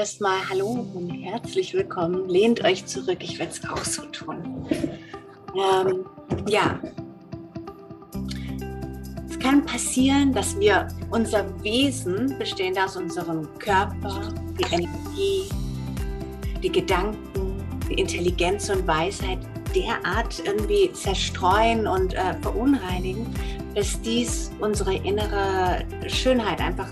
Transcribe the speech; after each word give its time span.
erstmal 0.00 0.48
Hallo 0.48 0.88
und 0.94 1.10
herzlich 1.10 1.74
willkommen. 1.74 2.26
Lehnt 2.26 2.64
euch 2.64 2.86
zurück, 2.86 3.18
ich 3.20 3.38
werde 3.38 3.52
es 3.52 3.68
auch 3.68 3.84
so 3.84 4.00
tun. 4.06 4.66
Ähm, 5.54 6.06
ja, 6.48 6.80
es 9.28 9.38
kann 9.38 9.62
passieren, 9.66 10.32
dass 10.32 10.58
wir 10.58 10.88
unser 11.10 11.44
Wesen, 11.62 12.34
bestehend 12.38 12.78
aus 12.78 12.96
unserem 12.96 13.46
Körper, 13.58 14.22
die 14.58 14.74
Energie, 14.74 15.50
die 16.62 16.72
Gedanken, 16.72 17.62
die 17.90 18.00
Intelligenz 18.00 18.70
und 18.70 18.86
Weisheit 18.86 19.40
derart 19.74 20.42
irgendwie 20.46 20.90
zerstreuen 20.94 21.86
und 21.86 22.14
äh, 22.14 22.32
verunreinigen, 22.40 23.26
dass 23.74 24.00
dies 24.00 24.50
unsere 24.60 24.94
innere 24.94 25.84
Schönheit 26.06 26.58
einfach 26.58 26.88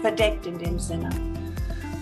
verdeckt 0.00 0.46
in 0.46 0.56
dem 0.58 0.78
Sinne. 0.78 1.10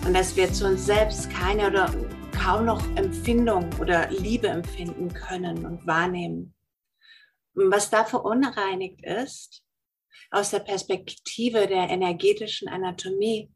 Und 0.05 0.15
dass 0.15 0.35
wir 0.35 0.51
zu 0.51 0.65
uns 0.65 0.85
selbst 0.85 1.29
keine 1.29 1.67
oder 1.67 1.93
kaum 2.31 2.65
noch 2.65 2.83
Empfindung 2.95 3.69
oder 3.79 4.09
Liebe 4.09 4.47
empfinden 4.47 5.13
können 5.13 5.65
und 5.65 5.85
wahrnehmen. 5.85 6.55
Und 7.53 7.71
was 7.71 7.91
da 7.91 8.03
verunreinigt 8.03 9.05
ist, 9.05 9.63
aus 10.31 10.49
der 10.49 10.59
Perspektive 10.59 11.67
der 11.67 11.89
energetischen 11.89 12.67
Anatomie, 12.67 13.51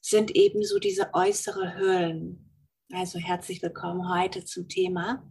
sind 0.00 0.34
ebenso 0.34 0.78
diese 0.78 1.12
äußere 1.12 1.74
Höhlen. 1.74 2.50
Also 2.92 3.18
herzlich 3.18 3.62
willkommen 3.62 4.08
heute 4.12 4.44
zum 4.44 4.68
Thema 4.68 5.22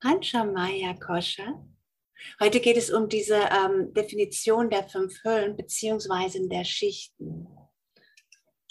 Panchamaya 0.00 0.94
Kosha. 0.94 1.62
Heute 2.40 2.60
geht 2.60 2.78
es 2.78 2.90
um 2.90 3.08
diese 3.08 3.36
ähm, 3.36 3.92
Definition 3.92 4.70
der 4.70 4.88
fünf 4.88 5.22
Höhlen 5.24 5.56
beziehungsweise 5.56 6.46
der 6.48 6.64
Schichten. 6.64 7.46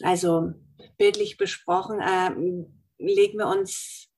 Also 0.01 0.53
bildlich 0.97 1.37
besprochen, 1.37 1.99
äh, 1.99 2.31
legen 2.97 3.37
wir 3.37 3.47
uns 3.47 4.09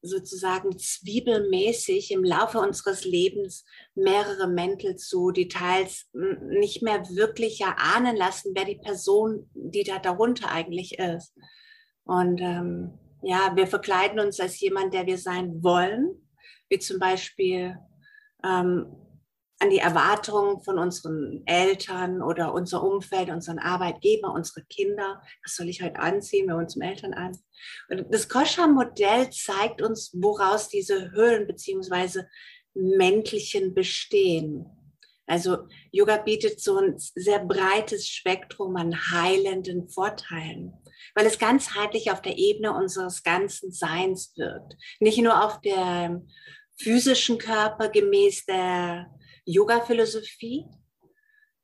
sozusagen 0.00 0.78
zwiebelmäßig 0.78 2.12
im 2.12 2.22
Laufe 2.22 2.60
unseres 2.60 3.04
Lebens 3.04 3.64
mehrere 3.94 4.48
Mäntel 4.48 4.96
zu, 4.96 5.32
die 5.32 5.48
teils 5.48 6.08
nicht 6.12 6.82
mehr 6.82 7.02
wirklich 7.10 7.60
erahnen 7.60 8.16
lassen, 8.16 8.52
wer 8.54 8.64
die 8.64 8.78
Person, 8.78 9.50
die 9.54 9.82
da 9.82 9.98
darunter 9.98 10.50
eigentlich 10.50 10.98
ist. 10.98 11.34
Und 12.04 12.40
ähm, 12.40 12.98
ja, 13.22 13.52
wir 13.56 13.66
verkleiden 13.66 14.20
uns 14.20 14.38
als 14.38 14.60
jemand, 14.60 14.94
der 14.94 15.06
wir 15.06 15.18
sein 15.18 15.62
wollen, 15.62 16.28
wie 16.68 16.78
zum 16.78 17.00
Beispiel 17.00 17.76
ähm, 18.44 18.86
an 19.60 19.70
die 19.70 19.78
Erwartungen 19.78 20.60
von 20.62 20.78
unseren 20.78 21.42
Eltern 21.46 22.22
oder 22.22 22.54
unser 22.54 22.82
Umfeld, 22.82 23.28
unseren 23.28 23.58
Arbeitgeber, 23.58 24.32
unsere 24.32 24.64
Kinder. 24.66 25.20
Was 25.44 25.56
soll 25.56 25.68
ich 25.68 25.82
heute 25.82 25.98
anziehen, 25.98 26.46
wir 26.46 26.56
uns 26.56 26.74
zum 26.74 26.82
Eltern 26.82 27.12
an? 27.12 27.36
Und 27.88 28.06
das 28.14 28.28
Koscher-Modell 28.28 29.30
zeigt 29.30 29.82
uns, 29.82 30.12
woraus 30.14 30.68
diese 30.68 31.10
Höhlen 31.10 31.46
beziehungsweise 31.46 32.28
Mäntelchen 32.74 33.74
bestehen. 33.74 34.66
Also 35.26 35.66
Yoga 35.90 36.16
bietet 36.18 36.60
so 36.60 36.78
ein 36.78 36.94
sehr 36.96 37.44
breites 37.44 38.08
Spektrum 38.08 38.76
an 38.76 38.94
heilenden 39.10 39.88
Vorteilen, 39.88 40.72
weil 41.14 41.26
es 41.26 41.38
ganzheitlich 41.38 42.10
auf 42.12 42.22
der 42.22 42.38
Ebene 42.38 42.72
unseres 42.72 43.24
ganzen 43.24 43.72
Seins 43.72 44.32
wirkt. 44.36 44.76
Nicht 45.00 45.18
nur 45.18 45.44
auf 45.44 45.60
der 45.60 46.22
physischen 46.80 47.38
Körper 47.38 47.88
gemäß 47.88 48.46
der 48.46 49.10
Yoga-Philosophie 49.48 50.66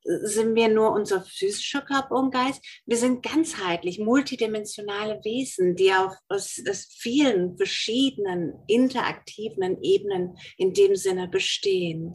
sind 0.03 0.55
wir 0.55 0.69
nur 0.69 0.91
unser 0.91 1.21
physischer 1.21 1.81
Körper 1.81 2.15
und 2.15 2.31
Geist. 2.31 2.63
Wir 2.85 2.97
sind 2.97 3.23
ganzheitlich, 3.23 3.99
multidimensionale 3.99 5.19
Wesen, 5.23 5.75
die 5.75 5.93
auf, 5.93 6.13
aus, 6.27 6.61
aus 6.69 6.87
vielen 6.97 7.57
verschiedenen 7.57 8.53
interaktiven 8.67 9.81
Ebenen 9.81 10.37
in 10.57 10.73
dem 10.73 10.95
Sinne 10.95 11.27
bestehen. 11.27 12.13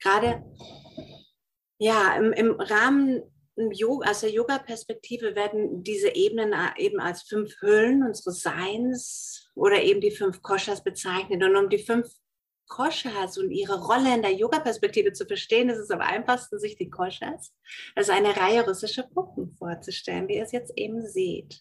Gerade 0.00 0.44
ja, 1.78 2.16
im, 2.16 2.32
im 2.32 2.60
Rahmen 2.60 3.22
Yoga, 3.72 4.10
aus 4.10 4.20
der 4.20 4.30
Yoga-Perspektive 4.30 5.34
werden 5.34 5.82
diese 5.82 6.14
Ebenen 6.14 6.54
eben 6.76 7.00
als 7.00 7.22
fünf 7.22 7.60
Hüllen 7.60 8.02
unseres 8.04 8.40
Seins 8.40 9.50
oder 9.54 9.82
eben 9.82 10.00
die 10.00 10.10
fünf 10.10 10.42
Koshas 10.42 10.82
bezeichnet. 10.82 11.42
Und 11.42 11.56
um 11.56 11.68
die 11.68 11.78
fünf 11.78 12.08
Koshas 12.70 13.36
und 13.36 13.50
ihre 13.50 13.78
Rolle 13.84 14.14
in 14.14 14.22
der 14.22 14.32
Yoga-Perspektive 14.32 15.12
zu 15.12 15.26
verstehen, 15.26 15.68
ist 15.68 15.78
es 15.78 15.90
am 15.90 16.00
einfachsten, 16.00 16.58
sich 16.58 16.76
die 16.76 16.88
Koshas 16.88 17.52
als 17.94 18.08
eine 18.08 18.34
Reihe 18.34 18.66
russischer 18.66 19.02
Puppen 19.02 19.54
vorzustellen, 19.58 20.28
wie 20.28 20.36
ihr 20.36 20.44
es 20.44 20.52
jetzt 20.52 20.72
eben 20.76 21.06
seht. 21.06 21.60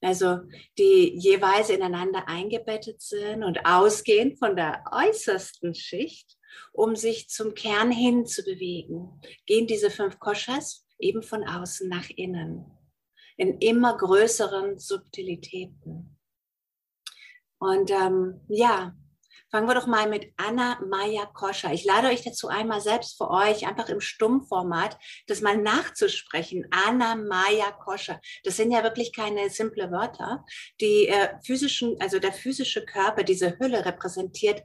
Also 0.00 0.40
die 0.78 1.16
jeweils 1.18 1.70
ineinander 1.70 2.28
eingebettet 2.28 3.00
sind 3.00 3.42
und 3.42 3.66
ausgehend 3.66 4.38
von 4.38 4.54
der 4.54 4.84
äußersten 4.92 5.74
Schicht, 5.74 6.36
um 6.72 6.94
sich 6.94 7.28
zum 7.28 7.54
Kern 7.54 7.90
hin 7.90 8.26
zu 8.26 8.44
bewegen, 8.44 9.20
gehen 9.46 9.66
diese 9.66 9.90
fünf 9.90 10.20
Koshas 10.20 10.86
eben 10.98 11.22
von 11.22 11.42
außen 11.42 11.88
nach 11.88 12.08
innen 12.10 12.66
in 13.36 13.58
immer 13.58 13.96
größeren 13.96 14.78
Subtilitäten. 14.78 16.18
Und 17.58 17.90
ähm, 17.90 18.40
ja, 18.48 18.94
Fangen 19.52 19.68
wir 19.68 19.74
doch 19.74 19.86
mal 19.86 20.08
mit 20.08 20.32
Anna 20.38 20.80
Maya 20.88 21.26
Koscher. 21.26 21.74
Ich 21.74 21.84
lade 21.84 22.08
euch 22.08 22.22
dazu 22.22 22.48
einmal 22.48 22.80
selbst 22.80 23.18
für 23.18 23.28
euch, 23.28 23.66
einfach 23.66 23.90
im 23.90 24.00
Stummformat, 24.00 24.96
das 25.26 25.42
mal 25.42 25.58
nachzusprechen. 25.58 26.66
Anna 26.70 27.16
Maya 27.16 27.70
Koscher. 27.70 28.18
Das 28.44 28.56
sind 28.56 28.72
ja 28.72 28.82
wirklich 28.82 29.12
keine 29.12 29.50
simple 29.50 29.90
Wörter. 29.92 30.42
Die 30.80 31.06
äh, 31.06 31.34
physischen, 31.44 32.00
also 32.00 32.18
der 32.18 32.32
physische 32.32 32.86
Körper, 32.86 33.24
diese 33.24 33.58
Hülle 33.58 33.84
repräsentiert 33.84 34.62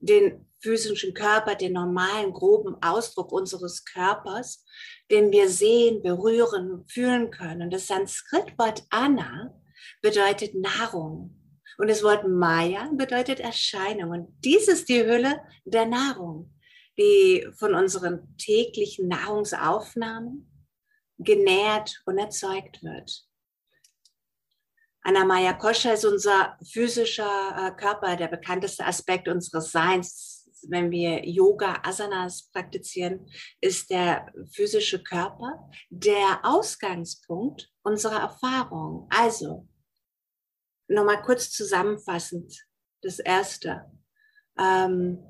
den 0.00 0.46
physischen 0.60 1.14
Körper, 1.14 1.54
den 1.54 1.72
normalen, 1.72 2.34
groben 2.34 2.76
Ausdruck 2.82 3.32
unseres 3.32 3.86
Körpers, 3.86 4.66
den 5.10 5.32
wir 5.32 5.48
sehen, 5.48 6.02
berühren, 6.02 6.84
fühlen 6.88 7.30
können. 7.30 7.70
Das 7.70 7.86
Sanskritwort 7.86 8.84
Anna 8.90 9.58
bedeutet 10.02 10.54
Nahrung. 10.54 11.45
Und 11.78 11.88
das 11.88 12.02
Wort 12.02 12.26
Maya 12.26 12.90
bedeutet 12.92 13.40
Erscheinung. 13.40 14.10
Und 14.10 14.44
dies 14.44 14.68
ist 14.68 14.88
die 14.88 15.04
Hülle 15.04 15.40
der 15.64 15.86
Nahrung, 15.86 16.54
die 16.98 17.46
von 17.58 17.74
unseren 17.74 18.36
täglichen 18.38 19.08
Nahrungsaufnahmen 19.08 20.50
genährt 21.18 22.02
und 22.06 22.18
erzeugt 22.18 22.82
wird. 22.82 23.26
Anamaya 25.02 25.52
Kosha 25.52 25.92
ist 25.92 26.04
unser 26.04 26.58
physischer 26.64 27.24
äh, 27.56 27.80
Körper, 27.80 28.16
der 28.16 28.26
bekannteste 28.26 28.84
Aspekt 28.84 29.28
unseres 29.28 29.70
Seins. 29.70 30.50
Wenn 30.68 30.90
wir 30.90 31.24
Yoga 31.24 31.80
Asanas 31.84 32.50
praktizieren, 32.50 33.30
ist 33.60 33.88
der 33.90 34.26
physische 34.50 35.00
Körper 35.04 35.70
der 35.90 36.40
Ausgangspunkt 36.42 37.70
unserer 37.84 38.20
Erfahrung. 38.20 39.06
Also 39.10 39.68
nochmal 40.88 41.22
kurz 41.22 41.50
zusammenfassend. 41.50 42.66
Das 43.02 43.18
erste. 43.18 43.90
Ähm, 44.58 45.22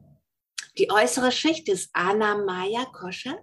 die 0.79 0.91
äußere 0.91 1.33
Schicht 1.33 1.69
ist 1.69 1.91
Anamaya 1.95 2.85
Kosha, 2.87 3.37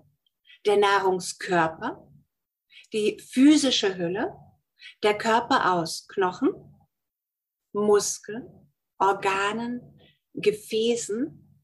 der 0.66 0.78
Nahrungskörper, 0.78 2.08
die 2.94 3.20
physische 3.20 3.98
Hülle, 3.98 4.34
der 5.02 5.18
Körper 5.18 5.74
aus 5.74 6.08
Knochen, 6.08 6.52
Muskeln, 7.74 8.48
Organen, 9.00 10.00
Gefäßen. 10.34 11.60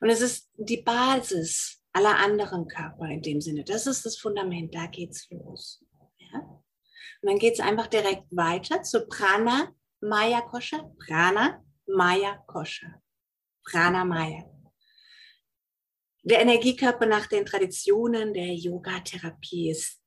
Und 0.00 0.08
es 0.08 0.20
ist 0.20 0.50
die 0.54 0.82
Basis 0.82 1.82
aller 1.92 2.18
anderen 2.18 2.66
Körper 2.66 3.06
in 3.06 3.22
dem 3.22 3.40
Sinne. 3.40 3.64
Das 3.64 3.86
ist 3.86 4.04
das 4.04 4.16
Fundament, 4.16 4.74
da 4.74 4.86
geht's 4.86 5.28
los. 5.30 5.83
Und 7.24 7.30
dann 7.30 7.38
geht 7.38 7.54
es 7.54 7.60
einfach 7.60 7.86
direkt 7.86 8.24
weiter 8.32 8.82
zu 8.82 9.06
Prana 9.06 9.74
Maya 10.02 10.42
Kosha. 10.42 10.92
Prana 11.06 11.64
Maya 11.86 12.36
Kosha. 12.46 13.00
Prana 13.64 14.04
Maya. 14.04 14.44
Der 16.22 16.42
Energiekörper 16.42 17.06
nach 17.06 17.26
den 17.26 17.46
Traditionen 17.46 18.34
der 18.34 18.52
Yoga-Therapie 18.52 19.70
ist. 19.70 20.02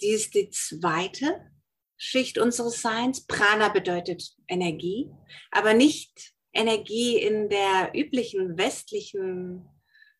Dies 0.00 0.24
ist 0.24 0.34
die 0.34 0.50
zweite 0.50 1.52
Schicht 1.96 2.36
unseres 2.36 2.82
Seins. 2.82 3.24
Prana 3.24 3.68
bedeutet 3.68 4.34
Energie, 4.48 5.08
aber 5.52 5.72
nicht 5.72 6.34
Energie 6.52 7.16
in 7.16 7.48
der 7.48 7.92
üblichen 7.94 8.58
westlichen 8.58 9.68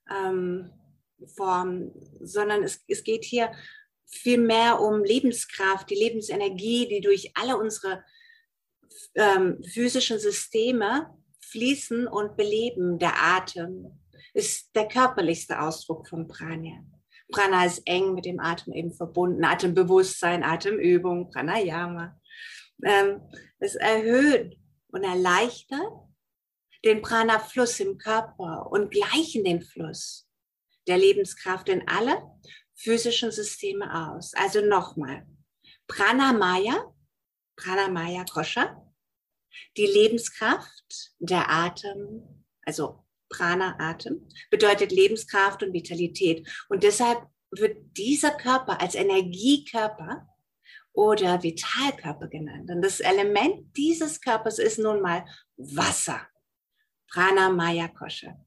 ähm, 0.08 0.70
Form, 1.34 1.90
sondern 2.20 2.62
es, 2.62 2.84
es 2.86 3.02
geht 3.02 3.24
hier 3.24 3.50
viel 4.06 4.38
mehr 4.38 4.80
um 4.80 5.04
Lebenskraft, 5.04 5.90
die 5.90 5.94
Lebensenergie, 5.94 6.88
die 6.88 7.00
durch 7.00 7.32
alle 7.34 7.56
unsere 7.56 8.04
ähm, 9.14 9.62
physischen 9.64 10.18
Systeme 10.18 11.10
fließen 11.40 12.06
und 12.06 12.36
beleben. 12.36 12.98
Der 12.98 13.14
Atem 13.20 13.98
ist 14.34 14.74
der 14.74 14.88
körperlichste 14.88 15.60
Ausdruck 15.60 16.08
von 16.08 16.28
Prana. 16.28 16.84
Prana 17.32 17.64
ist 17.64 17.82
eng 17.86 18.14
mit 18.14 18.24
dem 18.24 18.38
Atem 18.38 18.72
eben 18.72 18.92
verbunden. 18.92 19.44
Atembewusstsein, 19.44 20.44
Atemübung, 20.44 21.30
Pranayama. 21.30 22.20
Ähm, 22.84 23.20
es 23.58 23.74
erhöht 23.74 24.56
und 24.88 25.02
erleichtert 25.02 25.80
den 26.84 27.02
Prana-Fluss 27.02 27.80
im 27.80 27.98
Körper 27.98 28.70
und 28.70 28.90
gleichen 28.90 29.44
den 29.44 29.62
Fluss 29.62 30.28
der 30.86 30.98
Lebenskraft 30.98 31.68
in 31.68 31.86
alle 31.88 32.22
physischen 32.76 33.32
Systeme 33.32 34.08
aus. 34.08 34.32
Also 34.34 34.60
nochmal, 34.60 35.26
Pranamaya, 35.88 36.92
Pranamaya 37.56 38.24
Kosha, 38.24 38.82
die 39.76 39.86
Lebenskraft, 39.86 41.12
der 41.18 41.50
Atem, 41.50 42.44
also 42.62 43.04
Prana 43.28 43.76
Atem, 43.78 44.28
bedeutet 44.50 44.92
Lebenskraft 44.92 45.62
und 45.62 45.72
Vitalität. 45.72 46.48
Und 46.68 46.82
deshalb 46.82 47.26
wird 47.50 47.96
dieser 47.96 48.32
Körper 48.32 48.80
als 48.80 48.94
Energiekörper 48.94 50.28
oder 50.92 51.42
Vitalkörper 51.42 52.28
genannt. 52.28 52.70
Und 52.70 52.82
das 52.82 53.00
Element 53.00 53.76
dieses 53.76 54.20
Körpers 54.20 54.58
ist 54.58 54.78
nun 54.78 55.00
mal 55.00 55.24
Wasser. 55.56 56.26
Prana 57.08 57.50
Maya 57.50 57.88
Kosha. 57.88 58.45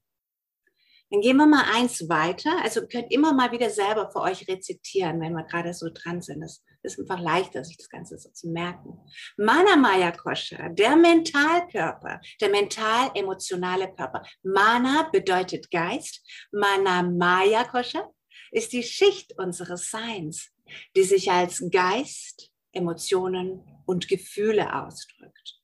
Dann 1.10 1.20
gehen 1.22 1.36
wir 1.36 1.46
mal 1.46 1.64
eins 1.74 2.08
weiter. 2.08 2.50
Also 2.62 2.86
könnt 2.86 3.12
immer 3.12 3.32
mal 3.32 3.50
wieder 3.50 3.68
selber 3.68 4.10
für 4.10 4.20
euch 4.20 4.46
rezitieren, 4.46 5.20
wenn 5.20 5.32
wir 5.32 5.42
gerade 5.44 5.74
so 5.74 5.88
dran 5.92 6.22
sind. 6.22 6.40
Das 6.40 6.62
ist 6.82 6.98
einfach 7.00 7.20
leichter, 7.20 7.64
sich 7.64 7.76
das 7.76 7.88
Ganze 7.88 8.16
so 8.18 8.30
zu 8.30 8.48
merken. 8.48 8.98
Mana 9.36 9.76
Maya 9.76 10.12
Kosha, 10.12 10.68
der 10.68 10.96
Mentalkörper, 10.96 12.20
der 12.40 12.48
mental-emotionale 12.48 13.92
Körper. 13.94 14.22
Mana 14.42 15.08
bedeutet 15.10 15.70
Geist. 15.70 16.24
Mana 16.52 17.02
Maya 17.02 17.64
Kosha 17.64 18.08
ist 18.52 18.72
die 18.72 18.82
Schicht 18.82 19.36
unseres 19.38 19.90
Seins, 19.90 20.50
die 20.96 21.04
sich 21.04 21.30
als 21.30 21.62
Geist, 21.70 22.50
Emotionen 22.72 23.64
und 23.84 24.08
Gefühle 24.08 24.72
ausdrückt. 24.74 25.59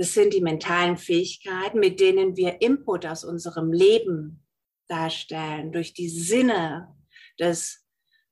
Das 0.00 0.14
sind 0.14 0.32
die 0.32 0.40
mentalen 0.40 0.96
Fähigkeiten, 0.96 1.78
mit 1.78 2.00
denen 2.00 2.34
wir 2.34 2.62
Input 2.62 3.04
aus 3.04 3.22
unserem 3.22 3.70
Leben 3.70 4.42
darstellen, 4.88 5.72
durch 5.72 5.92
die 5.92 6.08
Sinne 6.08 6.96
des 7.38 7.86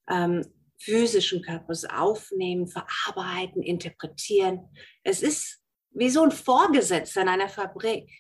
ähm, 0.08 0.46
physischen 0.78 1.42
Körpers 1.42 1.84
aufnehmen, 1.84 2.68
verarbeiten, 2.68 3.62
interpretieren. 3.62 4.70
Es 5.02 5.20
ist 5.20 5.62
wie 5.90 6.08
so 6.08 6.22
ein 6.22 6.30
Vorgesetzter 6.30 7.20
in 7.20 7.28
einer 7.28 7.50
Fabrik, 7.50 8.10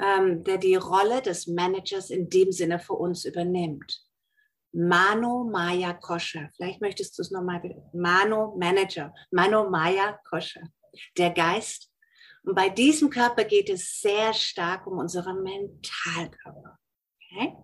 ähm, 0.00 0.42
der 0.42 0.58
die 0.58 0.74
Rolle 0.74 1.22
des 1.22 1.46
Managers 1.46 2.10
in 2.10 2.28
dem 2.30 2.50
Sinne 2.50 2.80
für 2.80 2.94
uns 2.94 3.26
übernimmt. 3.26 4.04
Mano 4.72 5.44
Maya 5.44 5.92
Kosha. 5.92 6.48
Vielleicht 6.56 6.80
möchtest 6.80 7.16
du 7.16 7.22
es 7.22 7.30
nochmal. 7.30 7.62
Mano 7.92 8.56
Manager. 8.58 9.14
Mano 9.30 9.70
Maya 9.70 10.18
Kosha. 10.28 10.62
Der 11.16 11.30
Geist 11.30 11.89
und 12.42 12.54
bei 12.54 12.68
diesem 12.68 13.10
Körper 13.10 13.44
geht 13.44 13.68
es 13.68 14.00
sehr 14.00 14.32
stark 14.32 14.86
um 14.86 14.98
unseren 14.98 15.42
Mentalkörper. 15.42 16.78
Okay? 17.16 17.56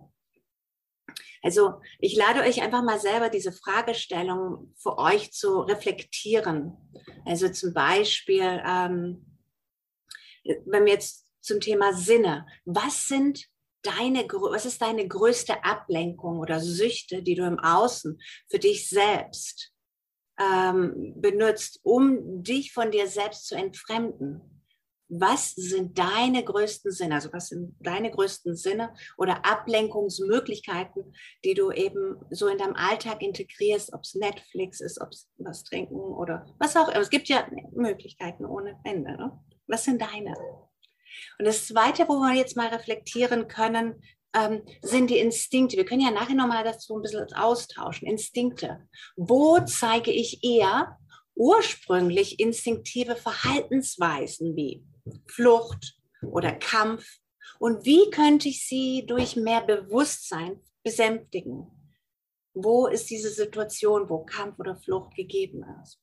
Also 1.41 1.81
ich 1.99 2.15
lade 2.15 2.41
euch 2.41 2.61
einfach 2.61 2.83
mal 2.83 2.99
selber 2.99 3.29
diese 3.29 3.51
Fragestellung 3.51 4.73
für 4.77 4.97
euch 4.97 5.31
zu 5.31 5.61
reflektieren. 5.61 6.75
Also 7.25 7.49
zum 7.49 7.73
Beispiel, 7.73 8.61
ähm, 8.65 9.39
wenn 10.65 10.85
wir 10.85 10.93
jetzt 10.93 11.27
zum 11.41 11.59
Thema 11.59 11.93
Sinne, 11.93 12.45
was 12.65 13.07
sind 13.07 13.45
deine, 13.81 14.27
was 14.27 14.65
ist 14.65 14.81
deine 14.81 15.07
größte 15.07 15.63
Ablenkung 15.63 16.39
oder 16.39 16.59
Süchte, 16.59 17.23
die 17.23 17.35
du 17.35 17.45
im 17.45 17.59
Außen 17.59 18.19
für 18.49 18.59
dich 18.59 18.89
selbst 18.89 19.73
ähm, 20.39 21.13
benutzt, 21.15 21.79
um 21.83 22.43
dich 22.43 22.73
von 22.73 22.91
dir 22.91 23.07
selbst 23.07 23.47
zu 23.47 23.55
entfremden? 23.55 24.56
Was 25.09 25.51
sind 25.51 25.97
deine 25.97 26.43
größten 26.43 26.91
Sinne, 26.91 27.15
also 27.15 27.31
was 27.31 27.47
sind 27.47 27.75
deine 27.79 28.11
größten 28.11 28.55
Sinne 28.55 28.93
oder 29.17 29.45
Ablenkungsmöglichkeiten, 29.45 31.13
die 31.45 31.53
du 31.53 31.71
eben 31.71 32.17
so 32.29 32.47
in 32.47 32.57
deinem 32.57 32.75
Alltag 32.75 33.21
integrierst, 33.21 33.93
ob 33.93 34.01
es 34.01 34.15
Netflix 34.15 34.81
ist, 34.81 34.99
ob 34.99 35.09
es 35.09 35.29
was 35.37 35.63
trinken 35.63 35.95
oder 35.95 36.45
was 36.59 36.75
auch 36.75 36.89
immer. 36.89 36.99
Es 36.99 37.09
gibt 37.09 37.29
ja 37.29 37.47
Möglichkeiten 37.73 38.45
ohne 38.45 38.79
Ende. 38.83 39.11
Ne? 39.11 39.39
Was 39.67 39.85
sind 39.85 40.01
deine? 40.01 40.35
Und 41.39 41.45
das 41.45 41.67
Zweite, 41.67 42.07
wo 42.07 42.19
wir 42.19 42.35
jetzt 42.35 42.57
mal 42.57 42.67
reflektieren 42.67 43.47
können, 43.47 44.01
ähm, 44.33 44.61
sind 44.81 45.09
die 45.09 45.19
Instinkte. 45.19 45.77
Wir 45.77 45.85
können 45.85 46.01
ja 46.01 46.11
nachher 46.11 46.35
nochmal 46.35 46.63
dazu 46.63 46.95
ein 46.95 47.01
bisschen 47.01 47.33
austauschen. 47.33 48.07
Instinkte. 48.07 48.87
Wo 49.15 49.59
zeige 49.61 50.11
ich 50.11 50.43
eher 50.43 50.97
ursprünglich 51.35 52.39
instinktive 52.39 53.15
Verhaltensweisen 53.15 54.55
wie 54.55 54.83
Flucht 55.27 55.97
oder 56.21 56.53
Kampf? 56.53 57.19
Und 57.59 57.85
wie 57.85 58.09
könnte 58.09 58.49
ich 58.49 58.67
sie 58.67 59.05
durch 59.05 59.35
mehr 59.35 59.61
Bewusstsein 59.61 60.61
besänftigen? 60.83 61.67
Wo 62.53 62.87
ist 62.87 63.09
diese 63.09 63.29
Situation, 63.29 64.09
wo 64.09 64.25
Kampf 64.25 64.59
oder 64.59 64.75
Flucht 64.75 65.15
gegeben 65.15 65.63
ist? 65.83 66.01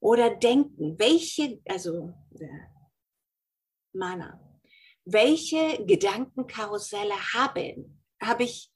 Oder 0.00 0.34
denken, 0.34 0.98
welche, 0.98 1.60
also 1.66 2.14
Mana, 3.92 4.40
welche 5.04 5.84
Gedankenkarusselle 5.84 7.14
habe, 7.34 7.84
habe 8.22 8.44
ich, 8.44 8.72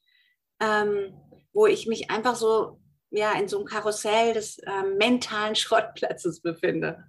ähm, 0.59 1.13
wo 1.53 1.65
ich 1.65 1.87
mich 1.87 2.09
einfach 2.11 2.35
so 2.35 2.79
ja, 3.15 3.33
in 3.33 3.47
so 3.47 3.57
einem 3.57 3.65
Karussell 3.65 4.33
des 4.33 4.59
ähm, 4.65 4.97
mentalen 4.97 5.55
Schrottplatzes 5.55 6.41
befinde? 6.41 7.03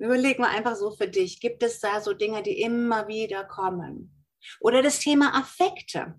Überleg 0.00 0.38
mal 0.38 0.48
einfach 0.48 0.76
so 0.76 0.90
für 0.92 1.08
dich, 1.08 1.40
gibt 1.40 1.62
es 1.62 1.78
da 1.78 2.00
so 2.00 2.14
Dinge, 2.14 2.42
die 2.42 2.62
immer 2.62 3.06
wieder 3.06 3.44
kommen? 3.44 4.24
Oder 4.58 4.80
das 4.82 4.98
Thema 4.98 5.38
Affekte. 5.38 6.18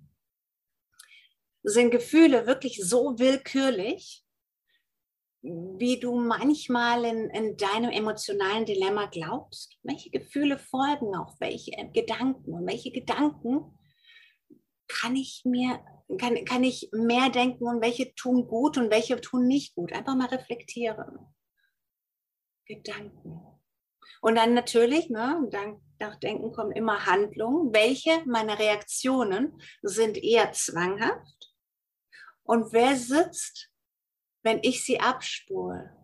Sind 1.64 1.90
Gefühle 1.90 2.46
wirklich 2.46 2.80
so 2.84 3.18
willkürlich, 3.18 4.24
wie 5.42 6.00
du 6.00 6.16
manchmal 6.16 7.06
in, 7.06 7.32
in 7.32 7.58
deinem 7.58 7.90
emotionalen 7.90 8.66
Dilemma 8.66 9.08
glaubst? 9.08 9.80
Welche 9.82 10.12
Gefühle 10.12 10.60
folgen 10.60 11.16
auf 11.16 11.34
welche 11.40 11.72
Gedanken? 11.92 12.54
Und 12.54 12.68
welche 12.68 12.92
Gedanken 12.92 13.80
kann 14.88 15.16
ich 15.16 15.42
mir, 15.44 15.84
kann, 16.20 16.46
kann 16.46 16.64
ich 16.64 16.92
mehr 16.92 17.32
denken 17.32 17.68
und 17.68 17.82
welche 17.82 18.14
tun 18.14 18.48
gut 18.48 18.78
und 18.78 18.92
welche 18.92 19.20
tun 19.20 19.48
nicht 19.48 19.74
gut? 19.74 19.92
Einfach 19.92 20.16
mal 20.16 20.28
reflektieren. 20.28 21.18
Gedanken. 22.68 23.52
Und 24.22 24.36
dann 24.36 24.54
natürlich, 24.54 25.10
ne, 25.10 25.50
nach 26.00 26.16
Denken 26.18 26.52
kommen 26.52 26.72
immer 26.72 27.06
Handlungen. 27.06 27.74
Welche 27.74 28.24
meiner 28.26 28.60
Reaktionen 28.60 29.62
sind 29.82 30.18
eher 30.18 30.52
zwanghaft? 30.52 31.56
Und 32.44 32.74
wer 32.74 32.96
sitzt, 32.96 33.72
wenn 34.44 34.60
ich 34.64 34.84
sie 34.84 35.00
abspule? 35.00 35.98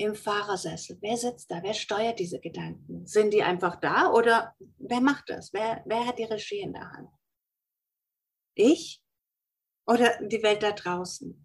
Im 0.00 0.14
Fahrersessel. 0.14 0.96
Wer 1.00 1.16
sitzt 1.16 1.50
da? 1.50 1.60
Wer 1.60 1.74
steuert 1.74 2.20
diese 2.20 2.38
Gedanken? 2.38 3.04
Sind 3.04 3.32
die 3.34 3.42
einfach 3.42 3.80
da 3.80 4.12
oder 4.12 4.54
wer 4.76 5.00
macht 5.00 5.28
das? 5.28 5.52
Wer, 5.52 5.82
wer 5.86 6.06
hat 6.06 6.20
die 6.20 6.24
Regie 6.24 6.60
in 6.60 6.72
der 6.72 6.88
Hand? 6.88 7.10
Ich 8.54 9.02
oder 9.86 10.22
die 10.22 10.40
Welt 10.44 10.62
da 10.62 10.70
draußen? 10.70 11.44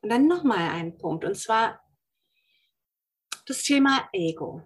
Und 0.00 0.08
dann 0.08 0.26
nochmal 0.26 0.70
ein 0.70 0.96
Punkt, 0.96 1.24
und 1.26 1.36
zwar 1.36 1.85
das 3.46 3.62
Thema 3.62 4.08
Ego. 4.12 4.62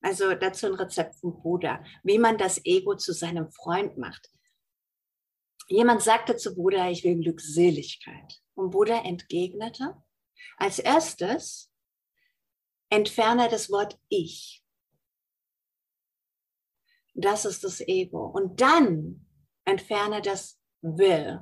Also 0.00 0.34
dazu 0.34 0.66
ein 0.66 0.74
Rezept 0.74 1.16
vom 1.16 1.40
Buddha, 1.42 1.84
wie 2.02 2.18
man 2.18 2.38
das 2.38 2.64
Ego 2.64 2.96
zu 2.96 3.12
seinem 3.12 3.52
Freund 3.52 3.98
macht. 3.98 4.30
Jemand 5.68 6.02
sagte 6.02 6.36
zu 6.36 6.54
Buddha, 6.54 6.90
ich 6.90 7.04
will 7.04 7.20
Glückseligkeit. 7.20 8.42
Und 8.54 8.70
Buddha 8.70 9.04
entgegnete, 9.04 9.96
als 10.56 10.78
erstes 10.78 11.72
entferne 12.90 13.48
das 13.48 13.70
Wort 13.70 13.98
Ich. 14.08 14.64
Das 17.14 17.44
ist 17.44 17.62
das 17.62 17.80
Ego. 17.80 18.26
Und 18.26 18.60
dann 18.60 19.26
entferne 19.64 20.20
das 20.20 20.60
Will. 20.80 21.40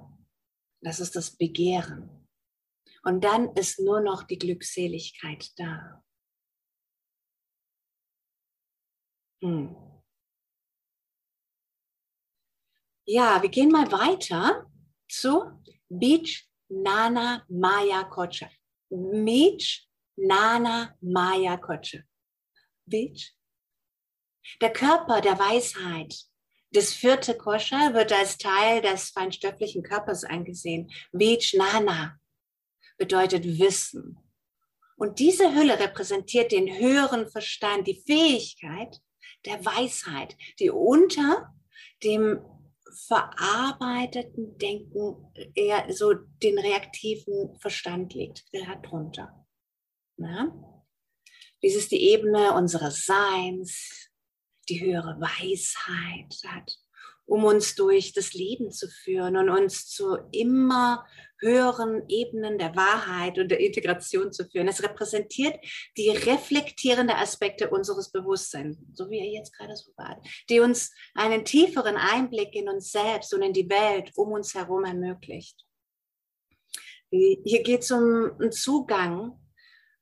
Das 0.82 1.00
ist 1.00 1.16
das 1.16 1.36
Begehren. 1.36 2.19
Und 3.02 3.24
dann 3.24 3.54
ist 3.56 3.80
nur 3.80 4.00
noch 4.00 4.24
die 4.24 4.38
Glückseligkeit 4.38 5.50
da. 5.56 6.02
Hm. 9.42 9.74
Ja, 13.06 13.42
wir 13.42 13.48
gehen 13.48 13.70
mal 13.70 13.90
weiter 13.90 14.70
zu 15.08 15.62
Beach 15.88 16.46
Nana 16.68 17.44
Maya 17.48 18.04
Kocha. 18.04 18.50
Beach 18.90 19.88
Nana 20.16 20.94
Maya 21.00 21.56
Kocha. 21.56 21.98
Beach. 22.86 23.34
Der 24.60 24.72
Körper 24.72 25.20
der 25.20 25.38
Weisheit, 25.38 26.14
Das 26.72 26.92
vierte 26.92 27.36
Kosha 27.36 27.94
wird 27.94 28.12
als 28.12 28.38
Teil 28.38 28.80
des 28.80 29.10
feinstofflichen 29.10 29.82
Körpers 29.82 30.22
angesehen. 30.22 30.88
Vijnana 31.10 32.19
bedeutet 33.00 33.58
Wissen. 33.58 34.18
Und 34.96 35.18
diese 35.18 35.54
Hülle 35.54 35.80
repräsentiert 35.80 36.52
den 36.52 36.68
höheren 36.78 37.26
Verstand, 37.28 37.86
die 37.86 38.02
Fähigkeit 38.06 39.00
der 39.46 39.64
Weisheit, 39.64 40.36
die 40.58 40.68
unter 40.68 41.54
dem 42.04 42.40
verarbeiteten 43.06 44.58
Denken 44.58 45.32
eher 45.54 45.90
so 45.90 46.12
den 46.12 46.58
reaktiven 46.58 47.58
Verstand 47.58 48.12
liegt, 48.12 48.52
der 48.52 48.76
drunter. 48.76 49.46
Ja? 50.18 50.52
Dies 51.62 51.76
ist 51.76 51.90
die 51.92 52.10
Ebene 52.10 52.52
unseres 52.52 53.06
Seins, 53.06 54.10
die 54.68 54.82
höhere 54.82 55.18
Weisheit 55.18 56.36
hat, 56.46 56.78
um 57.30 57.44
uns 57.44 57.76
durch 57.76 58.12
das 58.12 58.32
Leben 58.34 58.72
zu 58.72 58.88
führen 58.88 59.36
und 59.36 59.50
uns 59.50 59.86
zu 59.86 60.18
immer 60.32 61.06
höheren 61.38 62.02
Ebenen 62.08 62.58
der 62.58 62.74
Wahrheit 62.74 63.38
und 63.38 63.50
der 63.50 63.60
Integration 63.60 64.32
zu 64.32 64.44
führen. 64.46 64.66
Es 64.66 64.82
repräsentiert 64.82 65.54
die 65.96 66.10
reflektierende 66.10 67.14
Aspekte 67.14 67.70
unseres 67.70 68.10
Bewusstseins, 68.10 68.78
so 68.92 69.08
wie 69.10 69.20
ihr 69.20 69.30
jetzt 69.30 69.56
gerade 69.56 69.76
so 69.76 69.92
wart, 69.96 70.26
die 70.50 70.58
uns 70.58 70.92
einen 71.14 71.44
tieferen 71.44 71.96
Einblick 71.96 72.52
in 72.56 72.68
uns 72.68 72.90
selbst 72.90 73.32
und 73.32 73.42
in 73.42 73.52
die 73.52 73.70
Welt 73.70 74.10
um 74.16 74.32
uns 74.32 74.54
herum 74.54 74.84
ermöglicht. 74.84 75.64
Hier 77.12 77.62
geht 77.62 77.82
es 77.82 77.92
um 77.92 78.32
einen 78.40 78.50
Zugang 78.50 79.38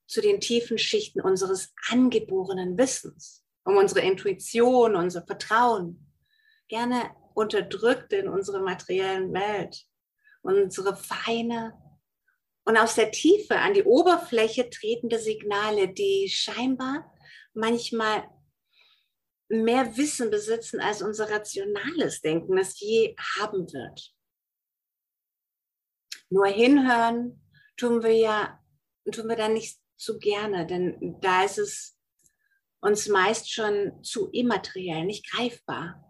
zu 0.06 0.22
den 0.22 0.40
tiefen 0.40 0.78
Schichten 0.78 1.20
unseres 1.20 1.74
angeborenen 1.90 2.78
Wissens, 2.78 3.44
um 3.64 3.76
unsere 3.76 4.00
Intuition, 4.00 4.96
unser 4.96 5.26
Vertrauen, 5.26 6.07
gerne 6.68 7.14
unterdrückt 7.34 8.12
in 8.12 8.28
unserer 8.28 8.60
materiellen 8.60 9.32
Welt, 9.32 9.84
unsere 10.42 10.96
feine 10.96 11.74
und 12.64 12.76
aus 12.76 12.96
der 12.96 13.10
Tiefe 13.10 13.58
an 13.58 13.72
die 13.72 13.84
Oberfläche 13.84 14.68
tretende 14.68 15.18
Signale, 15.18 15.88
die 15.88 16.28
scheinbar 16.28 17.10
manchmal 17.54 18.28
mehr 19.48 19.96
Wissen 19.96 20.30
besitzen, 20.30 20.80
als 20.80 21.00
unser 21.00 21.30
rationales 21.30 22.20
Denken 22.20 22.58
es 22.58 22.78
je 22.78 23.16
haben 23.38 23.72
wird. 23.72 24.14
Nur 26.28 26.46
hinhören 26.46 27.40
tun 27.76 28.02
wir 28.02 28.12
ja, 28.12 28.62
tun 29.10 29.28
wir 29.28 29.36
dann 29.36 29.54
nicht 29.54 29.80
zu 29.96 30.18
gerne, 30.18 30.66
denn 30.66 31.16
da 31.22 31.44
ist 31.44 31.58
es 31.58 31.98
uns 32.80 33.08
meist 33.08 33.50
schon 33.50 34.04
zu 34.04 34.28
immateriell, 34.30 35.04
nicht 35.04 35.30
greifbar. 35.30 36.07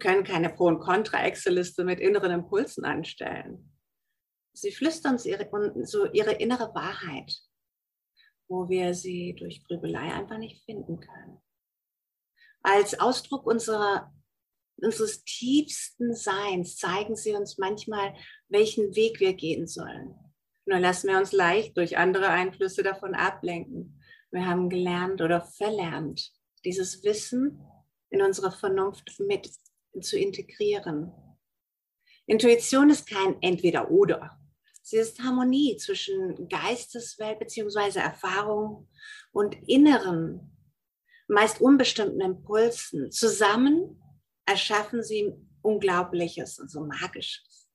Können 0.00 0.24
keine 0.24 0.50
Pro- 0.50 0.66
und 0.66 0.80
Contra-Excel-Liste 0.80 1.84
mit 1.84 2.00
inneren 2.00 2.32
Impulsen 2.32 2.84
anstellen. 2.84 3.70
Sie 4.52 4.72
flüstern 4.72 5.14
uns 5.14 5.26
ihre, 5.26 5.48
so 5.84 6.06
ihre 6.12 6.32
innere 6.32 6.74
Wahrheit, 6.74 7.34
wo 8.48 8.68
wir 8.68 8.94
sie 8.94 9.34
durch 9.34 9.64
Grübelei 9.64 10.12
einfach 10.12 10.38
nicht 10.38 10.64
finden 10.64 11.00
können. 11.00 11.40
Als 12.62 12.98
Ausdruck 12.98 13.46
unserer, 13.46 14.12
unseres 14.76 15.24
tiefsten 15.24 16.14
Seins 16.14 16.76
zeigen 16.76 17.16
sie 17.16 17.34
uns 17.34 17.58
manchmal, 17.58 18.14
welchen 18.48 18.94
Weg 18.96 19.20
wir 19.20 19.34
gehen 19.34 19.66
sollen. 19.66 20.14
Nur 20.66 20.78
lassen 20.78 21.08
wir 21.08 21.18
uns 21.18 21.32
leicht 21.32 21.76
durch 21.76 21.98
andere 21.98 22.28
Einflüsse 22.28 22.82
davon 22.82 23.14
ablenken. 23.14 24.02
Wir 24.30 24.46
haben 24.46 24.70
gelernt 24.70 25.20
oder 25.20 25.42
verlernt, 25.42 26.32
dieses 26.64 27.04
Wissen 27.04 27.60
in 28.10 28.22
unsere 28.22 28.50
Vernunft 28.50 29.20
mit 29.20 29.50
zu 30.02 30.18
integrieren. 30.18 31.12
Intuition 32.26 32.90
ist 32.90 33.08
kein 33.08 33.40
Entweder-Oder. 33.42 34.38
Sie 34.82 34.96
ist 34.96 35.20
Harmonie 35.20 35.76
zwischen 35.76 36.48
Geisteswelt 36.48 37.38
bzw. 37.38 37.98
Erfahrung 37.98 38.88
und 39.32 39.56
inneren, 39.66 40.56
meist 41.28 41.60
unbestimmten 41.60 42.20
Impulsen. 42.20 43.10
Zusammen 43.10 44.00
erschaffen 44.46 45.02
sie 45.02 45.32
Unglaubliches 45.62 46.58
und 46.58 46.70
so 46.70 46.80
Magisches. 46.80 47.70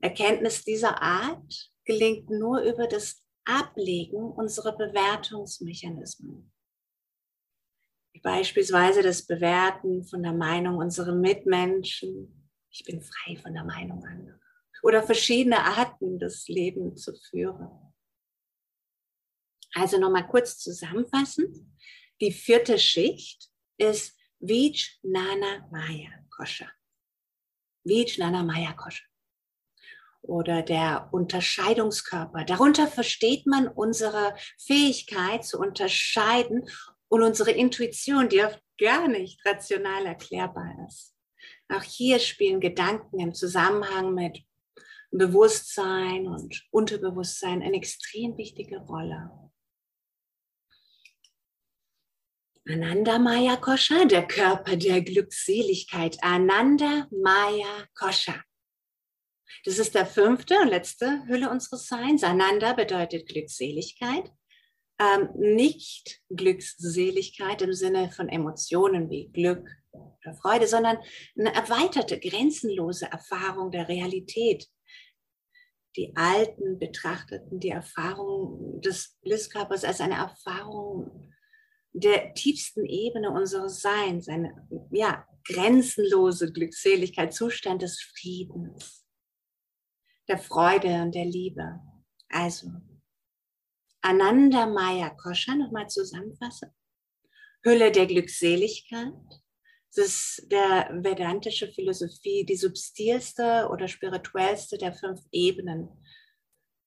Erkenntnis 0.00 0.64
dieser 0.64 1.00
Art 1.02 1.70
gelingt 1.84 2.30
nur 2.30 2.60
über 2.62 2.86
das 2.86 3.22
Ablegen 3.44 4.32
unserer 4.32 4.76
Bewertungsmechanismen. 4.76 6.51
Beispielsweise 8.20 9.02
das 9.02 9.26
Bewerten 9.26 10.04
von 10.04 10.22
der 10.22 10.32
Meinung 10.32 10.76
unserer 10.76 11.14
Mitmenschen. 11.14 12.50
Ich 12.70 12.84
bin 12.84 13.00
frei 13.00 13.36
von 13.36 13.54
der 13.54 13.64
Meinung 13.64 14.04
anderer. 14.04 14.38
Oder 14.82 15.02
verschiedene 15.02 15.64
Arten, 15.64 16.18
das 16.18 16.48
Leben 16.48 16.96
zu 16.96 17.14
führen. 17.14 17.70
Also 19.74 19.98
nochmal 19.98 20.26
kurz 20.26 20.58
zusammenfassend. 20.58 21.56
Die 22.20 22.32
vierte 22.32 22.78
Schicht 22.78 23.48
ist 23.78 24.18
Vijnana 24.38 25.68
Maya 25.70 26.10
Kosha. 26.30 26.70
Vijnana 27.84 28.42
Maya 28.42 28.72
Kosha 28.74 29.02
oder 30.22 30.62
der 30.62 31.08
Unterscheidungskörper. 31.10 32.44
Darunter 32.44 32.86
versteht 32.86 33.46
man 33.46 33.68
unsere 33.68 34.34
Fähigkeit 34.56 35.44
zu 35.44 35.58
unterscheiden 35.58 36.68
und 37.12 37.22
unsere 37.22 37.50
Intuition, 37.50 38.30
die 38.30 38.42
oft 38.42 38.58
gar 38.78 39.06
nicht 39.06 39.44
rational 39.44 40.06
erklärbar 40.06 40.74
ist. 40.88 41.14
Auch 41.68 41.82
hier 41.82 42.18
spielen 42.18 42.58
Gedanken 42.58 43.20
im 43.20 43.34
Zusammenhang 43.34 44.14
mit 44.14 44.42
Bewusstsein 45.10 46.26
und 46.26 46.66
Unterbewusstsein 46.70 47.62
eine 47.62 47.76
extrem 47.76 48.38
wichtige 48.38 48.78
Rolle. 48.78 49.30
Ananda 52.66 53.18
Maya 53.18 53.56
Kosha, 53.56 54.06
der 54.06 54.26
Körper 54.26 54.76
der 54.76 55.02
Glückseligkeit. 55.02 56.16
Ananda 56.22 57.08
Maya 57.10 57.88
Kosha. 57.94 58.42
Das 59.66 59.78
ist 59.78 59.94
der 59.94 60.06
fünfte 60.06 60.58
und 60.60 60.68
letzte 60.68 61.26
Hülle 61.26 61.50
unseres 61.50 61.88
Seins. 61.88 62.24
Ananda 62.24 62.72
bedeutet 62.72 63.28
Glückseligkeit. 63.28 64.32
Ähm, 64.98 65.30
nicht 65.34 66.20
Glückseligkeit 66.28 67.62
im 67.62 67.72
Sinne 67.72 68.10
von 68.10 68.28
Emotionen 68.28 69.10
wie 69.10 69.28
Glück 69.28 69.68
oder 69.92 70.34
Freude, 70.34 70.66
sondern 70.66 70.98
eine 71.38 71.54
erweiterte, 71.54 72.20
grenzenlose 72.20 73.06
Erfahrung 73.06 73.70
der 73.70 73.88
Realität. 73.88 74.68
Die 75.96 76.14
Alten 76.16 76.78
betrachteten 76.78 77.60
die 77.60 77.70
Erfahrung 77.70 78.80
des 78.80 79.18
Blisskörpers 79.22 79.84
als 79.84 80.00
eine 80.00 80.14
Erfahrung 80.14 81.32
der 81.92 82.32
tiefsten 82.32 82.86
Ebene 82.86 83.30
unseres 83.30 83.82
Seins, 83.82 84.28
eine 84.28 84.66
ja, 84.90 85.26
grenzenlose 85.44 86.50
Glückseligkeit, 86.52 87.34
Zustand 87.34 87.82
des 87.82 88.00
Friedens 88.00 89.02
der 90.28 90.38
Freude 90.38 91.02
und 91.02 91.14
der 91.14 91.24
Liebe. 91.24 91.80
Also, 92.28 92.68
Ananda 94.02 94.66
Maya 94.66 95.10
Kosha, 95.10 95.54
nochmal 95.54 95.88
zusammenfassen. 95.88 96.70
Hülle 97.64 97.92
der 97.92 98.06
Glückseligkeit. 98.06 99.14
Das 99.94 100.06
ist 100.06 100.46
der 100.50 100.90
vedantische 100.92 101.68
Philosophie, 101.68 102.44
die 102.44 102.56
subtilste 102.56 103.68
oder 103.70 103.88
spirituellste 103.88 104.78
der 104.78 104.92
fünf 104.92 105.20
Ebenen 105.30 105.88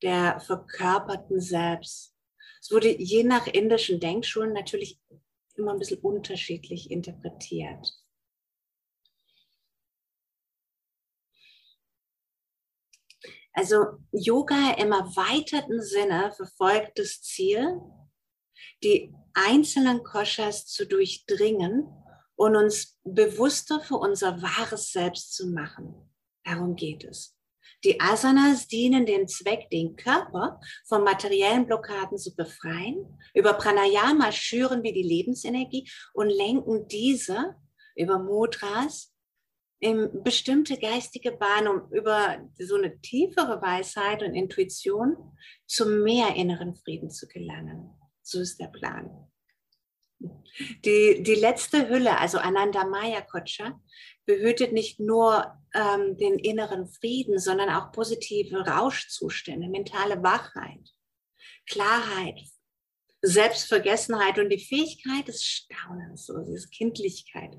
der 0.01 0.39
verkörperten 0.39 1.39
Selbst. 1.39 2.13
Es 2.61 2.71
wurde 2.71 2.89
je 2.99 3.23
nach 3.23 3.47
indischen 3.47 3.99
Denkschulen 3.99 4.53
natürlich 4.53 4.99
immer 5.55 5.73
ein 5.73 5.79
bisschen 5.79 5.99
unterschiedlich 6.01 6.91
interpretiert. 6.91 7.93
Also 13.55 13.99
Yoga 14.11 14.73
im 14.73 14.91
erweiterten 14.91 15.81
Sinne 15.81 16.33
verfolgt 16.35 16.99
das 16.99 17.21
Ziel, 17.21 17.79
die 18.83 19.13
einzelnen 19.33 20.03
Koshas 20.03 20.65
zu 20.65 20.85
durchdringen 20.85 21.87
und 22.35 22.57
uns 22.57 22.99
bewusster 23.05 23.79
für 23.79 23.95
unser 23.95 24.41
wahres 24.41 24.91
Selbst 24.91 25.33
zu 25.33 25.47
machen. 25.47 25.95
Darum 26.43 26.75
geht 26.75 27.05
es. 27.05 27.37
Die 27.85 27.99
Asanas 28.01 28.67
dienen 28.67 29.05
dem 29.05 29.27
Zweck, 29.27 29.69
den 29.69 29.95
Körper 29.95 30.59
von 30.85 31.03
materiellen 31.03 31.65
Blockaden 31.65 32.17
zu 32.17 32.35
befreien. 32.35 33.17
Über 33.33 33.53
Pranayama 33.53 34.33
schüren 34.33 34.83
wir 34.83 34.91
die 34.91 35.03
Lebensenergie 35.03 35.89
und 36.13 36.29
lenken 36.29 36.87
diese 36.87 37.55
über 37.95 38.19
Mudras 38.19 39.14
bestimmte 40.23 40.77
geistige 40.77 41.31
Bahnen, 41.31 41.67
um 41.67 41.91
über 41.91 42.37
so 42.57 42.75
eine 42.75 42.99
tiefere 43.01 43.61
Weisheit 43.61 44.23
und 44.23 44.33
Intuition 44.33 45.15
zu 45.67 45.85
mehr 45.85 46.35
inneren 46.35 46.75
Frieden 46.75 47.09
zu 47.09 47.27
gelangen. 47.27 47.89
So 48.21 48.39
ist 48.39 48.59
der 48.59 48.67
Plan. 48.67 49.31
Die, 50.85 51.21
die 51.21 51.35
letzte 51.35 51.89
Hülle, 51.89 52.17
also 52.17 52.37
Ananda 52.37 52.85
Maya 52.85 53.21
Kocha, 53.21 53.79
behütet 54.25 54.71
nicht 54.71 54.99
nur 54.99 55.53
ähm, 55.73 56.17
den 56.17 56.39
inneren 56.39 56.87
Frieden, 56.87 57.37
sondern 57.37 57.69
auch 57.69 57.91
positive 57.91 58.65
Rauschzustände, 58.65 59.67
mentale 59.67 60.23
Wachheit, 60.23 60.89
Klarheit, 61.67 62.39
Selbstvergessenheit 63.21 64.39
und 64.39 64.49
die 64.49 64.59
Fähigkeit 64.59 65.27
des 65.27 65.43
Staunens, 65.43 66.25
so 66.25 66.39
diese 66.39 66.69
Kindlichkeit. 66.69 67.51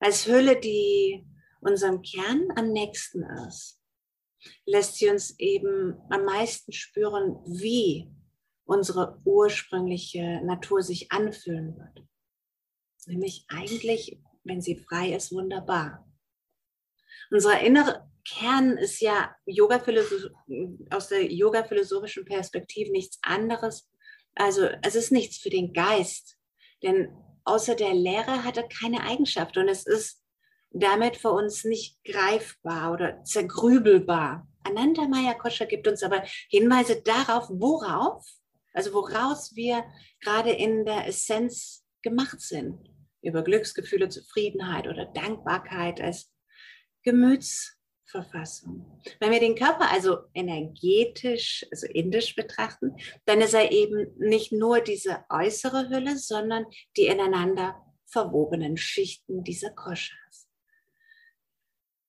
Als 0.00 0.26
Hülle, 0.26 0.58
die 0.60 1.26
unserem 1.60 2.02
Kern 2.02 2.48
am 2.56 2.72
nächsten 2.72 3.22
ist, 3.48 3.80
lässt 4.64 4.96
sie 4.96 5.08
uns 5.08 5.38
eben 5.38 5.98
am 6.10 6.24
meisten 6.24 6.72
spüren, 6.72 7.36
wie 7.46 8.10
unsere 8.64 9.20
ursprüngliche 9.24 10.40
Natur 10.44 10.82
sich 10.82 11.10
anfühlen 11.10 11.76
wird. 11.76 12.06
Nämlich 13.06 13.44
eigentlich, 13.48 14.20
wenn 14.44 14.60
sie 14.60 14.76
frei 14.76 15.14
ist, 15.14 15.32
wunderbar. 15.32 16.06
Unser 17.30 17.60
innerer 17.60 18.10
Kern 18.24 18.76
ist 18.76 19.00
ja 19.00 19.34
Yoga 19.46 19.82
aus 20.90 21.08
der 21.08 21.32
yoga-philosophischen 21.32 22.24
Perspektive 22.26 22.92
nichts 22.92 23.18
anderes. 23.22 23.90
Also 24.34 24.66
es 24.82 24.94
ist 24.94 25.12
nichts 25.12 25.38
für 25.38 25.50
den 25.50 25.72
Geist, 25.72 26.38
denn 26.82 27.10
außer 27.48 27.74
der 27.74 27.94
Lehre 27.94 28.44
hat 28.44 28.56
er 28.56 28.68
keine 28.68 29.02
Eigenschaft 29.02 29.56
und 29.56 29.68
es 29.68 29.86
ist 29.86 30.22
damit 30.70 31.16
für 31.16 31.30
uns 31.30 31.64
nicht 31.64 31.96
greifbar 32.04 32.92
oder 32.92 33.24
zergrübelbar. 33.24 34.46
Ananda 34.62 35.08
Maya 35.08 35.34
Kosha 35.34 35.64
gibt 35.64 35.88
uns 35.88 36.02
aber 36.02 36.22
Hinweise 36.50 37.00
darauf, 37.02 37.48
worauf, 37.48 38.26
also 38.74 38.92
woraus 38.92 39.56
wir 39.56 39.82
gerade 40.20 40.50
in 40.50 40.84
der 40.84 41.06
Essenz 41.06 41.84
gemacht 42.02 42.40
sind. 42.40 42.78
Über 43.22 43.42
Glücksgefühle, 43.42 44.10
Zufriedenheit 44.10 44.86
oder 44.86 45.06
Dankbarkeit 45.06 46.00
als 46.00 46.30
Gemütsverfassung. 48.08 49.00
Wenn 49.20 49.30
wir 49.32 49.40
den 49.40 49.54
Körper 49.54 49.90
also 49.90 50.18
energetisch, 50.34 51.66
also 51.70 51.86
indisch 51.86 52.34
betrachten, 52.34 52.96
dann 53.26 53.40
ist 53.40 53.54
er 53.54 53.70
eben 53.70 54.14
nicht 54.18 54.52
nur 54.52 54.80
diese 54.80 55.24
äußere 55.30 55.88
Hülle, 55.88 56.16
sondern 56.16 56.66
die 56.96 57.06
ineinander 57.06 57.76
verwobenen 58.06 58.76
Schichten 58.76 59.44
dieser 59.44 59.70
Koshas. 59.70 60.48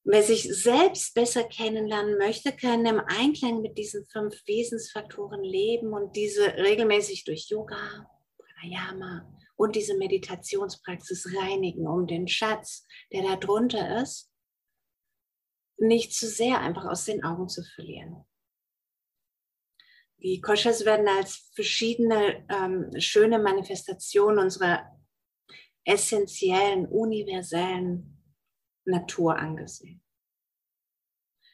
Wer 0.05 0.23
sich 0.23 0.43
selbst 0.43 1.13
besser 1.13 1.43
kennenlernen 1.43 2.17
möchte, 2.17 2.51
kann 2.53 2.85
im 2.85 2.99
Einklang 2.99 3.61
mit 3.61 3.77
diesen 3.77 4.05
fünf 4.05 4.35
Wesensfaktoren 4.47 5.43
leben 5.43 5.93
und 5.93 6.15
diese 6.15 6.55
regelmäßig 6.57 7.25
durch 7.25 7.49
Yoga, 7.49 8.09
Pranayama 8.37 9.29
und 9.55 9.75
diese 9.75 9.97
Meditationspraxis 9.97 11.27
reinigen, 11.37 11.85
um 11.85 12.07
den 12.07 12.27
Schatz, 12.27 12.87
der 13.11 13.23
da 13.23 13.35
drunter 13.35 14.01
ist, 14.01 14.28
nicht 15.79 16.13
zu 16.13 16.27
sehr 16.27 16.59
einfach 16.59 16.85
aus 16.85 17.05
den 17.05 17.23
Augen 17.23 17.47
zu 17.47 17.63
verlieren. 17.63 18.25
Die 20.21 20.41
Koshas 20.41 20.83
werden 20.83 21.07
als 21.07 21.49
verschiedene 21.55 22.45
ähm, 22.49 22.91
schöne 22.99 23.39
Manifestationen 23.39 24.39
unserer 24.39 24.83
essentiellen, 25.85 26.87
universellen 26.87 28.21
Natur 28.85 29.37
angesehen. 29.37 30.03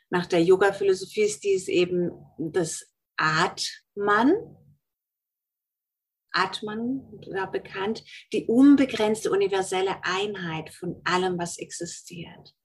Nach 0.10 0.25
der 0.25 0.44
Yoga-Philosophie 0.44 1.24
ist 1.24 1.44
dies 1.44 1.67
eben 1.67 2.12
das 2.38 2.91
Atman, 3.17 4.34
Atman 6.32 7.20
ja, 7.22 7.46
bekannt, 7.46 8.03
die 8.34 8.46
unbegrenzte 8.46 9.32
universelle 9.32 10.03
Einheit 10.03 10.74
von 10.74 11.01
allem, 11.05 11.38
was 11.38 11.58
existiert. 11.58 12.55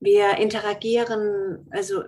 Wir 0.00 0.38
interagieren, 0.38 1.68
also 1.70 2.02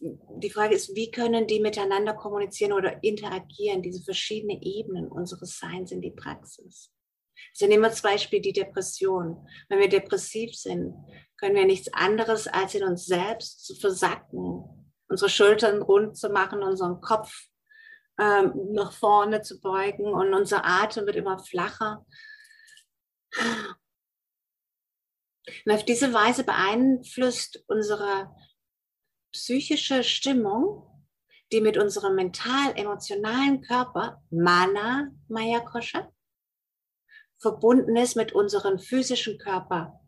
die 0.00 0.50
Frage 0.50 0.74
ist, 0.74 0.94
wie 0.94 1.10
können 1.10 1.46
die 1.46 1.60
miteinander 1.60 2.14
kommunizieren 2.14 2.72
oder 2.72 3.02
interagieren, 3.02 3.82
diese 3.82 4.02
verschiedenen 4.02 4.60
Ebenen 4.60 5.08
unseres 5.08 5.58
Seins 5.58 5.92
in 5.92 6.00
die 6.00 6.10
Praxis. 6.10 6.90
Also 7.52 7.66
nehmen 7.66 7.82
wir 7.82 7.92
zum 7.92 8.10
Beispiel 8.10 8.40
die 8.40 8.52
Depression. 8.52 9.46
Wenn 9.68 9.78
wir 9.78 9.88
depressiv 9.88 10.54
sind, 10.56 10.94
können 11.38 11.54
wir 11.54 11.66
nichts 11.66 11.92
anderes 11.92 12.48
als 12.48 12.74
in 12.74 12.84
uns 12.84 13.06
selbst 13.06 13.64
zu 13.64 13.74
versacken, 13.76 14.64
unsere 15.08 15.30
Schultern 15.30 15.82
rund 15.82 16.16
zu 16.16 16.30
machen, 16.30 16.62
unseren 16.62 17.00
Kopf 17.00 17.48
ähm, 18.18 18.52
nach 18.72 18.92
vorne 18.92 19.42
zu 19.42 19.60
beugen 19.60 20.06
und 20.06 20.34
unser 20.34 20.64
Atem 20.64 21.06
wird 21.06 21.16
immer 21.16 21.38
flacher. 21.38 22.04
Und 25.64 25.72
auf 25.72 25.84
diese 25.84 26.12
Weise 26.12 26.44
beeinflusst 26.44 27.64
unsere 27.66 28.34
psychische 29.32 30.02
Stimmung, 30.02 30.90
die 31.52 31.60
mit 31.60 31.76
unserem 31.76 32.14
mental-emotionalen 32.14 33.60
Körper, 33.62 34.22
Mana 34.30 35.10
Maya 35.28 35.60
Kosha, 35.60 36.10
verbunden 37.38 37.96
ist 37.96 38.16
mit 38.16 38.32
unserem 38.32 38.78
physischen 38.78 39.38
Körper, 39.38 40.00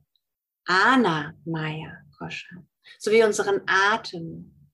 Ana 0.65 1.35
Maya 1.45 2.03
Kosha, 2.17 2.65
sowie 2.99 3.23
unseren 3.25 3.61
Atem, 3.67 4.71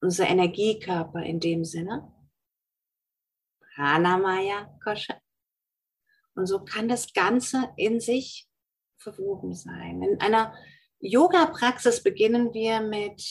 unser 0.00 0.28
Energiekörper 0.28 1.22
in 1.22 1.40
dem 1.40 1.64
Sinne, 1.64 2.12
Maya 3.76 4.78
Kosha. 4.82 5.23
Und 6.34 6.46
so 6.46 6.64
kann 6.64 6.88
das 6.88 7.12
Ganze 7.12 7.70
in 7.76 8.00
sich 8.00 8.48
verwoben 8.98 9.54
sein. 9.54 10.02
In 10.02 10.20
einer 10.20 10.54
Yoga-Praxis 11.00 12.02
beginnen 12.02 12.52
wir 12.54 12.80
mit 12.80 13.22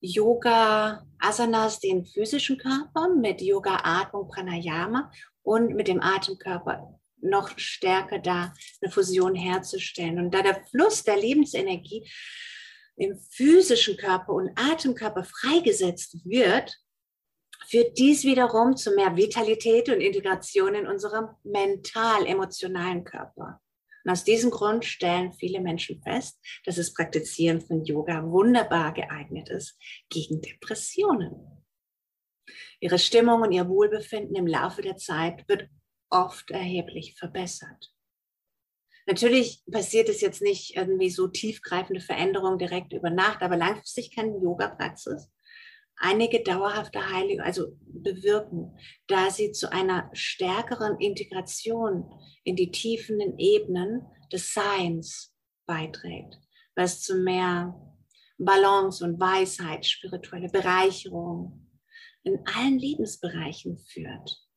Yoga 0.00 1.06
Asanas, 1.18 1.80
den 1.80 2.04
physischen 2.04 2.58
Körper, 2.58 3.08
mit 3.08 3.40
Yoga 3.40 3.80
Atmung 3.84 4.28
Pranayama 4.28 5.10
und 5.42 5.74
mit 5.74 5.88
dem 5.88 6.00
Atemkörper 6.00 6.98
noch 7.20 7.56
stärker 7.56 8.18
da 8.18 8.52
eine 8.80 8.90
Fusion 8.90 9.34
herzustellen. 9.34 10.18
Und 10.18 10.32
da 10.32 10.42
der 10.42 10.64
Fluss 10.70 11.04
der 11.04 11.16
Lebensenergie 11.16 12.10
im 12.96 13.18
physischen 13.30 13.96
Körper 13.96 14.32
und 14.32 14.50
Atemkörper 14.56 15.24
freigesetzt 15.24 16.16
wird, 16.24 16.76
führt 17.72 17.96
dies 17.96 18.24
wiederum 18.24 18.76
zu 18.76 18.94
mehr 18.94 19.16
Vitalität 19.16 19.88
und 19.88 20.02
Integration 20.02 20.74
in 20.74 20.86
unserem 20.86 21.30
mental-emotionalen 21.42 23.02
Körper. 23.02 23.62
Und 24.04 24.10
aus 24.10 24.24
diesem 24.24 24.50
Grund 24.50 24.84
stellen 24.84 25.32
viele 25.32 25.58
Menschen 25.58 26.02
fest, 26.02 26.38
dass 26.66 26.76
das 26.76 26.92
Praktizieren 26.92 27.62
von 27.62 27.82
Yoga 27.82 28.24
wunderbar 28.24 28.92
geeignet 28.92 29.48
ist 29.48 29.78
gegen 30.10 30.42
Depressionen. 30.42 31.64
Ihre 32.78 32.98
Stimmung 32.98 33.40
und 33.40 33.52
ihr 33.52 33.66
Wohlbefinden 33.66 34.36
im 34.36 34.46
Laufe 34.46 34.82
der 34.82 34.98
Zeit 34.98 35.48
wird 35.48 35.70
oft 36.10 36.50
erheblich 36.50 37.14
verbessert. 37.18 37.94
Natürlich 39.06 39.62
passiert 39.70 40.10
es 40.10 40.20
jetzt 40.20 40.42
nicht 40.42 40.76
irgendwie 40.76 41.08
so 41.08 41.26
tiefgreifende 41.26 42.02
Veränderungen 42.02 42.58
direkt 42.58 42.92
über 42.92 43.08
Nacht, 43.08 43.40
aber 43.40 43.56
langfristig 43.56 44.14
kann 44.14 44.42
Yoga-Praxis 44.42 45.30
einige 45.96 46.42
dauerhafte 46.42 47.10
Heilung, 47.10 47.40
also 47.40 47.76
bewirken, 47.84 48.76
da 49.06 49.30
sie 49.30 49.52
zu 49.52 49.70
einer 49.72 50.10
stärkeren 50.12 50.98
Integration 50.98 52.10
in 52.44 52.56
die 52.56 52.70
tiefen 52.70 53.38
Ebenen 53.38 54.06
des 54.32 54.52
Seins 54.52 55.34
beiträgt, 55.66 56.38
was 56.74 57.02
zu 57.02 57.16
mehr 57.16 57.78
Balance 58.38 59.04
und 59.04 59.20
Weisheit, 59.20 59.86
spirituelle 59.86 60.48
Bereicherung, 60.48 61.68
in 62.24 62.44
allen 62.46 62.78
Lebensbereichen 62.78 63.78
führt. 63.78 64.48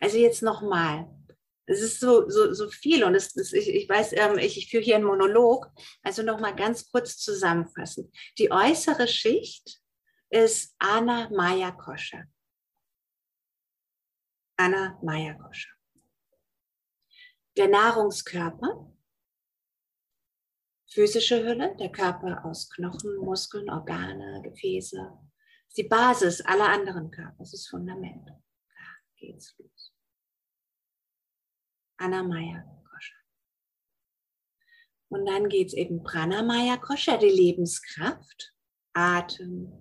Also 0.00 0.18
jetzt 0.18 0.42
nochmal. 0.42 1.08
Es 1.66 1.80
ist 1.80 2.00
so, 2.00 2.28
so, 2.28 2.52
so 2.52 2.68
viel 2.70 3.04
und 3.04 3.14
es, 3.14 3.36
es, 3.36 3.52
ich, 3.52 3.68
ich 3.68 3.88
weiß, 3.88 4.12
ähm, 4.14 4.38
ich, 4.38 4.58
ich 4.58 4.70
führe 4.70 4.82
hier 4.82 4.96
einen 4.96 5.04
Monolog. 5.04 5.70
Also 6.02 6.22
nochmal 6.22 6.56
ganz 6.56 6.90
kurz 6.90 7.18
zusammenfassend. 7.18 8.14
Die 8.38 8.50
äußere 8.50 9.06
Schicht 9.06 9.80
ist 10.30 10.74
Anna 10.78 11.30
Maya 11.30 11.70
Kosha. 11.70 12.24
Anna 14.56 14.98
Maya 15.02 15.34
Kosha. 15.34 15.70
Der 17.56 17.68
Nahrungskörper 17.68 18.92
physische 20.92 21.42
Hülle, 21.42 21.74
der 21.76 21.90
Körper 21.90 22.44
aus 22.44 22.68
Knochen, 22.70 23.16
Muskeln, 23.16 23.70
Organe, 23.70 24.42
Gefäße, 24.42 25.18
ist 25.68 25.78
die 25.78 25.84
Basis 25.84 26.40
aller 26.42 26.68
anderen 26.68 27.10
Körper, 27.10 27.36
das 27.38 27.54
ist 27.54 27.68
Fundament. 27.68 28.28
Da 28.28 28.36
geht's 29.16 29.54
los. 29.58 29.71
Anamaya 32.02 32.62
Kosha. 32.90 33.14
Und 35.08 35.26
dann 35.26 35.48
geht 35.48 35.68
es 35.68 35.74
eben 35.74 36.02
Pranamaya 36.02 36.76
Kosha, 36.76 37.16
die 37.16 37.28
Lebenskraft, 37.28 38.52
Atem, 38.92 39.72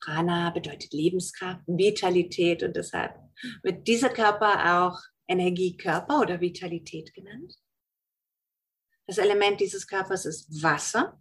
Prana 0.00 0.50
bedeutet 0.50 0.92
Lebenskraft, 0.92 1.62
Vitalität 1.66 2.62
und 2.62 2.74
deshalb 2.74 3.14
wird 3.62 3.86
dieser 3.86 4.08
Körper 4.08 4.84
auch 4.84 4.98
Energiekörper 5.28 6.20
oder 6.20 6.40
Vitalität 6.40 7.12
genannt. 7.14 7.54
Das 9.06 9.18
Element 9.18 9.60
dieses 9.60 9.86
Körpers 9.86 10.24
ist 10.24 10.62
Wasser. 10.62 11.20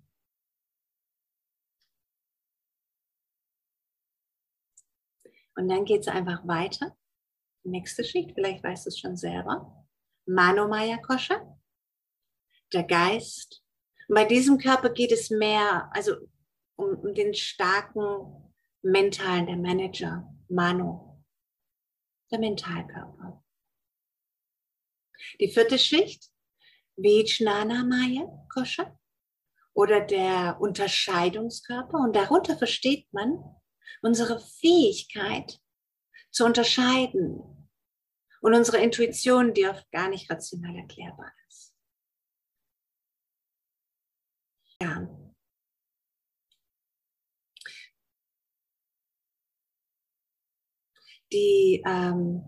Und 5.56 5.68
dann 5.68 5.84
geht 5.84 6.02
es 6.02 6.08
einfach 6.08 6.48
weiter. 6.48 6.96
Nächste 7.64 8.04
Schicht, 8.04 8.32
vielleicht 8.34 8.64
weißt 8.64 8.86
du 8.86 8.90
es 8.90 9.00
schon 9.00 9.18
selber. 9.18 9.86
Manomaya 10.26 10.98
Kosha, 10.98 11.58
der 12.74 12.84
Geist. 12.84 13.64
Und 14.08 14.16
bei 14.16 14.26
diesem 14.26 14.58
Körper 14.58 14.90
geht 14.90 15.12
es 15.12 15.30
mehr, 15.30 15.90
also 15.94 16.16
um, 16.76 16.96
um 17.00 17.14
den 17.14 17.34
starken 17.34 18.54
mentalen, 18.82 19.48
der 19.48 19.58
Manager, 19.58 20.24
Mano, 20.48 21.24
der 22.32 22.40
Mentalkörper. 22.40 23.44
Die 25.40 25.50
vierte 25.50 25.78
Schicht, 25.78 26.32
Vijnana 26.96 27.84
Maya 27.84 28.26
Kosha 28.54 28.98
oder 29.74 30.02
der 30.02 30.58
Unterscheidungskörper. 30.60 31.98
Und 31.98 32.16
darunter 32.16 32.58
versteht 32.58 33.12
man 33.14 33.44
unsere 34.02 34.40
Fähigkeit 34.40 35.60
zu 36.32 36.46
unterscheiden 36.46 37.70
und 38.42 38.54
unsere 38.54 38.78
Intuition, 38.78 39.54
die 39.54 39.68
oft 39.68 39.90
gar 39.92 40.10
nicht 40.10 40.30
rational 40.30 40.76
erklärbar 40.76 41.32
ist. 41.48 41.76
Ja. 44.82 45.08
Die, 51.32 51.84
ähm, 51.86 52.42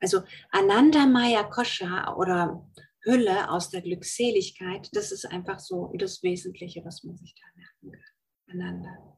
also 0.00 0.22
Ananda 0.50 1.06
Maya 1.06 1.44
Kosha 1.44 2.14
oder 2.16 2.68
Hülle 3.02 3.50
aus 3.50 3.70
der 3.70 3.82
Glückseligkeit, 3.82 4.88
das 4.92 5.12
ist 5.12 5.24
einfach 5.26 5.60
so 5.60 5.92
das 5.96 6.22
Wesentliche, 6.22 6.84
was 6.84 7.04
man 7.04 7.16
sich 7.16 7.34
da 7.34 7.46
merken 7.54 7.92
kann. 7.92 8.60
Ananda. 8.60 9.15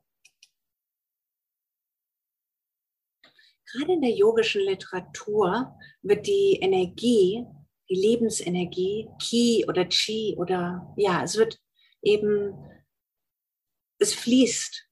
Gerade 3.73 3.93
in 3.93 4.01
der 4.01 4.13
yogischen 4.13 4.63
Literatur 4.63 5.77
wird 6.03 6.27
die 6.27 6.59
Energie, 6.61 7.45
die 7.91 7.95
Lebensenergie, 7.95 9.09
Ki 9.21 9.65
oder 9.69 9.87
Chi 9.89 10.35
oder 10.39 10.95
ja, 10.97 11.23
es 11.23 11.37
wird 11.37 11.61
eben, 12.03 12.55
es 13.99 14.15
fließt. 14.15 14.85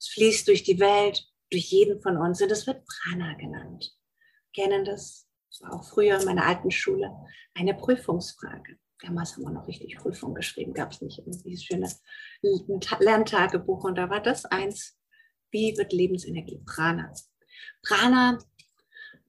Es 0.00 0.08
fließt 0.08 0.46
durch 0.46 0.62
die 0.62 0.78
Welt, 0.78 1.26
durch 1.50 1.70
jeden 1.70 2.00
von 2.00 2.16
uns 2.16 2.40
und 2.40 2.52
es 2.52 2.66
wird 2.66 2.84
Prana 2.86 3.34
genannt. 3.34 3.96
Kennen 4.54 4.84
das? 4.84 5.26
Das 5.50 5.62
war 5.62 5.74
auch 5.74 5.84
früher 5.84 6.20
in 6.20 6.26
meiner 6.26 6.46
alten 6.46 6.70
Schule 6.70 7.10
eine 7.54 7.74
Prüfungsfrage. 7.74 8.78
Damals 9.00 9.34
haben 9.34 9.42
wir 9.42 9.50
noch 9.50 9.66
richtig 9.68 9.96
Prüfung 9.96 10.34
geschrieben, 10.34 10.74
gab 10.74 10.92
es 10.92 11.00
nicht 11.00 11.18
irgendwie 11.18 11.54
ein 11.54 11.58
schönes 11.58 12.02
Lerntagebuch 13.00 13.84
und 13.84 13.96
da 13.96 14.10
war 14.10 14.20
das 14.20 14.44
eins. 14.44 14.98
Wie 15.50 15.76
wird 15.76 15.92
Lebensenergie? 15.92 16.60
Prana. 16.66 17.12
Prana 17.82 18.38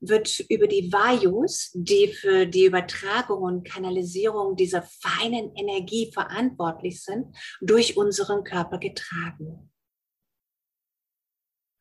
wird 0.01 0.39
über 0.49 0.67
die 0.67 0.91
Vayus, 0.91 1.71
die 1.73 2.07
für 2.07 2.45
die 2.45 2.65
Übertragung 2.65 3.41
und 3.41 3.63
Kanalisierung 3.67 4.55
dieser 4.55 4.81
feinen 4.81 5.53
Energie 5.55 6.11
verantwortlich 6.11 7.03
sind, 7.03 7.35
durch 7.61 7.97
unseren 7.97 8.43
Körper 8.43 8.77
getragen. 8.77 9.71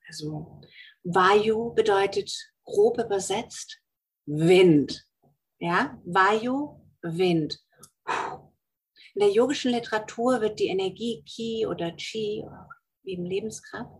Also 0.07 0.61
Vayu 1.05 1.75
bedeutet 1.75 2.33
grob 2.65 2.99
übersetzt 2.99 3.81
Wind. 4.27 5.05
Ja, 5.61 6.01
Vayu, 6.05 6.81
Wind. 7.03 7.61
In 9.15 9.21
der 9.21 9.31
yogischen 9.31 9.73
Literatur 9.73 10.41
wird 10.41 10.61
die 10.61 10.69
Energie 10.69 11.25
Ki 11.25 11.67
oder 11.67 11.93
Chi, 11.97 12.45
eben 13.05 13.25
Lebenskraft, 13.25 13.91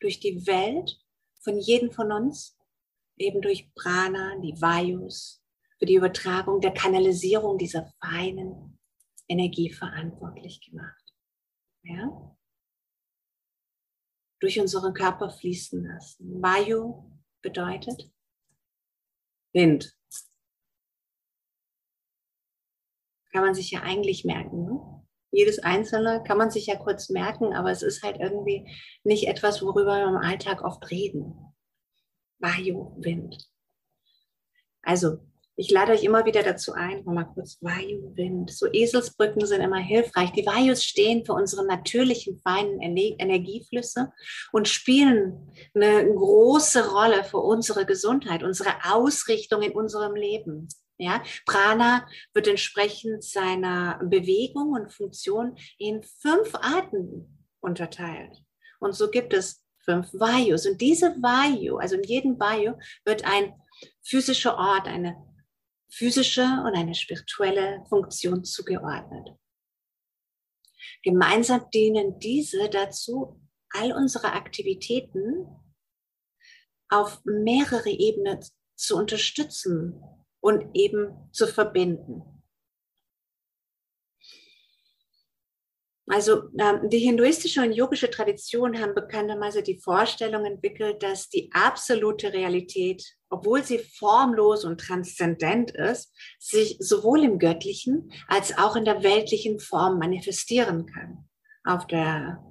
durch 0.00 0.20
die 0.20 0.46
Welt 0.46 0.98
von 1.48 1.58
jedem 1.58 1.90
von 1.90 2.12
uns, 2.12 2.58
eben 3.16 3.40
durch 3.40 3.72
Prana, 3.74 4.38
die 4.40 4.60
Vayus, 4.60 5.42
für 5.78 5.86
die 5.86 5.94
Übertragung 5.94 6.60
der 6.60 6.74
Kanalisierung 6.74 7.56
dieser 7.56 7.90
feinen 8.00 8.78
Energie 9.28 9.72
verantwortlich 9.72 10.60
gemacht. 10.60 11.14
Ja? 11.84 12.36
Durch 14.40 14.60
unseren 14.60 14.92
Körper 14.92 15.30
fließen 15.30 15.82
lassen. 15.84 16.42
Vayu 16.42 17.10
bedeutet 17.40 18.12
Wind. 19.54 19.96
Kann 23.32 23.42
man 23.42 23.54
sich 23.54 23.70
ja 23.70 23.80
eigentlich 23.82 24.26
merken. 24.26 24.64
Ne? 24.64 24.87
Jedes 25.30 25.58
einzelne 25.58 26.22
kann 26.26 26.38
man 26.38 26.50
sich 26.50 26.66
ja 26.66 26.76
kurz 26.76 27.10
merken, 27.10 27.54
aber 27.54 27.70
es 27.70 27.82
ist 27.82 28.02
halt 28.02 28.18
irgendwie 28.18 28.68
nicht 29.04 29.28
etwas, 29.28 29.62
worüber 29.62 29.98
wir 29.98 30.08
im 30.08 30.16
Alltag 30.16 30.62
oft 30.62 30.90
reden. 30.90 31.34
Vayu, 32.38 32.94
Wind. 32.96 33.36
Also, 34.82 35.18
ich 35.60 35.72
lade 35.72 35.90
euch 35.90 36.04
immer 36.04 36.24
wieder 36.24 36.44
dazu 36.44 36.72
ein, 36.72 37.04
mal 37.04 37.24
kurz 37.24 37.58
Vayu, 37.60 38.14
Wind. 38.14 38.52
So 38.52 38.66
Eselsbrücken 38.72 39.44
sind 39.44 39.60
immer 39.60 39.80
hilfreich. 39.80 40.30
Die 40.30 40.46
Vayus 40.46 40.84
stehen 40.84 41.26
für 41.26 41.32
unsere 41.32 41.66
natürlichen, 41.66 42.38
feinen 42.38 42.80
Energieflüsse 42.80 44.12
und 44.52 44.68
spielen 44.68 45.50
eine 45.74 46.14
große 46.14 46.92
Rolle 46.92 47.24
für 47.24 47.38
unsere 47.38 47.86
Gesundheit, 47.86 48.44
unsere 48.44 48.70
Ausrichtung 48.84 49.62
in 49.62 49.72
unserem 49.72 50.14
Leben. 50.14 50.68
Ja, 51.00 51.22
Prana 51.46 52.08
wird 52.34 52.48
entsprechend 52.48 53.22
seiner 53.22 54.00
Bewegung 54.02 54.72
und 54.72 54.92
Funktion 54.92 55.56
in 55.78 56.02
fünf 56.02 56.54
Arten 56.56 57.46
unterteilt. 57.60 58.36
Und 58.80 58.94
so 58.96 59.08
gibt 59.08 59.32
es 59.32 59.64
fünf 59.84 60.12
Vayus. 60.12 60.66
Und 60.66 60.80
diese 60.80 61.14
Vayu, 61.22 61.76
also 61.76 61.94
in 61.94 62.02
jedem 62.02 62.38
Vayu 62.38 62.74
wird 63.04 63.24
ein 63.24 63.54
physischer 64.02 64.58
Ort, 64.58 64.88
eine 64.88 65.16
physische 65.88 66.42
und 66.42 66.76
eine 66.76 66.94
spirituelle 66.94 67.84
Funktion 67.88 68.44
zugeordnet. 68.44 69.36
Gemeinsam 71.04 71.70
dienen 71.70 72.18
diese 72.18 72.68
dazu, 72.68 73.40
all 73.70 73.92
unsere 73.92 74.32
Aktivitäten 74.32 75.46
auf 76.88 77.24
mehrere 77.24 77.90
Ebenen 77.90 78.40
zu 78.74 78.96
unterstützen 78.96 80.02
und 80.40 80.64
eben 80.74 81.30
zu 81.32 81.46
verbinden. 81.46 82.22
Also 86.10 86.44
ähm, 86.58 86.88
die 86.88 86.98
hinduistische 86.98 87.60
und 87.60 87.72
yogische 87.72 88.10
Tradition 88.10 88.80
haben 88.80 88.94
bekanntermaßen 88.94 89.62
die 89.62 89.78
Vorstellung 89.78 90.46
entwickelt, 90.46 91.02
dass 91.02 91.28
die 91.28 91.50
absolute 91.52 92.32
Realität, 92.32 93.04
obwohl 93.28 93.62
sie 93.62 93.78
formlos 93.78 94.64
und 94.64 94.80
transzendent 94.80 95.70
ist, 95.72 96.10
sich 96.38 96.78
sowohl 96.80 97.24
im 97.24 97.38
göttlichen 97.38 98.10
als 98.26 98.56
auch 98.56 98.74
in 98.74 98.86
der 98.86 99.02
weltlichen 99.02 99.60
Form 99.60 99.98
manifestieren 99.98 100.86
kann. 100.86 101.28
Auf 101.64 101.86
der 101.86 102.42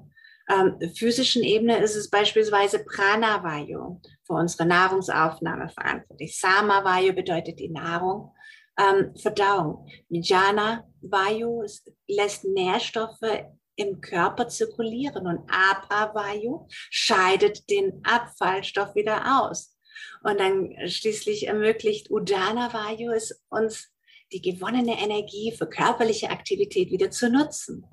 ähm, 0.49 0.77
physischen 0.95 1.43
Ebene 1.43 1.79
ist 1.79 1.95
es 1.95 2.09
beispielsweise 2.09 2.79
Pranavayu 2.79 3.99
für 4.25 4.33
unsere 4.33 4.65
Nahrungsaufnahme 4.65 5.69
verantwortlich. 5.69 6.39
Samavayu 6.39 7.13
bedeutet 7.13 7.59
die 7.59 7.69
Nahrung. 7.69 8.33
Ähm, 8.79 9.15
Verdauung. 9.15 9.87
Vijana 10.07 10.87
Vayu 11.01 11.65
lässt 12.07 12.45
Nährstoffe 12.45 13.45
im 13.75 14.01
Körper 14.01 14.47
zirkulieren 14.47 15.27
und 15.27 15.49
Apavayu 15.49 16.67
scheidet 16.69 17.69
den 17.69 18.01
Abfallstoff 18.03 18.95
wieder 18.95 19.41
aus. 19.41 19.75
Und 20.23 20.39
dann 20.39 20.75
schließlich 20.87 21.47
ermöglicht 21.47 22.09
Udana 22.09 22.71
Vayu 22.73 23.11
es 23.11 23.43
uns, 23.49 23.91
die 24.31 24.41
gewonnene 24.41 24.99
Energie 25.01 25.53
für 25.57 25.67
körperliche 25.67 26.29
Aktivität 26.29 26.91
wieder 26.91 27.11
zu 27.11 27.29
nutzen. 27.29 27.85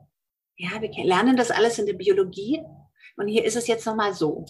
Ja, 0.57 0.81
wir 0.81 0.91
lernen 1.05 1.37
das 1.37 1.51
alles 1.51 1.79
in 1.79 1.87
der 1.87 1.95
Biologie 1.95 2.63
und 3.17 3.29
hier 3.29 3.45
ist 3.45 3.57
es 3.57 3.67
jetzt 3.67 3.87
nochmal 3.87 4.15
so. 4.15 4.45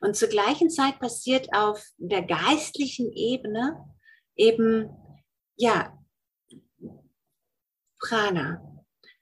Und 0.00 0.16
zur 0.16 0.28
gleichen 0.28 0.70
Zeit 0.70 0.98
passiert 0.98 1.52
auf 1.52 1.84
der 1.98 2.22
geistlichen 2.22 3.12
Ebene 3.12 3.76
eben, 4.36 4.88
ja, 5.56 5.96
Prana. 8.00 8.66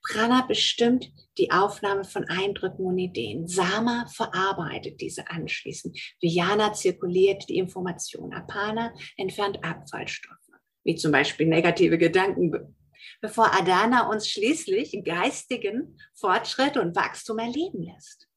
Prana 0.01 0.45
bestimmt 0.47 1.11
die 1.37 1.51
Aufnahme 1.51 2.05
von 2.05 2.23
Eindrücken 2.25 2.85
und 2.85 2.97
Ideen. 2.97 3.47
Sama 3.47 4.07
verarbeitet 4.07 5.01
diese 5.01 5.29
anschließend. 5.29 5.99
Vijana 6.21 6.73
zirkuliert 6.73 7.49
die 7.49 7.57
Information. 7.57 8.33
Apana 8.33 8.93
entfernt 9.17 9.63
Abfallstoffe, 9.63 10.37
wie 10.83 10.95
zum 10.95 11.11
Beispiel 11.11 11.47
negative 11.47 11.97
Gedanken, 11.97 12.75
bevor 13.21 13.53
Adana 13.53 14.09
uns 14.09 14.27
schließlich 14.29 15.01
geistigen 15.03 15.99
Fortschritt 16.13 16.77
und 16.77 16.95
Wachstum 16.95 17.39
erleben 17.39 17.83
lässt. 17.83 18.27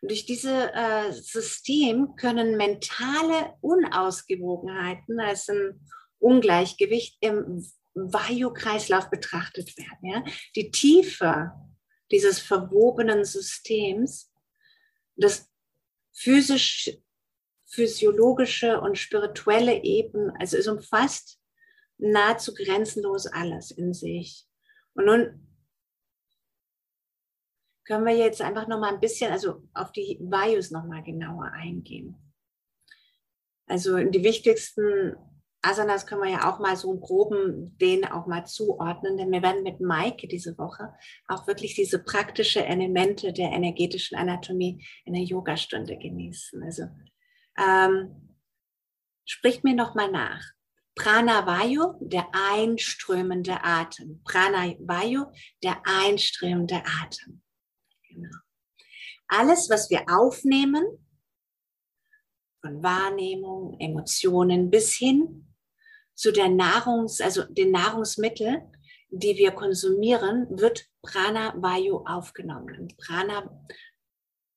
Und 0.00 0.10
durch 0.10 0.26
dieses 0.26 0.68
äh, 0.72 1.12
System 1.12 2.16
können 2.16 2.56
mentale 2.56 3.54
Unausgewogenheiten, 3.60 5.20
also 5.20 5.52
ein 5.52 5.88
Ungleichgewicht 6.18 7.18
im 7.20 7.64
Vayu-Kreislauf 7.94 9.10
betrachtet 9.10 9.76
werden. 9.76 9.98
Ja? 10.02 10.24
Die 10.56 10.70
Tiefe 10.70 11.52
dieses 12.10 12.40
verwobenen 12.40 13.24
Systems, 13.24 14.30
das 15.16 15.48
physisch, 16.12 16.98
physiologische 17.66 18.80
und 18.80 18.98
spirituelle 18.98 19.82
Ebene, 19.82 20.34
also 20.38 20.58
es 20.58 20.68
umfasst 20.68 21.41
nahezu 21.98 22.54
grenzenlos 22.54 23.26
alles 23.26 23.70
in 23.70 23.92
sich. 23.92 24.46
Und 24.94 25.06
nun 25.06 25.48
können 27.84 28.06
wir 28.06 28.16
jetzt 28.16 28.40
einfach 28.40 28.68
noch 28.68 28.78
mal 28.78 28.92
ein 28.92 29.00
bisschen, 29.00 29.32
also 29.32 29.62
auf 29.74 29.92
die 29.92 30.18
Vayus 30.20 30.70
noch 30.70 30.84
mal 30.84 31.02
genauer 31.02 31.50
eingehen. 31.52 32.16
Also 33.66 33.96
die 33.98 34.22
wichtigsten 34.22 35.16
Asanas 35.62 36.06
können 36.06 36.22
wir 36.22 36.30
ja 36.30 36.52
auch 36.52 36.58
mal 36.58 36.76
so 36.76 36.90
einen 36.90 37.00
groben 37.00 37.78
den 37.78 38.04
auch 38.04 38.26
mal 38.26 38.44
zuordnen, 38.44 39.16
denn 39.16 39.30
wir 39.30 39.42
werden 39.42 39.62
mit 39.62 39.80
Maike 39.80 40.26
diese 40.26 40.58
Woche 40.58 40.92
auch 41.28 41.46
wirklich 41.46 41.74
diese 41.74 42.00
praktischen 42.00 42.64
Elemente 42.64 43.32
der 43.32 43.52
energetischen 43.52 44.18
Anatomie 44.18 44.84
in 45.04 45.14
der 45.14 45.22
Yogastunde 45.22 45.96
genießen. 45.96 46.62
Also 46.64 46.88
ähm, 47.56 48.36
spricht 49.24 49.62
mir 49.62 49.74
noch 49.74 49.94
mal 49.94 50.10
nach. 50.10 50.42
Pranavayu, 50.94 51.94
der 52.00 52.28
einströmende 52.32 53.62
Atem. 53.62 54.22
Pranavayu, 54.24 55.26
der 55.62 55.80
einströmende 55.84 56.82
Atem. 56.84 57.42
Genau. 58.08 58.36
Alles, 59.28 59.70
was 59.70 59.88
wir 59.90 60.04
aufnehmen, 60.08 60.84
von 62.60 62.82
Wahrnehmung, 62.82 63.76
Emotionen 63.80 64.70
bis 64.70 64.94
hin 64.94 65.48
zu 66.14 66.32
der 66.32 66.48
Nahrungs, 66.48 67.20
also 67.20 67.42
den 67.44 67.72
Nahrungsmitteln, 67.72 68.72
die 69.10 69.36
wir 69.36 69.50
konsumieren, 69.50 70.46
wird 70.50 70.86
Prana 71.02 71.54
Vayu 71.60 72.04
aufgenommen. 72.06 72.94
Prana, 72.98 73.66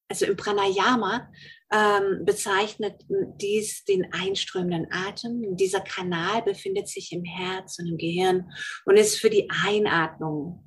also 0.08 0.26
im 0.26 0.38
Pranayama 0.38 1.32
ähm, 1.76 2.24
bezeichnet 2.26 3.04
dies 3.10 3.84
den 3.84 4.14
einströmenden 4.14 4.88
Atem. 4.92 5.58
Dieser 5.58 5.82
Kanal 5.82 6.42
befindet 6.44 6.88
sich 6.88 7.12
im 7.12 7.26
Herz 7.26 7.80
und 7.80 7.88
im 7.88 7.98
Gehirn 7.98 8.50
und 8.86 8.96
ist 8.96 9.20
für 9.20 9.30
die 9.30 9.50
Einatmung 9.66 10.64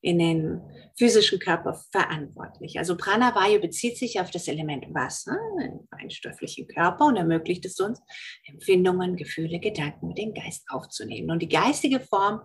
in 0.00 0.18
den 0.18 0.60
physischen 0.96 1.38
Körper 1.38 1.80
verantwortlich. 1.92 2.78
Also 2.78 2.96
Pranavayu 2.96 3.60
bezieht 3.60 3.98
sich 3.98 4.20
auf 4.20 4.30
das 4.30 4.48
Element 4.48 4.86
Wasser 4.94 5.36
im 5.62 5.86
feinstofflichen 5.90 6.66
Körper 6.68 7.06
und 7.06 7.16
ermöglicht 7.16 7.64
es 7.64 7.78
uns, 7.78 8.00
Empfindungen, 8.44 9.16
Gefühle, 9.16 9.60
Gedanken 9.60 10.14
dem 10.14 10.34
Geist 10.34 10.64
aufzunehmen. 10.70 11.30
Und 11.30 11.40
die 11.40 11.48
geistige 11.48 12.00
Form 12.00 12.40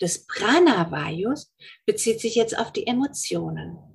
des 0.00 0.26
Pranavayus 0.26 1.52
bezieht 1.86 2.20
sich 2.20 2.34
jetzt 2.34 2.58
auf 2.58 2.72
die 2.72 2.86
Emotionen. 2.86 3.93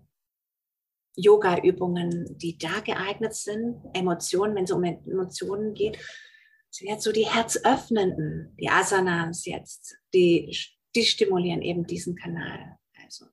Yoga-Übungen, 1.22 2.38
die 2.38 2.58
da 2.58 2.80
geeignet 2.80 3.34
sind, 3.34 3.82
Emotionen, 3.94 4.56
wenn 4.56 4.64
es 4.64 4.72
um 4.72 4.84
Emotionen 4.84 5.74
geht, 5.74 5.98
sind 6.72 6.88
jetzt 6.88 7.04
so 7.04 7.12
die 7.12 7.28
herzöffnenden, 7.28 8.56
die 8.60 8.70
Asanas 8.70 9.46
jetzt, 9.46 9.98
die 10.14 10.56
die 10.96 11.04
stimulieren 11.04 11.62
eben 11.62 11.86
diesen 11.86 12.16
Kanal. 12.16 12.78
Also 13.04 13.26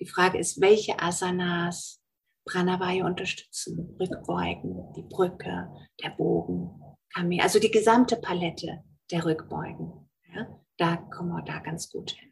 die 0.00 0.06
Frage 0.06 0.38
ist, 0.38 0.60
welche 0.60 1.00
Asanas 1.00 2.00
Pranavaya 2.44 3.06
unterstützen? 3.06 3.96
Rückbeugen, 4.00 4.92
die 4.96 5.02
Brücke, 5.02 5.70
der 6.02 6.10
Bogen, 6.10 6.70
Kami, 7.14 7.40
also 7.40 7.60
die 7.60 7.70
gesamte 7.70 8.16
Palette 8.16 8.82
der 9.10 9.24
Rückbeugen. 9.24 10.10
Ja, 10.34 10.60
da 10.76 10.96
kommen 10.96 11.30
wir 11.30 11.42
da 11.44 11.60
ganz 11.60 11.90
gut 11.90 12.10
hin. 12.10 12.31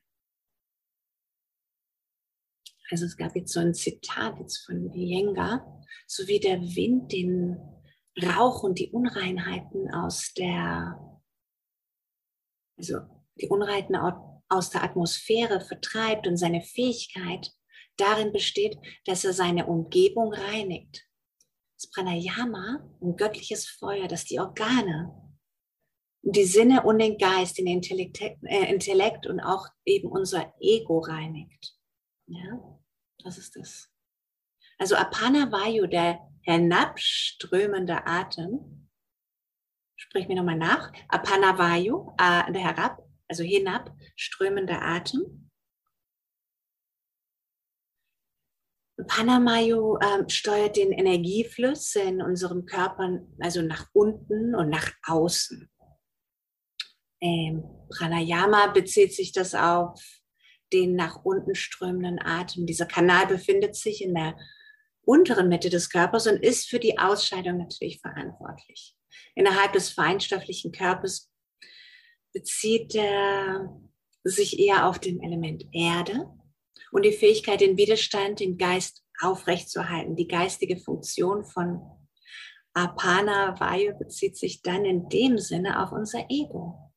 Also 2.91 3.07
es 3.07 3.17
gab 3.17 3.37
jetzt 3.37 3.53
so 3.53 3.61
ein 3.61 3.75
Zitat 3.75 4.39
jetzt 4.41 4.65
von 4.67 4.93
Iyengar, 4.93 5.85
so 6.07 6.27
wie 6.27 6.41
der 6.41 6.61
Wind 6.61 7.13
den 7.13 7.57
Rauch 8.21 8.63
und 8.63 8.79
die 8.79 8.91
Unreinheiten 8.91 9.93
aus 9.95 10.33
der, 10.35 10.99
also 12.77 12.99
die 13.41 13.49
Unreiten 13.49 13.97
aus 14.49 14.71
der 14.71 14.83
Atmosphäre 14.83 15.61
vertreibt 15.61 16.27
und 16.27 16.37
seine 16.37 16.63
Fähigkeit 16.63 17.53
darin 17.97 18.33
besteht, 18.33 18.77
dass 19.05 19.25
er 19.25 19.33
seine 19.33 19.67
Umgebung 19.67 20.33
reinigt. 20.33 21.07
Das 21.77 21.91
Pranayama, 21.91 22.91
ein 23.01 23.17
göttliches 23.17 23.69
Feuer, 23.69 24.09
das 24.09 24.25
die 24.25 24.41
Organe, 24.41 25.15
die 26.23 26.45
Sinne 26.45 26.83
und 26.83 26.99
den 26.99 27.17
Geist, 27.17 27.57
den 27.57 27.67
Intellekt, 27.67 28.21
äh, 28.21 28.71
Intellekt 28.71 29.27
und 29.27 29.41
auch 29.41 29.67
eben 29.85 30.11
unser 30.11 30.53
Ego 30.61 30.99
reinigt. 30.99 31.75
Ja, 32.27 32.80
das 33.25 33.39
ist 33.39 33.57
das. 33.57 33.91
Also 34.79 34.97
Apana 34.97 35.51
Vayu, 35.53 35.87
der 35.87 36.21
hinabströmende 36.43 38.07
Atem, 38.07 38.89
sprich 39.97 40.27
mir 40.29 40.37
nochmal 40.37 40.57
nach, 40.57 40.93
Apana 41.09 41.59
Vayu, 41.59 42.15
äh, 42.19 42.51
der 42.53 42.63
herab, 42.63 43.07
also 43.29 43.45
hinab, 43.45 43.95
strömender 44.17 44.83
Atem. 44.83 45.51
Panamayu 49.07 49.99
ähm, 50.01 50.29
steuert 50.29 50.77
den 50.77 50.93
Energiefluss 50.93 51.95
in 51.95 52.21
unserem 52.21 52.67
Körper, 52.67 53.21
also 53.39 53.63
nach 53.63 53.89
unten 53.93 54.55
und 54.55 54.69
nach 54.69 54.93
außen. 55.07 55.71
Ähm, 57.23 57.65
Pranayama 57.91 58.69
bezieht 58.69 59.15
sich 59.15 59.33
das 59.33 59.55
auf 59.55 60.01
den 60.73 60.95
nach 60.95 61.25
unten 61.25 61.55
strömenden 61.55 62.21
Atem. 62.21 62.67
Dieser 62.67 62.87
Kanal 62.87 63.27
befindet 63.27 63.77
sich 63.77 64.03
in 64.03 64.15
der 64.15 64.37
unteren 65.03 65.49
Mitte 65.49 65.71
des 65.71 65.91
Körpers 65.91 66.27
und 66.27 66.37
ist 66.43 66.69
für 66.69 66.79
die 66.79 66.99
Ausscheidung 66.99 67.59
natürlich 67.59 68.01
verantwortlich. 68.01 68.97
Innerhalb 69.35 69.73
des 69.73 69.91
feinstofflichen 69.91 70.73
Körpers 70.73 71.31
bezieht 72.33 72.95
er 72.95 73.81
sich 74.23 74.59
eher 74.59 74.87
auf 74.87 74.99
den 74.99 75.23
Element 75.23 75.67
Erde 75.73 76.29
und 76.93 77.05
die 77.05 77.13
Fähigkeit, 77.13 77.61
den 77.61 77.77
Widerstand, 77.77 78.41
den 78.41 78.59
Geist 78.59 79.03
aufrechtzuerhalten. 79.21 80.17
Die 80.17 80.29
geistige 80.29 80.77
Funktion 80.77 81.45
von 81.45 81.81
Apana 82.75 83.59
Vayu 83.59 83.97
bezieht 83.99 84.37
sich 84.37 84.63
dann 84.63 84.85
in 84.85 85.09
dem 85.09 85.39
Sinne 85.39 85.83
auf 85.83 85.93
unser 85.93 86.27
Ego. 86.29 86.90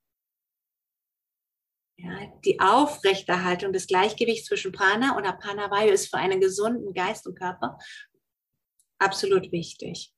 Ja, 2.06 2.20
die 2.44 2.60
Aufrechterhaltung 2.60 3.72
des 3.72 3.88
Gleichgewichts 3.88 4.48
zwischen 4.48 4.74
Prana 4.74 5.16
und 5.16 5.26
Apana 5.26 5.72
Vayu 5.72 5.94
ist 5.94 6.10
für 6.10 6.18
einen 6.18 6.42
gesunden 6.42 6.94
Geist 6.94 7.26
und 7.26 7.40
Körper 7.40 7.78
absolut 9.00 9.54
wichtig. 9.54 10.12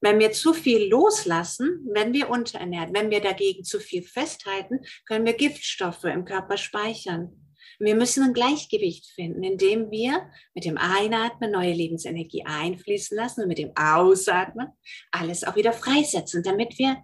Wenn 0.00 0.20
wir 0.20 0.30
zu 0.30 0.54
viel 0.54 0.88
loslassen, 0.88 1.84
wenn 1.92 2.12
wir 2.12 2.30
unterernährt, 2.30 2.94
wenn 2.94 3.10
wir 3.10 3.20
dagegen 3.20 3.64
zu 3.64 3.80
viel 3.80 4.04
festhalten, 4.04 4.80
können 5.06 5.26
wir 5.26 5.32
Giftstoffe 5.32 6.04
im 6.04 6.24
Körper 6.24 6.56
speichern. 6.56 7.54
Wir 7.80 7.96
müssen 7.96 8.22
ein 8.22 8.34
Gleichgewicht 8.34 9.06
finden, 9.06 9.42
indem 9.42 9.90
wir 9.90 10.30
mit 10.54 10.64
dem 10.64 10.78
Einatmen 10.78 11.50
neue 11.50 11.72
Lebensenergie 11.72 12.44
einfließen 12.44 13.16
lassen 13.16 13.42
und 13.42 13.48
mit 13.48 13.58
dem 13.58 13.72
Ausatmen 13.76 14.68
alles 15.10 15.42
auch 15.42 15.56
wieder 15.56 15.72
freisetzen, 15.72 16.44
damit 16.44 16.78
wir 16.78 17.02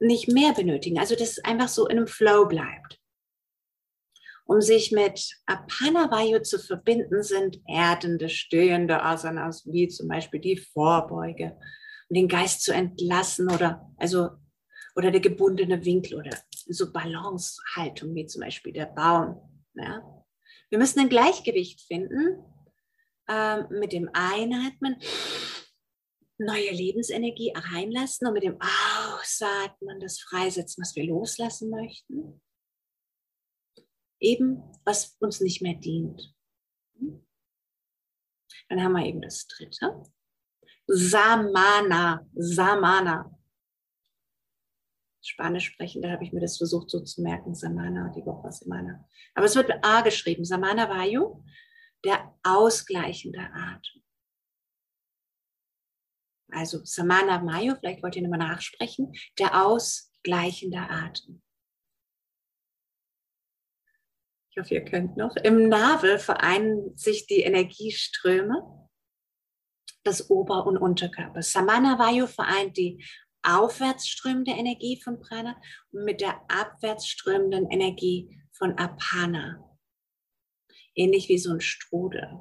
nicht 0.00 0.28
mehr 0.28 0.52
benötigen. 0.52 0.98
Also 0.98 1.14
dass 1.14 1.30
es 1.30 1.44
einfach 1.44 1.68
so 1.68 1.86
in 1.86 1.98
einem 1.98 2.08
Flow 2.08 2.46
bleibt. 2.46 2.99
Um 4.50 4.60
sich 4.60 4.90
mit 4.90 5.36
Apana 5.46 6.10
Vayu 6.10 6.40
zu 6.42 6.58
verbinden, 6.58 7.22
sind 7.22 7.60
erdende, 7.68 8.28
stehende 8.28 9.00
Asanas, 9.00 9.64
wie 9.64 9.86
zum 9.86 10.08
Beispiel 10.08 10.40
die 10.40 10.56
Vorbeuge, 10.56 11.56
den 12.08 12.26
Geist 12.26 12.62
zu 12.62 12.74
entlassen 12.74 13.48
oder 13.48 13.88
also 13.96 14.30
oder 14.96 15.12
der 15.12 15.20
gebundene 15.20 15.84
Winkel 15.84 16.18
oder 16.18 16.36
so 16.66 16.92
Balancehaltung 16.92 18.12
wie 18.16 18.26
zum 18.26 18.40
Beispiel 18.40 18.72
der 18.72 18.86
Baum. 18.86 19.40
Ja. 19.74 20.02
Wir 20.68 20.78
müssen 20.78 20.98
ein 20.98 21.08
Gleichgewicht 21.08 21.82
finden 21.82 22.44
äh, 23.28 23.62
mit 23.68 23.92
dem 23.92 24.10
Einatmen, 24.12 24.96
neue 26.38 26.72
Lebensenergie 26.72 27.52
reinlassen 27.54 28.26
und 28.26 28.34
mit 28.34 28.42
dem 28.42 28.58
Ausatmen 28.60 30.00
das 30.00 30.18
freisetzen, 30.18 30.82
was 30.82 30.96
wir 30.96 31.04
loslassen 31.04 31.70
möchten. 31.70 32.42
Eben, 34.20 34.62
was 34.84 35.16
uns 35.20 35.40
nicht 35.40 35.62
mehr 35.62 35.74
dient. 35.74 36.34
Dann 38.68 38.82
haben 38.82 38.92
wir 38.92 39.04
eben 39.04 39.20
das 39.20 39.46
dritte. 39.48 40.02
Samana, 40.86 42.26
Samana. 42.34 43.36
Spanisch 45.22 45.66
sprechen, 45.66 46.02
da 46.02 46.10
habe 46.10 46.24
ich 46.24 46.32
mir 46.32 46.40
das 46.40 46.56
versucht 46.56 46.90
so 46.90 47.00
zu 47.00 47.22
merken, 47.22 47.54
Samana, 47.54 48.12
die 48.14 48.24
Woche 48.24 48.50
Samana. 48.52 49.06
Aber 49.34 49.46
es 49.46 49.54
wird 49.54 49.68
mit 49.68 49.84
A 49.84 50.00
geschrieben, 50.00 50.44
Samana 50.44 50.88
Vayu, 50.88 51.44
der 52.04 52.34
ausgleichende 52.42 53.40
Atem. 53.52 54.02
Also 56.50 56.84
Samana 56.84 57.44
Vayu, 57.44 57.74
vielleicht 57.76 58.02
wollt 58.02 58.16
ihr 58.16 58.22
nochmal 58.22 58.38
nachsprechen, 58.38 59.12
der 59.38 59.64
ausgleichende 59.64 60.78
Atem. 60.78 61.42
Ich 64.50 64.58
hoffe, 64.58 64.74
ihr 64.74 64.84
könnt 64.84 65.16
noch. 65.16 65.36
Im 65.36 65.68
Navel 65.68 66.18
vereinen 66.18 66.96
sich 66.96 67.26
die 67.26 67.42
Energieströme 67.42 68.88
des 70.04 70.28
Ober- 70.28 70.66
und 70.66 70.76
Unterkörpers. 70.76 71.52
Samana 71.52 71.98
Vayu 71.98 72.26
vereint 72.26 72.76
die 72.76 73.04
aufwärtsströmende 73.42 74.50
Energie 74.50 75.00
von 75.00 75.20
Prana 75.20 75.60
mit 75.92 76.20
der 76.20 76.40
abwärtsströmenden 76.48 77.70
Energie 77.70 78.42
von 78.52 78.76
Apana. 78.76 79.64
Ähnlich 80.96 81.28
wie 81.28 81.38
so 81.38 81.52
ein 81.52 81.60
Strudel, 81.60 82.40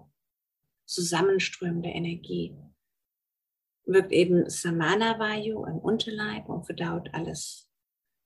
zusammenströmende 0.86 1.89
Energie. 1.89 2.58
Wirkt 3.86 4.12
eben 4.12 4.50
Samana 4.50 5.19
Vayu 5.19 5.63
im 5.65 5.78
Unterleib 5.78 6.50
und 6.50 6.65
verdaut 6.65 7.10
alles 7.13 7.69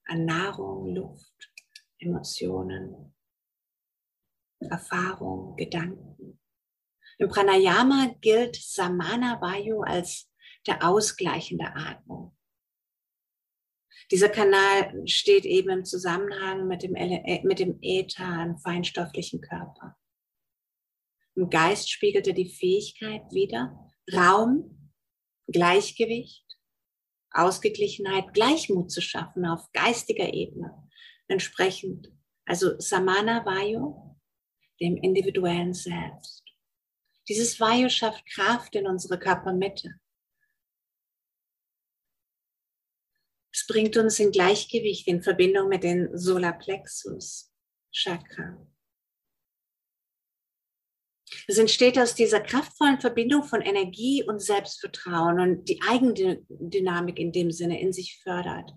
an 0.06 0.26
Nahrung, 0.26 0.96
Luft, 0.96 1.52
Emotionen, 2.00 3.14
Erfahrung, 4.66 5.56
Gedanken. 5.56 6.40
Im 7.18 7.30
Pranayama 7.30 8.16
gilt 8.22 8.56
Samana 8.56 9.40
Vayu 9.40 9.82
als 9.82 10.30
der 10.68 10.88
ausgleichende 10.88 11.66
Atmung. 11.76 12.36
Dieser 14.12 14.30
Kanal 14.30 15.08
steht 15.08 15.46
eben 15.46 15.70
im 15.70 15.86
Zusammenhang 15.86 16.68
mit 16.68 16.84
dem, 16.84 16.96
äh, 16.96 17.42
mit 17.44 17.60
dem 17.60 17.80
Äther 17.82 18.44
im 18.44 18.58
feinstofflichen 18.58 19.42
Körper. 19.42 19.98
Im 21.36 21.50
Geist 21.50 21.90
spiegelt 21.90 22.28
er 22.28 22.34
die 22.34 22.50
Fähigkeit 22.50 23.24
wieder, 23.32 23.92
Raum, 24.14 24.92
Gleichgewicht, 25.48 26.46
Ausgeglichenheit, 27.32 28.34
Gleichmut 28.34 28.92
zu 28.92 29.02
schaffen 29.02 29.46
auf 29.46 29.72
geistiger 29.72 30.34
Ebene. 30.34 30.90
Entsprechend, 31.28 32.12
also 32.46 32.80
Samana 32.80 33.46
Vayu, 33.46 34.13
dem 34.80 34.98
individuellen 34.98 35.74
Selbst. 35.74 36.44
Dieses 37.28 37.60
Vayu 37.60 37.90
schafft 37.90 38.26
Kraft 38.26 38.76
in 38.76 38.88
unsere 38.88 39.18
Körpermitte. 39.18 39.96
Es 43.54 43.68
bringt 43.68 43.96
uns 43.98 44.20
in 44.20 44.32
Gleichgewicht 44.32 45.08
in 45.08 45.22
Verbindung 45.22 45.70
mit 45.70 45.84
den 45.84 46.18
Solarplexus 46.18 47.54
Chakra. 47.92 48.68
Es 51.48 51.58
entsteht 51.58 51.98
aus 52.00 52.16
dieser 52.16 52.42
kraftvollen 52.42 53.00
Verbindung 53.00 53.44
von 53.44 53.62
Energie 53.62 54.24
und 54.24 54.42
Selbstvertrauen 54.42 55.40
und 55.40 55.70
die 55.70 55.82
Eigendynamik 55.82 57.20
in 57.20 57.32
dem 57.32 57.52
Sinne 57.52 57.80
in 57.80 57.94
sich 57.94 58.22
fördert. 58.22 58.72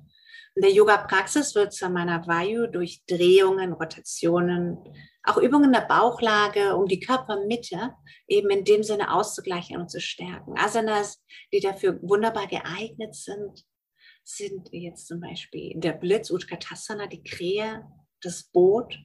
In 0.56 0.62
der 0.62 0.72
Yoga-Praxis 0.72 1.54
wird 1.54 1.74
Samana 1.74 2.26
Vayu 2.26 2.66
durch 2.66 3.04
Drehungen, 3.06 3.74
Rotationen, 3.74 4.78
auch 5.22 5.36
Übungen 5.36 5.70
der 5.70 5.82
Bauchlage, 5.82 6.74
um 6.76 6.86
die 6.86 6.98
Körpermitte 6.98 7.92
eben 8.26 8.48
in 8.48 8.64
dem 8.64 8.82
Sinne 8.82 9.12
auszugleichen 9.12 9.76
und 9.76 9.90
zu 9.90 10.00
stärken. 10.00 10.54
Asanas, 10.56 11.22
die 11.52 11.60
dafür 11.60 12.00
wunderbar 12.00 12.46
geeignet 12.46 13.14
sind, 13.14 13.66
sind 14.24 14.70
jetzt 14.72 15.06
zum 15.06 15.20
Beispiel 15.20 15.74
der 15.76 15.92
Blitz, 15.92 16.30
Utkatasana, 16.30 17.06
die 17.06 17.22
Krähe, 17.22 17.84
das 18.22 18.44
Boot, 18.44 18.98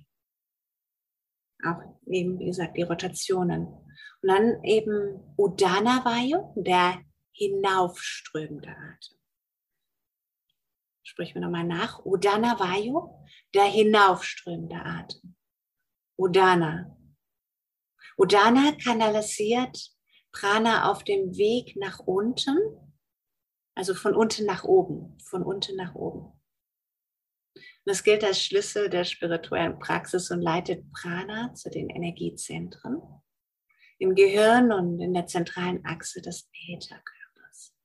auch 1.66 1.82
eben, 2.08 2.40
wie 2.40 2.46
gesagt, 2.46 2.78
die 2.78 2.84
Rotationen. 2.84 3.68
Und 3.68 4.30
dann 4.30 4.64
eben 4.64 5.36
Udana 5.38 6.06
Vayu, 6.06 6.54
der 6.56 7.02
hinaufströmende 7.34 8.70
Atem. 8.70 9.21
Sprechen 11.12 11.36
wir 11.36 11.42
nochmal 11.42 11.66
nach. 11.66 12.06
Udana 12.06 12.58
Vayu, 12.58 13.10
der 13.54 13.66
hinaufströmende 13.66 14.78
Atem. 14.78 15.36
Udana. 16.18 16.98
Udana 18.18 18.72
kanalisiert 18.82 19.78
Prana 20.32 20.90
auf 20.90 21.04
dem 21.04 21.36
Weg 21.36 21.76
nach 21.76 22.00
unten 22.00 22.58
also 23.76 23.94
von 23.94 24.16
unten 24.16 24.46
nach 24.46 24.64
oben, 24.64 25.18
von 25.20 25.44
unten 25.44 25.76
nach 25.76 25.96
oben. 25.96 26.40
Und 27.56 27.86
das 27.86 28.04
gilt 28.04 28.24
als 28.24 28.44
Schlüssel 28.44 28.90
der 28.90 29.06
spirituellen 29.06 29.80
Praxis 29.80 30.30
und 30.30 30.42
leitet 30.42 30.92
Prana 30.92 31.54
zu 31.54 31.70
den 31.70 31.90
Energiezentren 31.90 33.02
im 33.98 34.16
Gehirn 34.16 34.72
und 34.72 35.00
in 35.00 35.14
der 35.14 35.28
zentralen 35.28 35.86
Achse 35.86 36.22
des 36.22 36.50
Ätherkörpers. 36.54 37.76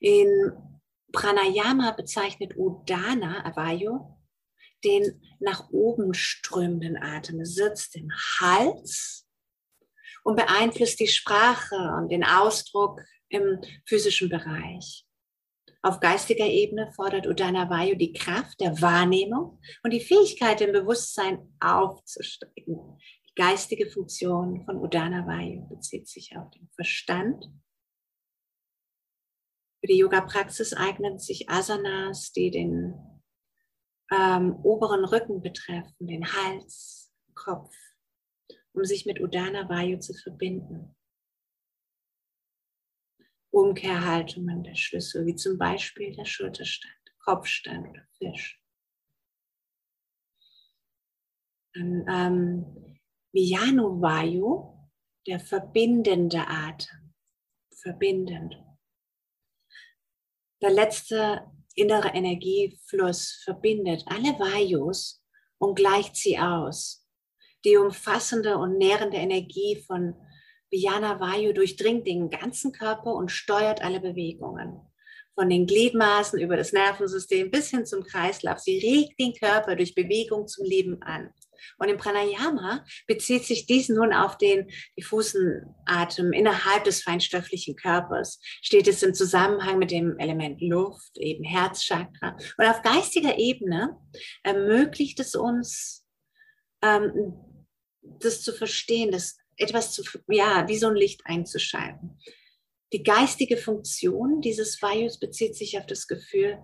In 0.00 0.79
Pranayama 1.12 1.92
bezeichnet 1.92 2.54
Udana 2.56 3.44
Avayo 3.44 4.16
den 4.84 5.20
nach 5.40 5.70
oben 5.70 6.14
strömenden 6.14 6.96
Atem. 6.96 7.44
Sitzt 7.44 7.96
im 7.96 8.10
Hals 8.40 9.26
und 10.24 10.36
beeinflusst 10.36 11.00
die 11.00 11.08
Sprache 11.08 11.76
und 11.98 12.10
den 12.10 12.24
Ausdruck 12.24 13.00
im 13.28 13.60
physischen 13.86 14.28
Bereich. 14.28 15.06
Auf 15.82 16.00
geistiger 16.00 16.46
Ebene 16.46 16.92
fordert 16.94 17.26
Udana 17.26 17.70
Vayu 17.70 17.94
die 17.94 18.12
Kraft 18.12 18.60
der 18.60 18.82
Wahrnehmung 18.82 19.60
und 19.82 19.92
die 19.92 20.00
Fähigkeit, 20.00 20.60
im 20.60 20.72
Bewusstsein 20.72 21.54
aufzusteigen. 21.58 22.98
Die 23.28 23.34
geistige 23.34 23.88
Funktion 23.88 24.62
von 24.66 24.76
Udana 24.76 25.26
Vayu 25.26 25.66
bezieht 25.68 26.06
sich 26.06 26.36
auf 26.36 26.50
den 26.50 26.68
Verstand. 26.74 27.46
Für 29.80 29.86
die 29.86 29.98
Yoga-Praxis 29.98 30.74
eignen 30.74 31.18
sich 31.18 31.48
Asanas, 31.48 32.32
die 32.32 32.50
den 32.50 32.94
ähm, 34.12 34.56
oberen 34.62 35.04
Rücken 35.04 35.40
betreffen, 35.40 36.06
den 36.06 36.32
Hals, 36.32 37.12
Kopf, 37.34 37.74
um 38.72 38.84
sich 38.84 39.06
mit 39.06 39.20
Udana 39.20 39.68
Vayu 39.68 39.98
zu 39.98 40.12
verbinden. 40.14 40.94
Umkehrhaltungen 43.50 44.62
der 44.62 44.74
Schlüssel, 44.74 45.26
wie 45.26 45.34
zum 45.34 45.58
Beispiel 45.58 46.14
der 46.14 46.24
Schulterstand, 46.24 46.94
Kopfstand 47.18 47.88
oder 47.88 48.06
Fisch. 48.18 48.62
Dann 51.72 52.04
ähm, 52.08 52.98
Vijanu 53.32 54.00
Vayu, 54.00 54.88
der 55.26 55.40
verbindende 55.40 56.46
Atem, 56.46 57.14
verbindend. 57.74 58.56
Der 60.62 60.70
letzte 60.70 61.42
innere 61.74 62.08
Energiefluss 62.08 63.40
verbindet 63.44 64.04
alle 64.06 64.38
Vayus 64.38 65.24
und 65.58 65.74
gleicht 65.74 66.16
sie 66.16 66.38
aus. 66.38 67.06
Die 67.64 67.76
umfassende 67.76 68.56
und 68.58 68.76
nährende 68.76 69.16
Energie 69.16 69.82
von 69.86 70.14
Vijana 70.70 71.18
Vayu 71.18 71.52
durchdringt 71.52 72.06
den 72.06 72.30
ganzen 72.30 72.72
Körper 72.72 73.14
und 73.14 73.30
steuert 73.30 73.82
alle 73.82 74.00
Bewegungen. 74.00 74.80
Von 75.34 75.48
den 75.48 75.66
Gliedmaßen 75.66 76.38
über 76.38 76.56
das 76.56 76.72
Nervensystem 76.72 77.50
bis 77.50 77.70
hin 77.70 77.86
zum 77.86 78.04
Kreislauf. 78.04 78.58
Sie 78.58 78.78
regt 78.78 79.18
den 79.18 79.32
Körper 79.32 79.76
durch 79.76 79.94
Bewegung 79.94 80.46
zum 80.46 80.64
Leben 80.66 81.02
an. 81.02 81.32
Und 81.78 81.88
im 81.88 81.96
Pranayama 81.96 82.84
bezieht 83.06 83.44
sich 83.44 83.66
dies 83.66 83.88
nun 83.88 84.12
auf 84.12 84.38
den 84.38 84.70
diffusen 84.98 85.74
Atem 85.86 86.32
innerhalb 86.32 86.84
des 86.84 87.02
feinstofflichen 87.02 87.76
Körpers. 87.76 88.40
Steht 88.62 88.88
es 88.88 89.02
im 89.02 89.14
Zusammenhang 89.14 89.78
mit 89.78 89.90
dem 89.90 90.18
Element 90.18 90.60
Luft, 90.60 91.16
eben 91.18 91.44
Herzchakra. 91.44 92.36
Und 92.58 92.66
auf 92.66 92.82
geistiger 92.82 93.38
Ebene 93.38 93.96
ermöglicht 94.42 95.20
es 95.20 95.34
uns, 95.34 96.06
ähm, 96.82 97.34
das 98.02 98.42
zu 98.42 98.52
verstehen, 98.52 99.10
dass 99.10 99.38
etwas 99.56 99.92
zu, 99.92 100.02
ja, 100.28 100.66
wie 100.68 100.78
so 100.78 100.88
ein 100.88 100.94
Licht 100.94 101.20
einzuschalten. 101.24 102.18
Die 102.92 103.02
geistige 103.02 103.56
Funktion 103.56 104.40
dieses 104.40 104.80
Vayus 104.82 105.20
bezieht 105.20 105.54
sich 105.54 105.78
auf 105.78 105.86
das 105.86 106.08
Gefühl 106.08 106.58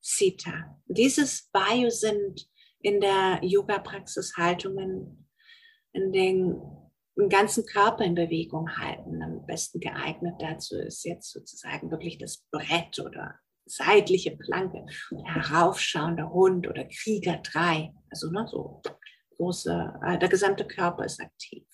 Sita. 0.00 0.80
Dieses 0.86 1.48
Vayu 1.52 1.90
sind 1.90 2.49
in 2.80 3.00
der 3.00 3.40
Yoga-Praxis 3.42 4.36
Haltungen, 4.36 5.28
in 5.92 6.12
den 6.12 6.60
im 7.16 7.28
ganzen 7.28 7.66
Körper 7.66 8.04
in 8.04 8.14
Bewegung 8.14 8.76
halten. 8.78 9.22
Am 9.22 9.46
besten 9.46 9.80
geeignet 9.80 10.34
dazu 10.38 10.76
ist 10.78 11.04
jetzt 11.04 11.30
sozusagen 11.30 11.90
wirklich 11.90 12.18
das 12.18 12.44
Brett 12.50 12.98
oder 12.98 13.38
seitliche 13.66 14.36
Planke, 14.36 14.86
heraufschauender 15.24 16.30
Hund 16.30 16.66
oder 16.66 16.84
Krieger 16.84 17.36
3. 17.38 17.92
Also 18.10 18.30
ne, 18.30 18.46
so 18.48 18.82
große, 19.36 19.94
äh, 20.04 20.18
der 20.18 20.28
gesamte 20.28 20.66
Körper 20.66 21.04
ist 21.04 21.20
aktiv. 21.20 21.64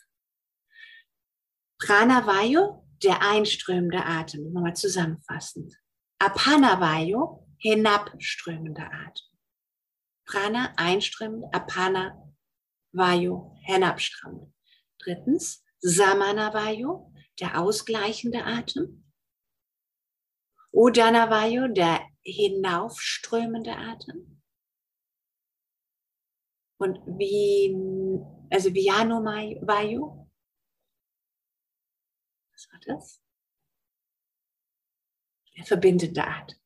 Pranavayu, 1.78 2.82
der 3.02 3.22
einströmende 3.22 4.04
Atem, 4.04 4.52
nochmal 4.52 4.74
zusammenfassend. 4.74 5.74
Apanavayu, 6.18 7.46
hinabströmender 7.58 8.90
Atem. 8.90 9.35
Prana 10.26 10.74
einströmend, 10.76 11.44
Apana 11.54 12.34
Vayu 12.92 13.56
hinabströmend. 13.64 14.52
Drittens, 14.98 15.64
Samana 15.78 16.52
Vayu, 16.52 17.12
der 17.38 17.60
ausgleichende 17.60 18.44
Atem. 18.44 19.04
Udana 20.72 21.30
Vayu, 21.30 21.68
der 21.68 22.06
hinaufströmende 22.22 23.76
Atem. 23.76 24.42
Und 26.78 26.98
wie, 27.06 27.74
also 28.50 28.74
Viyano 28.74 29.24
Vayu. 29.24 30.28
Was 32.52 32.68
war 32.72 32.80
das? 32.84 33.22
Der 35.56 35.64
verbindende 35.64 36.26
Atem. 36.26 36.65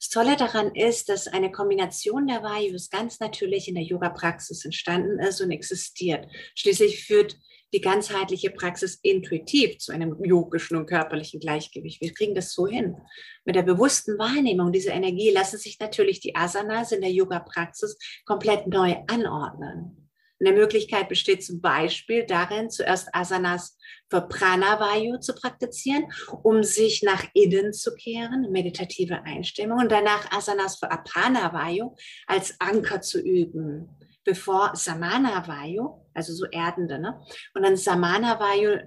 Das 0.00 0.08
Tolle 0.08 0.34
daran 0.36 0.74
ist, 0.74 1.10
dass 1.10 1.28
eine 1.28 1.52
Kombination 1.52 2.26
der 2.26 2.42
Vayus 2.42 2.88
ganz 2.88 3.20
natürlich 3.20 3.68
in 3.68 3.74
der 3.74 3.84
Yoga-Praxis 3.84 4.64
entstanden 4.64 5.18
ist 5.20 5.42
und 5.42 5.50
existiert. 5.50 6.26
Schließlich 6.54 7.04
führt 7.04 7.36
die 7.74 7.82
ganzheitliche 7.82 8.50
Praxis 8.50 8.98
intuitiv 9.02 9.76
zu 9.76 9.92
einem 9.92 10.16
yogischen 10.24 10.78
und 10.78 10.86
körperlichen 10.86 11.38
Gleichgewicht. 11.38 12.00
Wir 12.00 12.14
kriegen 12.14 12.34
das 12.34 12.54
so 12.54 12.66
hin. 12.66 12.96
Mit 13.44 13.56
der 13.56 13.62
bewussten 13.62 14.18
Wahrnehmung 14.18 14.72
dieser 14.72 14.94
Energie 14.94 15.30
lassen 15.30 15.58
sich 15.58 15.78
natürlich 15.78 16.20
die 16.20 16.34
Asanas 16.34 16.92
in 16.92 17.02
der 17.02 17.12
Yoga-Praxis 17.12 17.98
komplett 18.24 18.68
neu 18.68 18.96
anordnen. 19.06 19.99
Eine 20.40 20.52
Möglichkeit 20.52 21.08
besteht 21.08 21.44
zum 21.44 21.60
Beispiel 21.60 22.24
darin, 22.24 22.70
zuerst 22.70 23.14
Asanas 23.14 23.76
für 24.08 24.22
Pranavayu 24.22 25.18
zu 25.18 25.34
praktizieren, 25.34 26.04
um 26.42 26.62
sich 26.62 27.02
nach 27.02 27.24
innen 27.34 27.74
zu 27.74 27.94
kehren, 27.94 28.50
meditative 28.50 29.22
Einstimmung, 29.22 29.80
und 29.80 29.92
danach 29.92 30.32
Asanas 30.32 30.78
für 30.78 30.90
Apanavayu 30.90 31.94
als 32.26 32.58
Anker 32.58 33.02
zu 33.02 33.20
üben, 33.20 33.88
bevor 34.24 34.74
Samanavayu, 34.74 36.06
also 36.14 36.32
so 36.32 36.46
erdende, 36.46 36.98
ne? 36.98 37.20
und 37.54 37.62
dann 37.62 37.76
Samanavayu 37.76 38.78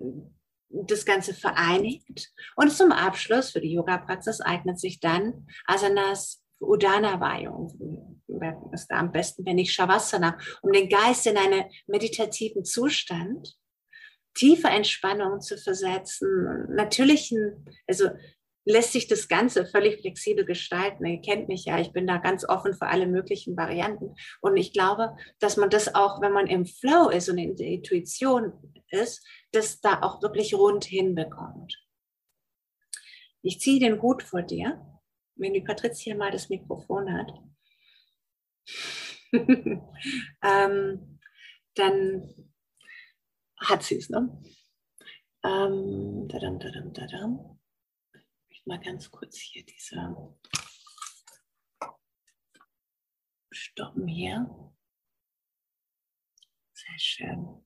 das 0.70 1.06
Ganze 1.06 1.36
vereinigt. 1.36 2.32
Und 2.56 2.72
zum 2.72 2.91
Abschluss 2.91 3.51
für 3.51 3.62
die 3.62 3.74
Yoga-Praxis 3.74 4.41
eignet 4.41 4.80
sich 4.80 4.99
dann 4.99 5.47
Asanas 5.68 6.43
Udana 6.60 7.20
Ist 8.72 8.88
da 8.88 9.00
am 9.00 9.12
besten, 9.12 9.46
wenn 9.46 9.58
ich 9.58 9.74
Shavasana, 9.74 10.38
um 10.62 10.72
den 10.72 10.90
Geist 10.90 11.28
in 11.28 11.38
einen 11.38 11.66
meditativen 11.88 12.64
Zustand, 12.64 13.56
tiefe 14.34 14.68
Entspannung 14.68 15.42
zu 15.42 15.58
versetzen. 15.58 16.74
Natürlichen, 16.74 17.66
also 17.88 18.10
lässt 18.66 18.94
sich 18.94 19.08
das 19.08 19.28
Ganze 19.28 19.66
völlig 19.66 20.02
flexibel 20.02 20.46
gestalten. 20.46 21.06
Ihr 21.06 21.22
kennt 21.22 21.50
mich 21.50 21.66
ja, 21.66 21.80
ich 21.80 21.92
bin 21.92 22.08
da 22.08 22.18
ganz 22.18 22.48
offen 22.48 22.74
für 22.74 22.88
alle 22.88 23.08
möglichen 23.08 23.58
Varianten. 23.58 24.16
Und 24.42 24.58
ich 24.58 24.74
glaube, 24.74 25.16
dass 25.40 25.58
man 25.58 25.70
das 25.70 25.94
auch, 25.94 26.22
wenn 26.22 26.32
man 26.32 26.48
im 26.48 26.66
Flow 26.66 27.10
ist 27.10 27.30
und 27.30 27.38
in 27.38 27.56
der 27.56 27.68
Intuition 27.68 28.54
ist, 28.90 29.26
das 29.52 29.82
da 29.82 30.02
auch 30.02 30.22
wirklich 30.22 30.54
rund 30.56 30.86
hinbekommt. 30.86 31.78
Ich 33.42 33.60
ziehe 33.60 33.82
den 33.82 34.02
Hut 34.02 34.24
vor 34.24 34.42
dir 34.42 34.82
wenn 35.36 35.54
die 35.54 35.62
Patricia 35.62 36.16
mal 36.16 36.32
das 36.32 36.50
Mikrofon 36.50 37.12
hat, 37.12 37.32
ähm, 40.41 41.20
dann 41.76 42.51
hat 43.57 43.84
sie 43.84 43.97
es, 43.97 44.09
ne? 44.09 44.41
Ähm, 45.43 46.28
dadam, 46.28 46.59
dadam, 46.59 46.93
dadam. 46.93 47.59
Ich 48.49 48.66
mal 48.66 48.80
ganz 48.80 49.11
kurz 49.11 49.39
hier 49.39 49.66
diese 49.66 50.16
stoppen 53.51 54.07
hier. 54.07 54.74
Sehr 56.74 56.99
schön. 56.99 57.66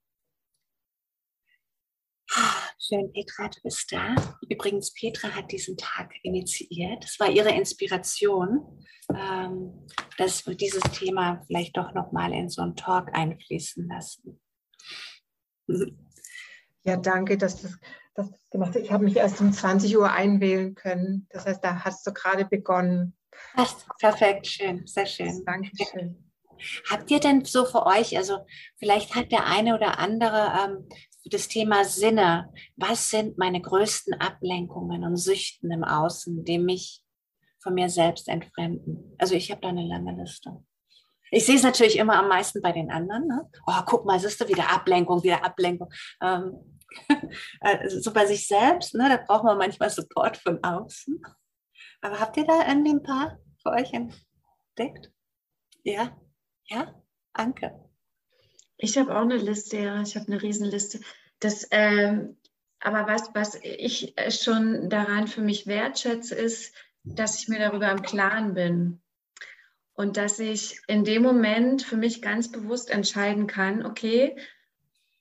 Schön, 2.79 3.11
Petra, 3.11 3.49
du 3.49 3.61
bist 3.63 3.91
da. 3.91 4.15
Übrigens, 4.49 4.93
Petra 4.93 5.29
hat 5.29 5.51
diesen 5.51 5.77
Tag 5.77 6.13
initiiert. 6.23 7.03
Es 7.03 7.19
war 7.19 7.29
ihre 7.29 7.49
Inspiration, 7.49 8.85
ähm, 9.13 9.88
dass 10.17 10.45
wir 10.47 10.55
dieses 10.55 10.83
Thema 10.93 11.41
vielleicht 11.47 11.75
doch 11.75 11.93
nochmal 11.93 12.31
in 12.33 12.49
so 12.49 12.61
einen 12.61 12.75
Talk 12.75 13.09
einfließen 13.13 13.88
lassen. 13.89 14.39
Ja, 16.83 16.95
danke, 16.95 17.38
dass 17.38 17.61
das, 17.61 17.77
das 18.15 18.29
gemacht 18.51 18.69
hast. 18.75 18.83
Ich 18.83 18.91
habe 18.91 19.03
mich 19.03 19.17
erst 19.17 19.41
um 19.41 19.51
20 19.51 19.97
Uhr 19.97 20.11
einwählen 20.11 20.75
können. 20.75 21.27
Das 21.31 21.45
heißt, 21.45 21.63
da 21.63 21.83
hast 21.83 22.07
du 22.07 22.13
gerade 22.13 22.45
begonnen. 22.45 23.17
Passt, 23.53 23.85
perfekt, 23.99 24.47
schön, 24.47 24.88
sehr 24.88 25.05
schön. 25.05 25.43
Dankeschön. 25.45 26.31
Habt 26.89 27.11
ihr 27.11 27.19
denn 27.19 27.45
so 27.45 27.65
für 27.65 27.85
euch, 27.85 28.17
also 28.17 28.39
vielleicht 28.77 29.13
hat 29.13 29.31
der 29.31 29.45
eine 29.45 29.75
oder 29.75 29.99
andere 29.99 30.53
ähm, 30.63 30.89
das 31.30 31.47
Thema 31.47 31.86
Sinne. 31.86 32.51
Was 32.75 33.09
sind 33.09 33.38
meine 33.38 33.61
größten 33.61 34.15
Ablenkungen 34.15 35.03
und 35.03 35.17
Süchten 35.17 35.71
im 35.71 35.84
Außen, 35.84 36.43
die 36.43 36.59
mich 36.59 37.03
von 37.59 37.73
mir 37.73 37.89
selbst 37.89 38.28
entfremden? 38.28 39.15
Also 39.17 39.36
ich 39.36 39.51
habe 39.51 39.61
da 39.61 39.69
eine 39.69 39.86
lange 39.86 40.15
Liste. 40.21 40.63
Ich 41.32 41.45
sehe 41.45 41.55
es 41.55 41.63
natürlich 41.63 41.97
immer 41.97 42.17
am 42.17 42.30
meisten 42.30 42.61
bei 42.61 42.71
den 42.71 42.89
anderen. 42.89 43.28
Ne? 43.28 43.49
Oh, 43.65 43.82
guck 43.86 44.05
mal, 44.05 44.19
siehst 44.19 44.39
du, 44.39 44.47
wieder 44.47 44.71
Ablenkung, 44.71 45.23
wieder 45.23 45.43
Ablenkung. 45.43 45.89
Ähm, 46.21 46.80
also 47.59 47.99
so 48.01 48.13
bei 48.13 48.25
sich 48.25 48.47
selbst, 48.47 48.95
ne, 48.95 49.09
da 49.09 49.17
braucht 49.17 49.43
man 49.43 49.57
manchmal 49.57 49.89
Support 49.89 50.38
von 50.38 50.63
außen. 50.63 51.21
Aber 52.01 52.19
habt 52.19 52.38
ihr 52.38 52.45
da 52.45 52.67
irgendwie 52.67 52.91
ein 52.91 53.03
paar 53.03 53.39
für 53.61 53.71
euch 53.71 53.91
entdeckt? 53.93 55.11
Ja? 55.84 56.17
Ja? 56.69 56.93
Anke. 57.34 57.86
Ich 58.78 58.97
habe 58.97 59.15
auch 59.15 59.21
eine 59.21 59.38
Liste, 59.38 59.78
ja. 59.78 60.01
Ich 60.01 60.15
habe 60.15 60.28
eine 60.28 60.41
Riesenliste. 60.41 60.99
Das, 61.39 61.67
ähm, 61.71 62.38
aber 62.80 63.07
was, 63.07 63.34
was 63.34 63.59
ich 63.61 64.13
schon 64.30 64.89
daran 64.89 65.28
für 65.28 65.41
mich 65.41 65.67
wertschätze, 65.67 66.36
ist, 66.36 66.73
dass 67.03 67.41
ich 67.41 67.47
mir 67.47 67.59
darüber 67.59 67.91
im 67.91 68.01
Klaren 68.01 68.53
bin. 68.53 69.01
Und 69.93 70.17
dass 70.17 70.38
ich 70.38 70.80
in 70.88 71.03
dem 71.03 71.23
Moment 71.23 71.82
für 71.82 71.97
mich 71.97 72.21
ganz 72.21 72.51
bewusst 72.51 72.91
entscheiden 72.91 73.47
kann, 73.47 73.84
okay, 73.84 74.38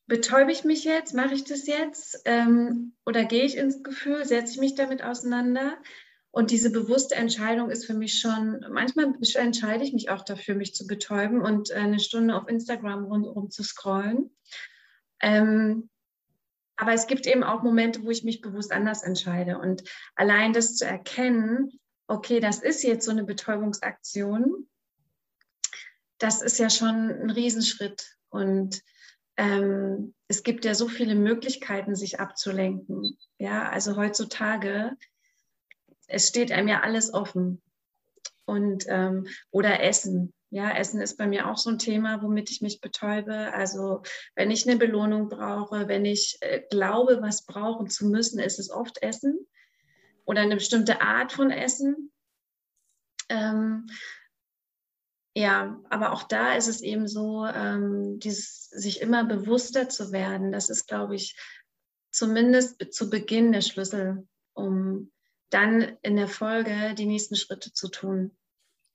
betäube 0.07 0.52
ich 0.52 0.64
mich 0.64 0.84
jetzt, 0.84 1.14
mache 1.14 1.34
ich 1.34 1.44
das 1.44 1.66
jetzt 1.66 2.20
ähm, 2.26 2.92
oder 3.07 3.24
gehe 3.24 3.44
ich 3.44 3.57
ins 3.57 3.82
Gefühl, 3.82 4.24
setze 4.24 4.52
ich 4.52 4.61
mich 4.61 4.74
damit 4.74 5.02
auseinander? 5.02 5.78
Und 6.37 6.51
diese 6.51 6.68
bewusste 6.68 7.14
Entscheidung 7.14 7.70
ist 7.70 7.87
für 7.87 7.95
mich 7.95 8.20
schon, 8.20 8.62
manchmal 8.68 9.14
entscheide 9.37 9.82
ich 9.82 9.95
mich 9.95 10.11
auch 10.11 10.22
dafür, 10.22 10.55
mich 10.55 10.74
zu 10.74 10.87
betäuben 10.87 11.41
und 11.41 11.72
eine 11.72 11.99
Stunde 11.99 12.37
auf 12.37 12.47
Instagram 12.47 13.07
rundherum 13.07 13.51
zu 13.51 13.62
scrollen. 13.62 14.37
Ähm, 15.22 15.89
aber 16.76 16.93
es 16.93 17.07
gibt 17.07 17.26
eben 17.26 17.43
auch 17.43 17.62
Momente, 17.62 18.03
wo 18.03 18.11
ich 18.11 18.22
mich 18.22 18.43
bewusst 18.43 18.70
anders 18.70 19.03
entscheide. 19.03 19.59
Und 19.59 19.84
allein 20.14 20.53
das 20.53 20.76
zu 20.76 20.84
erkennen, 20.84 21.80
okay, 22.07 22.39
das 22.39 22.59
ist 22.59 22.82
jetzt 22.82 23.07
so 23.07 23.12
eine 23.12 23.24
Betäubungsaktion, 23.24 24.68
das 26.18 26.43
ist 26.43 26.59
ja 26.59 26.68
schon 26.68 27.12
ein 27.12 27.30
Riesenschritt. 27.30 28.14
Und 28.28 28.82
ähm, 29.39 30.14
es 30.28 30.43
gibt 30.43 30.66
ja 30.66 30.74
so 30.74 30.87
viele 30.87 31.14
Möglichkeiten, 31.14 31.95
sich 31.95 32.20
abzulenken. 32.20 33.16
Ja, 33.39 33.70
also 33.70 33.97
heutzutage 33.97 34.99
es 36.07 36.28
steht 36.28 36.52
einem 36.52 36.68
ja 36.68 36.80
alles 36.80 37.12
offen. 37.12 37.62
Und 38.44 38.84
ähm, 38.88 39.26
oder 39.50 39.82
Essen. 39.82 40.32
Ja, 40.50 40.70
Essen 40.70 41.00
ist 41.00 41.16
bei 41.16 41.26
mir 41.26 41.48
auch 41.50 41.57
so 41.57 41.70
ein 41.70 41.78
Thema, 41.78 42.22
womit 42.22 42.50
ich 42.50 42.62
mich 42.62 42.80
betäube. 42.80 43.52
Also 43.52 44.02
wenn 44.36 44.52
ich 44.52 44.68
eine 44.68 44.78
Belohnung 44.78 45.28
brauche, 45.28 45.88
wenn 45.88 46.04
ich 46.04 46.38
äh, 46.40 46.62
glaube, 46.70 47.18
was 47.20 47.44
brauchen 47.44 47.90
zu 47.90 48.07
müssen, 48.07 48.38
ist 48.38 48.61
es 48.61 48.70
oft 48.70 49.02
Essen 49.02 49.46
oder 50.24 50.42
eine 50.42 50.54
bestimmte 50.54 51.00
Art 51.00 51.32
von 51.32 51.50
Essen. 51.50 52.12
Ähm, 53.28 53.86
ja, 55.34 55.78
aber 55.90 56.12
auch 56.12 56.22
da 56.22 56.54
ist 56.54 56.68
es 56.68 56.80
eben 56.80 57.09
so, 57.09 57.44
ähm, 57.44 58.20
dieses, 58.20 58.70
sich 58.70 59.02
immer 59.02 59.24
bewusster 59.24 59.88
zu 59.88 60.12
werden. 60.12 60.52
Das 60.52 60.70
ist, 60.70 60.86
glaube 60.86 61.16
ich, 61.16 61.36
zumindest 62.11 62.92
zu 62.94 63.11
Beginn 63.11 63.52
der 63.52 63.61
Schlüssel, 63.61 64.26
um 64.54 65.12
dann 65.51 65.97
in 66.03 66.16
der 66.16 66.28
Folge 66.28 66.94
die 66.94 67.07
nächsten 67.07 67.36
Schritte 67.36 67.72
zu 67.72 67.88
tun. 67.88 68.36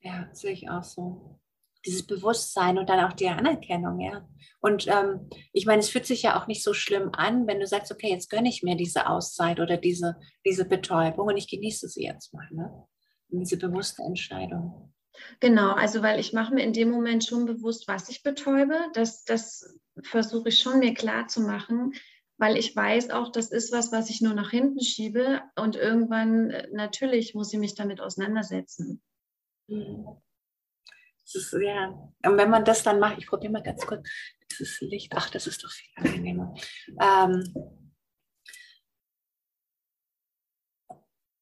Ja, 0.00 0.28
sehe 0.32 0.52
ich 0.52 0.68
auch 0.68 0.84
so. 0.84 1.40
Dieses 1.84 2.06
Bewusstsein 2.06 2.78
und 2.78 2.88
dann 2.88 3.04
auch 3.04 3.12
die 3.12 3.28
Anerkennung, 3.28 4.00
ja. 4.00 4.28
Und 4.60 4.86
ähm, 4.86 5.28
ich 5.52 5.66
meine, 5.66 5.80
es 5.80 5.88
fühlt 5.88 6.06
sich 6.06 6.22
ja 6.22 6.40
auch 6.40 6.46
nicht 6.46 6.62
so 6.62 6.74
schlimm 6.74 7.10
an, 7.12 7.48
wenn 7.48 7.58
du 7.58 7.66
sagst, 7.66 7.90
okay, 7.90 8.10
jetzt 8.10 8.30
gönne 8.30 8.48
ich 8.48 8.62
mir 8.62 8.76
diese 8.76 9.08
Auszeit 9.08 9.58
oder 9.58 9.76
diese, 9.76 10.16
diese 10.46 10.64
Betäubung 10.64 11.26
und 11.26 11.36
ich 11.36 11.48
genieße 11.48 11.88
sie 11.88 12.04
jetzt 12.04 12.32
mal. 12.32 12.46
Ne? 12.52 12.86
Und 13.30 13.40
diese 13.40 13.56
bewusste 13.56 14.02
Entscheidung. 14.02 14.94
Genau, 15.40 15.72
also 15.72 16.02
weil 16.02 16.20
ich 16.20 16.32
mache 16.32 16.54
mir 16.54 16.62
in 16.62 16.72
dem 16.72 16.90
Moment 16.90 17.24
schon 17.24 17.44
bewusst, 17.44 17.88
was 17.88 18.08
ich 18.08 18.22
betäube. 18.22 18.78
Das, 18.94 19.24
das 19.24 19.78
versuche 20.02 20.50
ich 20.50 20.60
schon 20.60 20.78
mir 20.78 20.94
klar 20.94 21.26
zu 21.26 21.40
machen 21.40 21.92
weil 22.42 22.56
ich 22.56 22.74
weiß 22.74 23.10
auch, 23.10 23.30
das 23.30 23.52
ist 23.52 23.70
was, 23.70 23.92
was 23.92 24.10
ich 24.10 24.20
nur 24.20 24.34
nach 24.34 24.50
hinten 24.50 24.82
schiebe 24.82 25.42
und 25.54 25.76
irgendwann 25.76 26.50
äh, 26.50 26.66
natürlich 26.72 27.36
muss 27.36 27.52
ich 27.52 27.60
mich 27.60 27.76
damit 27.76 28.00
auseinandersetzen. 28.00 29.00
Das 29.68 31.34
ist, 31.36 31.52
ja, 31.52 31.90
und 32.26 32.36
wenn 32.36 32.50
man 32.50 32.64
das 32.64 32.82
dann 32.82 32.98
macht, 32.98 33.18
ich 33.18 33.28
probiere 33.28 33.52
mal 33.52 33.62
ganz 33.62 33.86
kurz, 33.86 34.08
dieses 34.50 34.80
Licht, 34.80 35.12
ach, 35.14 35.30
das 35.30 35.46
ist 35.46 35.62
doch 35.62 35.70
viel 35.70 35.88
angenehmer. 35.94 36.52
Ähm, 37.00 37.54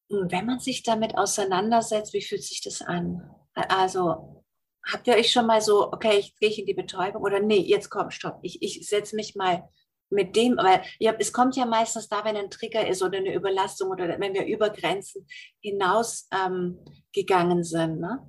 wenn 0.07 0.45
man 0.45 0.59
sich 0.59 0.83
damit 0.83 1.17
auseinandersetzt, 1.17 2.13
wie 2.13 2.21
fühlt 2.21 2.43
sich 2.43 2.61
das 2.61 2.83
an? 2.83 3.27
Also 3.55 4.45
habt 4.85 5.07
ihr 5.07 5.15
euch 5.15 5.31
schon 5.31 5.47
mal 5.47 5.61
so, 5.61 5.91
okay, 5.91 6.19
ich 6.19 6.35
gehe 6.35 6.55
in 6.55 6.67
die 6.67 6.75
Betäubung 6.75 7.23
oder 7.23 7.39
nee, 7.39 7.57
jetzt 7.57 7.89
komm, 7.89 8.11
stopp, 8.11 8.37
ich, 8.43 8.61
ich 8.61 8.87
setze 8.87 9.15
mich 9.15 9.33
mal 9.35 9.67
mit 10.11 10.35
dem, 10.35 10.57
weil 10.57 10.83
ja, 10.99 11.13
es 11.17 11.33
kommt 11.33 11.55
ja 11.55 11.65
meistens 11.65 12.09
da, 12.09 12.23
wenn 12.25 12.37
ein 12.37 12.49
Trigger 12.49 12.87
ist 12.87 13.01
oder 13.01 13.17
eine 13.17 13.33
Überlastung 13.33 13.89
oder 13.89 14.19
wenn 14.19 14.33
wir 14.33 14.45
über 14.45 14.69
Grenzen 14.69 15.25
hinaus 15.61 16.27
ähm, 16.31 16.79
gegangen 17.13 17.63
sind. 17.63 17.99
Ne? 17.99 18.19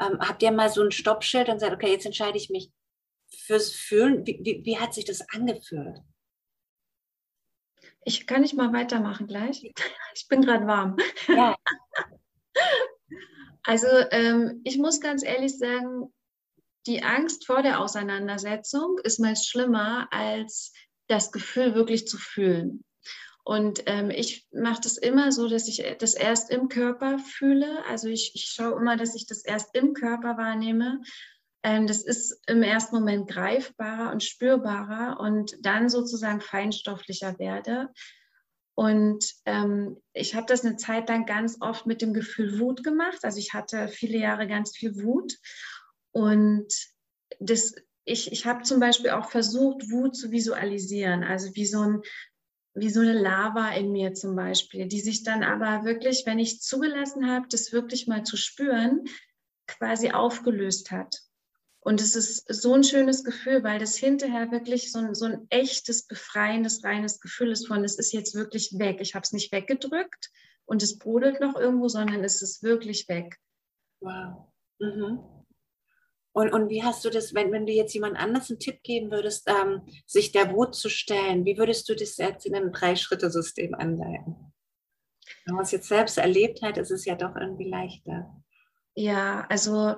Ähm, 0.00 0.18
habt 0.20 0.42
ihr 0.42 0.50
mal 0.50 0.70
so 0.70 0.82
ein 0.82 0.90
Stoppschild 0.92 1.48
und 1.48 1.60
sagt, 1.60 1.74
okay, 1.74 1.92
jetzt 1.92 2.06
entscheide 2.06 2.38
ich 2.38 2.50
mich 2.50 2.70
fürs 3.46 3.72
Fühlen. 3.72 4.26
Wie, 4.26 4.40
wie, 4.42 4.64
wie 4.64 4.78
hat 4.78 4.94
sich 4.94 5.04
das 5.04 5.20
angefühlt? 5.30 5.98
Ich 8.04 8.26
kann 8.26 8.40
nicht 8.40 8.54
mal 8.54 8.72
weitermachen 8.72 9.26
gleich. 9.26 9.72
Ich 10.16 10.26
bin 10.26 10.42
gerade 10.42 10.66
warm. 10.66 10.96
Ja. 11.28 11.56
Also 13.62 13.86
ähm, 14.10 14.62
ich 14.64 14.78
muss 14.78 15.00
ganz 15.00 15.22
ehrlich 15.22 15.58
sagen, 15.58 16.12
die 16.86 17.02
Angst 17.02 17.46
vor 17.46 17.62
der 17.62 17.80
Auseinandersetzung 17.80 18.98
ist 19.04 19.20
meist 19.20 19.48
schlimmer 19.48 20.08
als 20.10 20.72
das 21.10 21.32
Gefühl 21.32 21.74
wirklich 21.74 22.06
zu 22.06 22.18
fühlen. 22.18 22.84
Und 23.42 23.82
ähm, 23.86 24.10
ich 24.10 24.46
mache 24.52 24.80
das 24.82 24.96
immer 24.96 25.32
so, 25.32 25.48
dass 25.48 25.66
ich 25.66 25.82
das 25.98 26.14
erst 26.14 26.50
im 26.50 26.68
Körper 26.68 27.18
fühle. 27.18 27.84
Also 27.86 28.08
ich, 28.08 28.32
ich 28.34 28.44
schaue 28.44 28.78
immer, 28.78 28.96
dass 28.96 29.14
ich 29.14 29.26
das 29.26 29.44
erst 29.44 29.74
im 29.74 29.92
Körper 29.94 30.36
wahrnehme. 30.36 31.00
Ähm, 31.62 31.86
das 31.86 32.02
ist 32.02 32.40
im 32.46 32.62
ersten 32.62 32.94
Moment 32.94 33.28
greifbarer 33.28 34.12
und 34.12 34.22
spürbarer 34.22 35.18
und 35.18 35.56
dann 35.60 35.88
sozusagen 35.88 36.40
feinstofflicher 36.40 37.38
werde. 37.38 37.88
Und 38.74 39.34
ähm, 39.46 40.00
ich 40.12 40.34
habe 40.34 40.46
das 40.46 40.64
eine 40.64 40.76
Zeit 40.76 41.08
lang 41.08 41.26
ganz 41.26 41.56
oft 41.60 41.86
mit 41.86 42.02
dem 42.02 42.14
Gefühl 42.14 42.60
Wut 42.60 42.84
gemacht. 42.84 43.24
Also 43.24 43.38
ich 43.38 43.52
hatte 43.52 43.88
viele 43.88 44.18
Jahre 44.18 44.46
ganz 44.46 44.76
viel 44.76 45.02
Wut. 45.02 45.34
Und 46.12 46.72
das 47.40 47.74
ich, 48.04 48.32
ich 48.32 48.46
habe 48.46 48.62
zum 48.62 48.80
Beispiel 48.80 49.10
auch 49.10 49.30
versucht, 49.30 49.90
Wut 49.90 50.16
zu 50.16 50.30
visualisieren, 50.30 51.22
also 51.22 51.54
wie 51.54 51.66
so, 51.66 51.80
ein, 51.82 52.02
wie 52.74 52.90
so 52.90 53.00
eine 53.00 53.12
Lava 53.12 53.70
in 53.72 53.92
mir 53.92 54.14
zum 54.14 54.36
Beispiel, 54.36 54.86
die 54.86 55.00
sich 55.00 55.22
dann 55.22 55.42
aber 55.42 55.84
wirklich, 55.84 56.24
wenn 56.26 56.38
ich 56.38 56.60
zugelassen 56.60 57.30
habe, 57.30 57.46
das 57.48 57.72
wirklich 57.72 58.06
mal 58.06 58.24
zu 58.24 58.36
spüren, 58.36 59.04
quasi 59.66 60.10
aufgelöst 60.10 60.90
hat. 60.90 61.20
Und 61.82 62.02
es 62.02 62.14
ist 62.14 62.44
so 62.52 62.74
ein 62.74 62.84
schönes 62.84 63.24
Gefühl, 63.24 63.64
weil 63.64 63.78
das 63.78 63.96
hinterher 63.96 64.50
wirklich 64.50 64.92
so 64.92 64.98
ein, 64.98 65.14
so 65.14 65.24
ein 65.24 65.46
echtes, 65.48 66.06
befreiendes, 66.06 66.84
reines 66.84 67.20
Gefühl 67.20 67.52
ist 67.52 67.66
von, 67.66 67.84
es 67.84 67.98
ist 67.98 68.12
jetzt 68.12 68.34
wirklich 68.34 68.78
weg. 68.78 68.98
Ich 69.00 69.14
habe 69.14 69.22
es 69.22 69.32
nicht 69.32 69.50
weggedrückt 69.50 70.30
und 70.66 70.82
es 70.82 70.98
brodelt 70.98 71.40
noch 71.40 71.56
irgendwo, 71.56 71.88
sondern 71.88 72.22
es 72.22 72.42
ist 72.42 72.62
wirklich 72.62 73.08
weg. 73.08 73.38
Wow. 74.00 74.52
Mhm. 74.78 75.39
Und, 76.32 76.52
und 76.52 76.68
wie 76.68 76.82
hast 76.82 77.04
du 77.04 77.10
das, 77.10 77.34
wenn, 77.34 77.50
wenn 77.50 77.66
du 77.66 77.72
jetzt 77.72 77.92
jemand 77.92 78.16
anders 78.16 78.50
einen 78.50 78.60
Tipp 78.60 78.82
geben 78.82 79.10
würdest, 79.10 79.48
ähm, 79.48 79.82
sich 80.06 80.30
der 80.30 80.52
Wut 80.52 80.74
zu 80.74 80.88
stellen, 80.88 81.44
wie 81.44 81.58
würdest 81.58 81.88
du 81.88 81.94
das 81.94 82.16
jetzt 82.18 82.46
in 82.46 82.54
einem 82.54 82.72
Drei-Schritte-System 82.72 83.74
anleiten? 83.74 84.52
Wenn 85.44 85.54
man 85.54 85.64
es 85.64 85.72
jetzt 85.72 85.88
selbst 85.88 86.18
erlebt 86.18 86.62
hat, 86.62 86.78
ist 86.78 86.90
es 86.90 87.04
ja 87.04 87.16
doch 87.16 87.34
irgendwie 87.34 87.68
leichter. 87.68 88.32
Ja, 88.94 89.46
also 89.48 89.96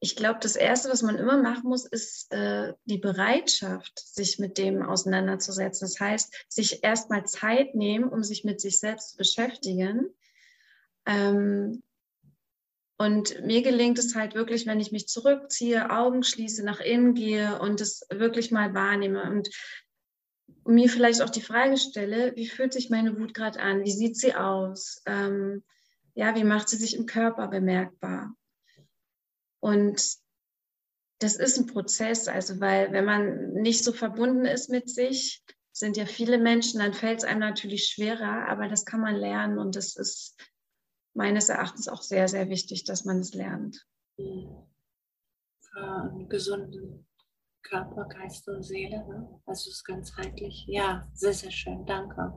ich 0.00 0.16
glaube, 0.16 0.38
das 0.40 0.56
Erste, 0.56 0.88
was 0.88 1.02
man 1.02 1.16
immer 1.16 1.36
machen 1.42 1.68
muss, 1.68 1.84
ist 1.84 2.32
äh, 2.32 2.74
die 2.84 2.98
Bereitschaft, 2.98 3.98
sich 3.98 4.38
mit 4.38 4.56
dem 4.56 4.82
auseinanderzusetzen. 4.82 5.88
Das 5.88 5.98
heißt, 5.98 6.46
sich 6.48 6.84
erstmal 6.84 7.26
Zeit 7.26 7.74
nehmen, 7.74 8.08
um 8.08 8.22
sich 8.22 8.44
mit 8.44 8.60
sich 8.60 8.78
selbst 8.78 9.10
zu 9.10 9.16
beschäftigen. 9.16 10.08
Ähm, 11.04 11.82
und 12.98 13.44
mir 13.44 13.62
gelingt 13.62 13.98
es 13.98 14.16
halt 14.16 14.34
wirklich, 14.34 14.66
wenn 14.66 14.80
ich 14.80 14.90
mich 14.90 15.06
zurückziehe, 15.06 15.90
Augen 15.90 16.24
schließe, 16.24 16.64
nach 16.64 16.80
innen 16.80 17.14
gehe 17.14 17.60
und 17.60 17.80
es 17.80 18.04
wirklich 18.10 18.50
mal 18.50 18.74
wahrnehme 18.74 19.22
und 19.22 19.48
mir 20.64 20.88
vielleicht 20.88 21.22
auch 21.22 21.30
die 21.30 21.40
Frage 21.40 21.76
stelle, 21.76 22.34
wie 22.34 22.48
fühlt 22.48 22.72
sich 22.72 22.90
meine 22.90 23.16
Wut 23.18 23.34
gerade 23.34 23.60
an? 23.60 23.84
Wie 23.84 23.92
sieht 23.92 24.16
sie 24.16 24.34
aus? 24.34 25.00
Ähm, 25.06 25.62
ja, 26.14 26.34
wie 26.34 26.44
macht 26.44 26.68
sie 26.68 26.76
sich 26.76 26.96
im 26.96 27.06
Körper 27.06 27.46
bemerkbar? 27.46 28.34
Und 29.60 30.02
das 31.20 31.36
ist 31.36 31.56
ein 31.56 31.66
Prozess, 31.66 32.26
also 32.26 32.60
weil 32.60 32.92
wenn 32.92 33.04
man 33.04 33.52
nicht 33.52 33.84
so 33.84 33.92
verbunden 33.92 34.44
ist 34.44 34.70
mit 34.70 34.90
sich, 34.90 35.42
sind 35.72 35.96
ja 35.96 36.06
viele 36.06 36.38
Menschen, 36.38 36.80
dann 36.80 36.94
fällt 36.94 37.18
es 37.18 37.24
einem 37.24 37.40
natürlich 37.40 37.86
schwerer, 37.86 38.48
aber 38.48 38.68
das 38.68 38.84
kann 38.84 39.00
man 39.00 39.14
lernen 39.14 39.58
und 39.58 39.76
das 39.76 39.94
ist 39.94 40.36
meines 41.18 41.48
Erachtens 41.48 41.88
auch 41.88 42.00
sehr, 42.00 42.28
sehr 42.28 42.48
wichtig, 42.48 42.84
dass 42.84 43.04
man 43.04 43.18
es 43.18 43.34
lernt. 43.34 43.84
Für 44.16 44.54
einen 45.76 46.28
gesunden 46.28 47.08
Körper, 47.62 48.04
Geist 48.04 48.48
und 48.48 48.62
Seele. 48.62 49.04
Ne? 49.08 49.40
Also 49.44 49.68
es 49.68 49.78
ist 49.78 49.84
ganzheitlich. 49.84 50.64
Ja, 50.68 51.10
sehr, 51.14 51.34
sehr 51.34 51.50
schön. 51.50 51.84
Danke. 51.86 52.32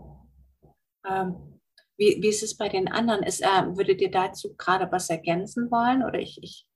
Ähm, 1.07 1.61
wie, 1.95 2.17
wie 2.23 2.29
ist 2.29 2.41
es 2.41 2.57
bei 2.57 2.69
den 2.69 2.87
anderen? 2.87 3.21
Ist, 3.21 3.41
äh, 3.41 3.77
würdet 3.77 4.01
ihr 4.01 4.09
dazu 4.09 4.55
gerade 4.55 4.91
was 4.91 5.11
ergänzen 5.11 5.69
wollen? 5.69 6.03
Oder 6.03 6.19
ich, 6.19 6.39
ich 6.41 6.67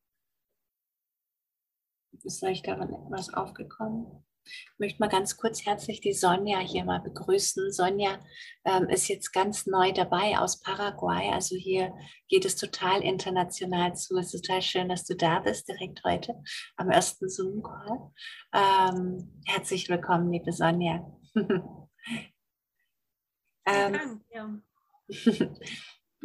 ist 2.23 2.43
euch 2.43 2.61
daran 2.61 2.93
etwas 2.93 3.33
aufgekommen? 3.33 4.23
Ich 4.45 4.79
möchte 4.79 4.99
mal 4.99 5.09
ganz 5.09 5.37
kurz 5.37 5.65
herzlich 5.65 6.01
die 6.01 6.13
Sonja 6.13 6.59
hier 6.59 6.85
mal 6.85 6.99
begrüßen. 6.99 7.71
Sonja 7.71 8.19
ähm, 8.63 8.89
ist 8.89 9.07
jetzt 9.07 9.31
ganz 9.31 9.65
neu 9.65 9.91
dabei 9.91 10.37
aus 10.37 10.61
Paraguay. 10.61 11.31
Also 11.31 11.55
hier 11.55 11.93
geht 12.27 12.45
es 12.45 12.55
total 12.55 13.01
international 13.01 13.95
zu. 13.95 14.17
Es 14.17 14.33
ist 14.33 14.45
total 14.45 14.61
schön, 14.61 14.89
dass 14.89 15.05
du 15.05 15.15
da 15.15 15.39
bist, 15.39 15.67
direkt 15.67 16.03
heute 16.03 16.35
am 16.77 16.89
ersten 16.89 17.29
Zoom-Call. 17.29 18.11
Ähm, 18.53 19.41
herzlich 19.45 19.89
willkommen, 19.89 20.31
liebe 20.31 20.51
Sonja. 20.51 21.05
ähm, 23.65 24.21
ja. 24.29 24.59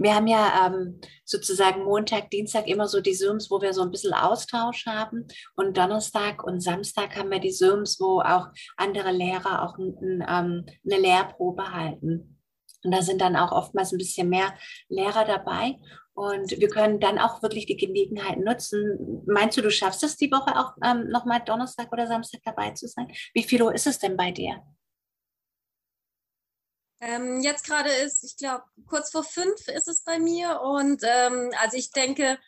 wir 0.00 0.14
haben 0.14 0.26
ja 0.26 0.66
ähm, 0.66 1.00
sozusagen 1.24 1.84
Montag, 1.84 2.30
Dienstag 2.30 2.66
immer 2.66 2.88
so 2.88 3.00
die 3.00 3.12
Zooms, 3.12 3.50
wo 3.50 3.60
wir 3.60 3.72
so 3.74 3.82
ein 3.82 3.90
bisschen 3.90 4.14
Austausch 4.14 4.86
haben. 4.86 5.26
Und 5.54 5.76
Donnerstag 5.76 6.42
und 6.42 6.60
Samstag 6.60 7.16
haben 7.16 7.30
wir 7.30 7.38
die 7.38 7.52
Zooms, 7.52 8.00
wo 8.00 8.20
auch 8.20 8.48
andere 8.76 9.12
Lehrer 9.12 9.62
auch 9.62 9.76
ein, 9.78 9.94
ein, 10.00 10.24
ähm, 10.28 10.66
eine 10.84 11.00
Lehrprobe 11.00 11.72
halten. 11.72 12.38
Und 12.82 12.92
da 12.92 13.02
sind 13.02 13.20
dann 13.20 13.36
auch 13.36 13.52
oftmals 13.52 13.92
ein 13.92 13.98
bisschen 13.98 14.30
mehr 14.30 14.54
Lehrer 14.88 15.26
dabei. 15.26 15.76
Und 16.14 16.50
wir 16.50 16.68
können 16.68 16.98
dann 16.98 17.18
auch 17.18 17.42
wirklich 17.42 17.66
die 17.66 17.76
Gelegenheit 17.76 18.38
nutzen. 18.38 19.22
Meinst 19.26 19.56
du, 19.56 19.62
du 19.62 19.70
schaffst 19.70 20.02
es 20.02 20.16
die 20.16 20.30
Woche 20.30 20.58
auch 20.58 20.72
ähm, 20.82 21.08
nochmal 21.08 21.40
Donnerstag 21.44 21.92
oder 21.92 22.06
Samstag 22.06 22.40
dabei 22.44 22.70
zu 22.72 22.88
sein? 22.88 23.08
Wie 23.34 23.42
viel 23.42 23.62
Uhr 23.62 23.74
ist 23.74 23.86
es 23.86 23.98
denn 23.98 24.16
bei 24.16 24.30
dir? 24.30 24.62
Ähm, 27.00 27.40
jetzt 27.40 27.64
gerade 27.64 27.90
ist, 27.90 28.24
ich 28.24 28.36
glaube, 28.36 28.64
kurz 28.86 29.10
vor 29.10 29.24
fünf 29.24 29.68
ist 29.68 29.88
es 29.88 30.02
bei 30.02 30.18
mir. 30.18 30.60
Und 30.60 31.02
ähm, 31.02 31.50
also 31.60 31.76
ich 31.76 31.90
denke, 31.90 32.38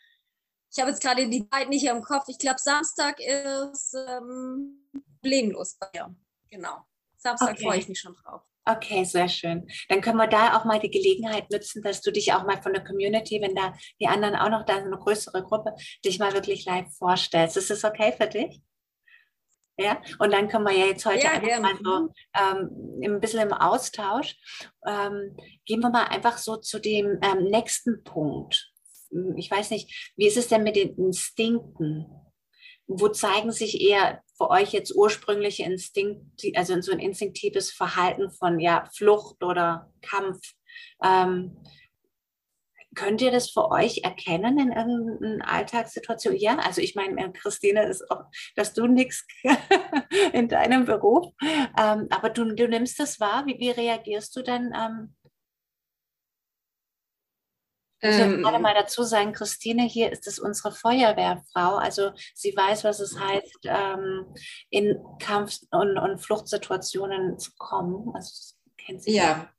ich 0.71 0.79
habe 0.79 0.91
jetzt 0.91 1.01
gerade 1.01 1.27
die 1.27 1.47
Zeit 1.49 1.69
nicht 1.69 1.85
im 1.85 2.01
Kopf. 2.01 2.25
Ich 2.27 2.37
glaube, 2.37 2.59
Samstag 2.59 3.19
ist 3.19 3.95
ähm, 3.95 4.89
problemlos 5.21 5.77
bei 5.79 5.87
mir. 5.93 6.15
Genau. 6.49 6.77
Samstag 7.17 7.51
okay. 7.51 7.63
freue 7.63 7.77
ich 7.79 7.87
mich 7.87 7.99
schon 7.99 8.15
drauf. 8.15 8.41
Okay, 8.65 9.03
sehr 9.03 9.27
schön. 9.27 9.67
Dann 9.89 9.99
können 9.99 10.17
wir 10.17 10.27
da 10.27 10.57
auch 10.57 10.63
mal 10.63 10.79
die 10.79 10.89
Gelegenheit 10.89 11.51
nutzen, 11.51 11.81
dass 11.81 12.01
du 12.01 12.11
dich 12.11 12.31
auch 12.33 12.45
mal 12.45 12.61
von 12.61 12.73
der 12.73 12.83
Community, 12.83 13.41
wenn 13.41 13.55
da 13.55 13.73
die 13.99 14.07
anderen 14.07 14.35
auch 14.35 14.49
noch 14.49 14.65
da 14.65 14.75
sind, 14.75 14.87
eine 14.87 14.97
größere 14.97 15.43
Gruppe, 15.43 15.75
dich 16.05 16.17
mal 16.17 16.33
wirklich 16.33 16.65
live 16.65 16.87
vorstellst. 16.95 17.57
Ist 17.57 17.71
das 17.71 17.83
okay 17.83 18.13
für 18.17 18.27
dich? 18.27 18.61
Ja, 19.77 19.99
und 20.19 20.31
dann 20.31 20.49
können 20.49 20.65
wir 20.65 20.77
ja 20.77 20.85
jetzt 20.85 21.05
heute 21.05 21.23
ja, 21.23 21.31
einfach 21.31 21.59
mal 21.59 21.75
so 21.83 22.13
ähm, 22.35 23.01
ein 23.03 23.19
bisschen 23.19 23.39
im 23.39 23.53
Austausch. 23.53 24.35
Ähm, 24.85 25.35
gehen 25.65 25.79
wir 25.79 25.89
mal 25.89 26.05
einfach 26.05 26.37
so 26.37 26.57
zu 26.57 26.79
dem 26.79 27.17
ähm, 27.23 27.45
nächsten 27.45 28.03
Punkt. 28.03 28.71
Ich 29.35 29.49
weiß 29.49 29.71
nicht, 29.71 30.13
wie 30.15 30.27
ist 30.27 30.37
es 30.37 30.47
denn 30.47 30.63
mit 30.63 30.75
den 30.75 30.95
Instinkten? 30.95 32.05
Wo 32.85 33.07
zeigen 33.09 33.51
sich 33.51 33.81
eher 33.81 34.21
für 34.37 34.49
euch 34.49 34.73
jetzt 34.73 34.95
ursprüngliche 34.95 35.63
Instinkte, 35.63 36.51
also 36.55 36.79
so 36.81 36.91
ein 36.91 36.99
instinktives 36.99 37.71
Verhalten 37.71 38.29
von 38.29 38.59
ja, 38.59 38.87
Flucht 38.95 39.43
oder 39.43 39.91
Kampf? 40.01 40.39
Könnt 42.95 43.21
ihr 43.21 43.31
das 43.31 43.49
für 43.49 43.71
euch 43.71 44.01
erkennen 44.03 44.59
in 44.59 44.71
irgendeiner 44.71 45.51
Alltagssituation? 45.51 46.35
Ja, 46.35 46.57
also 46.57 46.81
ich 46.81 46.95
meine, 46.95 47.19
äh, 47.21 47.31
Christine, 47.31 47.85
ist 47.85 48.09
auch, 48.09 48.25
dass 48.55 48.73
du 48.73 48.87
nichts 48.87 49.25
in 50.33 50.47
deinem 50.47 50.85
Beruf, 50.85 51.33
ähm, 51.41 52.07
aber 52.09 52.29
du, 52.29 52.53
du 52.53 52.67
nimmst 52.67 52.99
das 52.99 53.19
wahr. 53.19 53.45
Wie, 53.45 53.57
wie 53.59 53.71
reagierst 53.71 54.35
du 54.35 54.41
dann? 54.41 54.73
Ähm, 54.75 55.15
ich 58.05 58.19
ähm, 58.19 58.41
gerade 58.41 58.59
mal 58.59 58.73
dazu 58.73 59.03
sagen, 59.03 59.31
Christine 59.31 59.83
hier 59.83 60.11
ist 60.11 60.27
es 60.27 60.37
unsere 60.37 60.73
Feuerwehrfrau. 60.73 61.77
Also 61.77 62.11
sie 62.35 62.53
weiß, 62.53 62.83
was 62.83 62.99
es 62.99 63.17
heißt, 63.17 63.59
ähm, 63.63 64.25
in 64.69 65.01
Kampf- 65.19 65.61
und, 65.71 65.97
und 65.97 66.19
Fluchtsituationen 66.19 67.39
zu 67.39 67.51
kommen. 67.57 68.11
Also 68.13 68.55
kennt 68.77 69.03
sie. 69.03 69.15
Ja, 69.15 69.49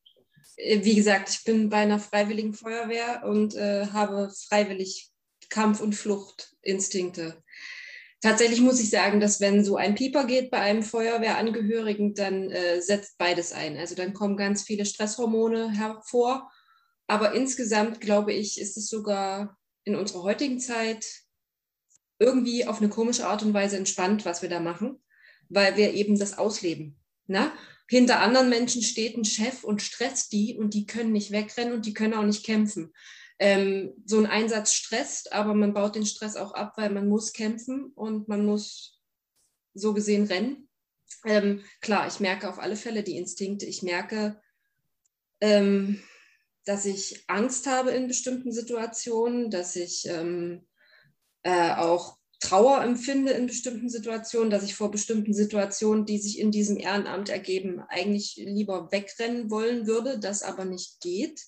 wie 0.57 0.94
gesagt, 0.94 1.30
ich 1.30 1.44
bin 1.44 1.68
bei 1.68 1.78
einer 1.78 1.98
freiwilligen 1.98 2.55
Feuerwehr 2.55 3.24
und 3.24 3.55
äh, 3.55 3.86
habe 3.86 4.32
freiwillig 4.48 5.11
Kampf- 5.48 5.80
und 5.80 5.94
Fluchtinstinkte. 5.94 7.42
Tatsächlich 8.20 8.61
muss 8.61 8.80
ich 8.80 8.88
sagen, 8.88 9.20
dass 9.20 9.40
wenn 9.40 9.64
so 9.64 9.76
ein 9.76 9.94
Pieper 9.94 10.24
geht 10.24 10.50
bei 10.50 10.59
einem 10.59 10.82
Feuerwehrangehörigen, 10.82 12.14
dann 12.14 12.50
äh, 12.50 12.80
setzt 12.80 13.18
beides 13.18 13.52
ein. 13.52 13.76
Also 13.76 13.94
dann 13.94 14.14
kommen 14.14 14.36
ganz 14.36 14.62
viele 14.62 14.86
Stresshormone 14.86 15.72
hervor. 15.72 16.50
Aber 17.07 17.32
insgesamt 17.34 18.00
glaube 18.00 18.32
ich, 18.32 18.59
ist 18.59 18.78
es 18.78 18.88
sogar 18.88 19.59
in 19.84 19.94
unserer 19.94 20.22
heutigen 20.22 20.59
Zeit 20.59 21.05
irgendwie 22.18 22.66
auf 22.66 22.78
eine 22.78 22.88
komische 22.88 23.26
Art 23.26 23.42
und 23.42 23.52
Weise 23.52 23.76
entspannt, 23.76 24.24
was 24.24 24.40
wir 24.40 24.48
da 24.48 24.61
machen, 24.61 25.02
weil 25.50 25.76
wir 25.76 25.92
eben 25.92 26.18
das 26.18 26.38
ausleben. 26.38 26.98
Ne? 27.26 27.52
Hinter 27.89 28.20
anderen 28.20 28.49
Menschen 28.49 28.82
steht 28.82 29.16
ein 29.16 29.24
Chef 29.24 29.62
und 29.62 29.82
stresst 29.82 30.32
die 30.32 30.57
und 30.57 30.74
die 30.74 30.87
können 30.87 31.12
nicht 31.12 31.30
wegrennen 31.30 31.74
und 31.74 31.87
die 31.87 31.95
können 31.95 32.14
auch 32.14 32.24
nicht 32.24 32.45
kämpfen. 32.45 32.93
Ähm, 33.39 33.93
so 34.07 34.18
ein 34.18 34.26
Einsatz 34.26 34.72
stresst, 34.72 35.32
aber 35.32 35.55
man 35.55 35.74
baut 35.74 35.97
den 35.97 36.07
Stress 36.07 36.37
auch 36.37 36.55
ab, 36.55 36.74
weil 36.76 36.91
man 36.91 37.09
muss 37.09 37.32
kämpfen 37.32 37.93
und 37.95 38.28
man 38.28 38.47
muss 38.47 39.03
so 39.74 39.93
gesehen 39.93 40.26
rennen. 40.26 40.68
Ähm, 41.26 41.64
klar, 41.80 42.07
ich 42.07 42.20
merke 42.20 42.49
auf 42.49 42.59
alle 42.59 42.76
Fälle 42.76 43.03
die 43.03 43.16
Instinkte. 43.16 43.66
Ich 43.66 43.82
merke, 43.82 44.41
ähm, 45.41 46.03
dass 46.64 46.87
ich 46.87 47.24
Angst 47.28 47.66
habe 47.66 47.91
in 47.91 48.09
bestimmten 48.09 48.53
Situationen, 48.53 49.51
dass 49.51 49.76
ich 49.76 50.07
ähm, 50.09 50.66
äh, 51.43 51.74
auch 51.74 52.18
Trauer 52.45 52.82
empfinde 52.82 53.32
in 53.32 53.47
bestimmten 53.47 53.88
Situationen, 53.88 54.51
dass 54.51 54.64
ich 54.64 54.74
vor 54.74 54.90
bestimmten 54.90 55.32
Situationen, 55.32 56.05
die 56.05 56.18
sich 56.18 56.38
in 56.38 56.51
diesem 56.51 56.76
Ehrenamt 56.76 57.30
ergeben, 57.30 57.80
eigentlich 57.88 58.36
lieber 58.36 58.92
wegrennen 58.92 59.51
wollen 59.51 59.86
würde, 59.86 60.18
das 60.18 60.42
aber 60.42 60.66
nicht 60.66 61.01
geht, 61.01 61.40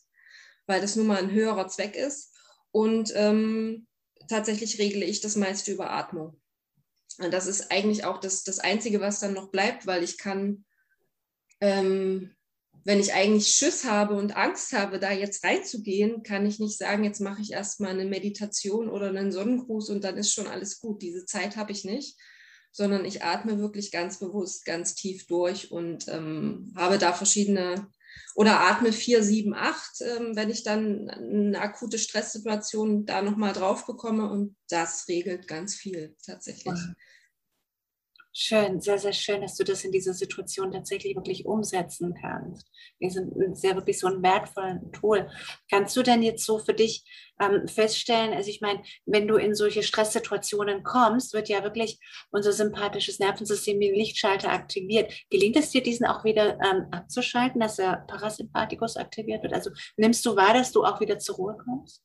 weil 0.66 0.80
das 0.80 0.96
nun 0.96 1.06
mal 1.06 1.18
ein 1.18 1.30
höherer 1.30 1.68
Zweck 1.68 1.96
ist. 1.96 2.34
Und 2.70 3.12
ähm, 3.14 3.86
tatsächlich 4.28 4.78
regle 4.78 5.04
ich 5.04 5.20
das 5.20 5.36
meiste 5.36 5.70
über 5.70 5.90
Atmung. 5.90 6.40
Und 7.18 7.32
das 7.32 7.46
ist 7.46 7.70
eigentlich 7.70 8.04
auch 8.04 8.18
das, 8.18 8.42
das 8.42 8.58
Einzige, 8.58 9.00
was 9.00 9.20
dann 9.20 9.34
noch 9.34 9.50
bleibt, 9.50 9.86
weil 9.86 10.02
ich 10.02 10.16
kann 10.16 10.64
ähm, 11.60 12.35
wenn 12.86 13.00
ich 13.00 13.12
eigentlich 13.14 13.48
Schiss 13.48 13.84
habe 13.84 14.14
und 14.14 14.36
Angst 14.36 14.72
habe, 14.72 15.00
da 15.00 15.10
jetzt 15.10 15.42
reinzugehen, 15.42 16.22
kann 16.22 16.46
ich 16.46 16.60
nicht 16.60 16.78
sagen, 16.78 17.02
jetzt 17.02 17.20
mache 17.20 17.42
ich 17.42 17.50
erstmal 17.50 17.90
eine 17.90 18.04
Meditation 18.04 18.88
oder 18.88 19.08
einen 19.08 19.32
Sonnengruß 19.32 19.90
und 19.90 20.04
dann 20.04 20.16
ist 20.16 20.32
schon 20.32 20.46
alles 20.46 20.78
gut. 20.78 21.02
Diese 21.02 21.26
Zeit 21.26 21.56
habe 21.56 21.72
ich 21.72 21.84
nicht, 21.84 22.16
sondern 22.70 23.04
ich 23.04 23.24
atme 23.24 23.58
wirklich 23.58 23.90
ganz 23.90 24.20
bewusst, 24.20 24.64
ganz 24.64 24.94
tief 24.94 25.26
durch 25.26 25.72
und 25.72 26.06
ähm, 26.06 26.72
habe 26.76 26.98
da 26.98 27.12
verschiedene 27.12 27.88
oder 28.36 28.60
atme 28.60 28.92
4, 28.92 29.20
7, 29.20 29.52
8, 29.52 30.02
ähm, 30.02 30.36
wenn 30.36 30.48
ich 30.48 30.62
dann 30.62 31.10
eine 31.10 31.60
akute 31.60 31.98
Stresssituation 31.98 33.04
da 33.04 33.20
nochmal 33.20 33.52
drauf 33.52 33.84
bekomme 33.86 34.30
und 34.30 34.54
das 34.68 35.08
regelt 35.08 35.48
ganz 35.48 35.74
viel 35.74 36.14
tatsächlich. 36.24 36.78
Schön, 38.38 38.82
sehr, 38.82 38.98
sehr 38.98 39.14
schön, 39.14 39.40
dass 39.40 39.56
du 39.56 39.64
das 39.64 39.82
in 39.82 39.92
dieser 39.92 40.12
Situation 40.12 40.70
tatsächlich 40.70 41.16
wirklich 41.16 41.46
umsetzen 41.46 42.14
kannst. 42.20 42.70
Wir 42.98 43.10
sind 43.10 43.56
sehr 43.56 43.76
wirklich 43.76 43.98
so 43.98 44.08
ein 44.08 44.22
wertvolles 44.22 44.82
Tool. 44.92 45.30
Kannst 45.70 45.96
du 45.96 46.02
denn 46.02 46.22
jetzt 46.22 46.44
so 46.44 46.58
für 46.58 46.74
dich 46.74 47.02
ähm, 47.40 47.66
feststellen, 47.66 48.34
also 48.34 48.50
ich 48.50 48.60
meine, 48.60 48.82
wenn 49.06 49.26
du 49.26 49.36
in 49.36 49.54
solche 49.54 49.82
Stresssituationen 49.82 50.82
kommst, 50.82 51.32
wird 51.32 51.48
ja 51.48 51.62
wirklich 51.62 51.98
unser 52.30 52.52
sympathisches 52.52 53.18
Nervensystem 53.20 53.80
wie 53.80 53.90
Lichtschalter 53.90 54.52
aktiviert. 54.52 55.14
Gelingt 55.30 55.56
es 55.56 55.70
dir, 55.70 55.82
diesen 55.82 56.04
auch 56.04 56.22
wieder 56.22 56.60
ähm, 56.60 56.88
abzuschalten, 56.90 57.62
dass 57.62 57.76
der 57.76 58.04
Parasympathikus 58.06 58.98
aktiviert 58.98 59.44
wird? 59.44 59.54
Also 59.54 59.70
nimmst 59.96 60.26
du 60.26 60.36
wahr, 60.36 60.52
dass 60.52 60.72
du 60.72 60.84
auch 60.84 61.00
wieder 61.00 61.18
zur 61.18 61.36
Ruhe 61.36 61.56
kommst? 61.64 62.02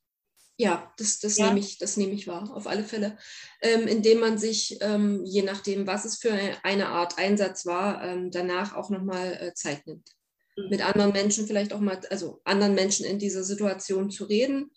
Ja, 0.62 0.94
das, 0.96 1.18
das, 1.18 1.38
ja. 1.38 1.48
Nehme, 1.48 1.60
ich, 1.60 1.80
das 1.80 1.98
nehme 1.98 2.14
ich 2.14 2.28
wahr, 2.28 2.56
auf 2.56 2.68
alle 2.68 2.84
Fälle. 2.84 3.18
Ähm, 3.64 3.88
indem 3.88 4.20
man 4.20 4.38
sich, 4.38 4.78
ähm, 4.82 5.26
je 5.26 5.42
nachdem, 5.42 5.88
was 5.88 6.06
es 6.06 6.20
für 6.20 6.34
eine 6.62 6.90
Art 6.90 7.18
Einsatz 7.18 7.66
war, 7.66 8.04
ähm, 8.04 8.30
danach 8.30 8.76
auch 8.76 8.92
nochmal 8.92 9.34
äh, 9.42 9.54
Zeit 9.56 9.88
nimmt. 9.88 10.08
Mhm. 10.56 10.70
Mit 10.70 10.86
anderen 10.86 11.14
Menschen 11.14 11.48
vielleicht 11.48 11.74
auch 11.74 11.80
mal, 11.80 12.00
also 12.12 12.42
anderen 12.44 12.76
Menschen 12.76 13.08
in 13.08 13.18
dieser 13.18 13.44
Situation 13.44 14.12
zu 14.12 14.26
reden. 14.26 14.70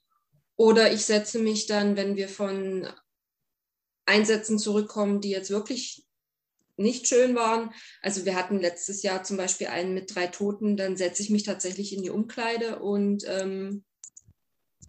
Oder 0.57 0.91
ich 0.91 1.05
setze 1.05 1.39
mich 1.39 1.67
dann, 1.67 1.99
wenn 1.99 2.17
wir 2.17 2.31
von 2.31 2.89
Einsätzen 4.07 4.59
zurückkommen, 4.59 5.21
die 5.21 5.31
jetzt 5.31 5.51
wirklich 5.51 6.07
nicht 6.79 7.09
schön 7.09 7.35
waren. 7.35 7.75
Also 8.01 8.25
wir 8.25 8.37
hatten 8.37 8.59
letztes 8.59 9.03
Jahr 9.03 9.23
zum 9.23 9.37
Beispiel 9.37 9.67
einen 9.67 9.93
mit 9.93 10.15
drei 10.15 10.29
Toten, 10.29 10.79
dann 10.79 10.97
setze 10.97 11.23
ich 11.23 11.29
mich 11.29 11.43
tatsächlich 11.43 11.95
in 11.95 12.03
die 12.03 12.11
Umkleide 12.11 12.79
und 12.79 13.25
ähm, 13.29 13.85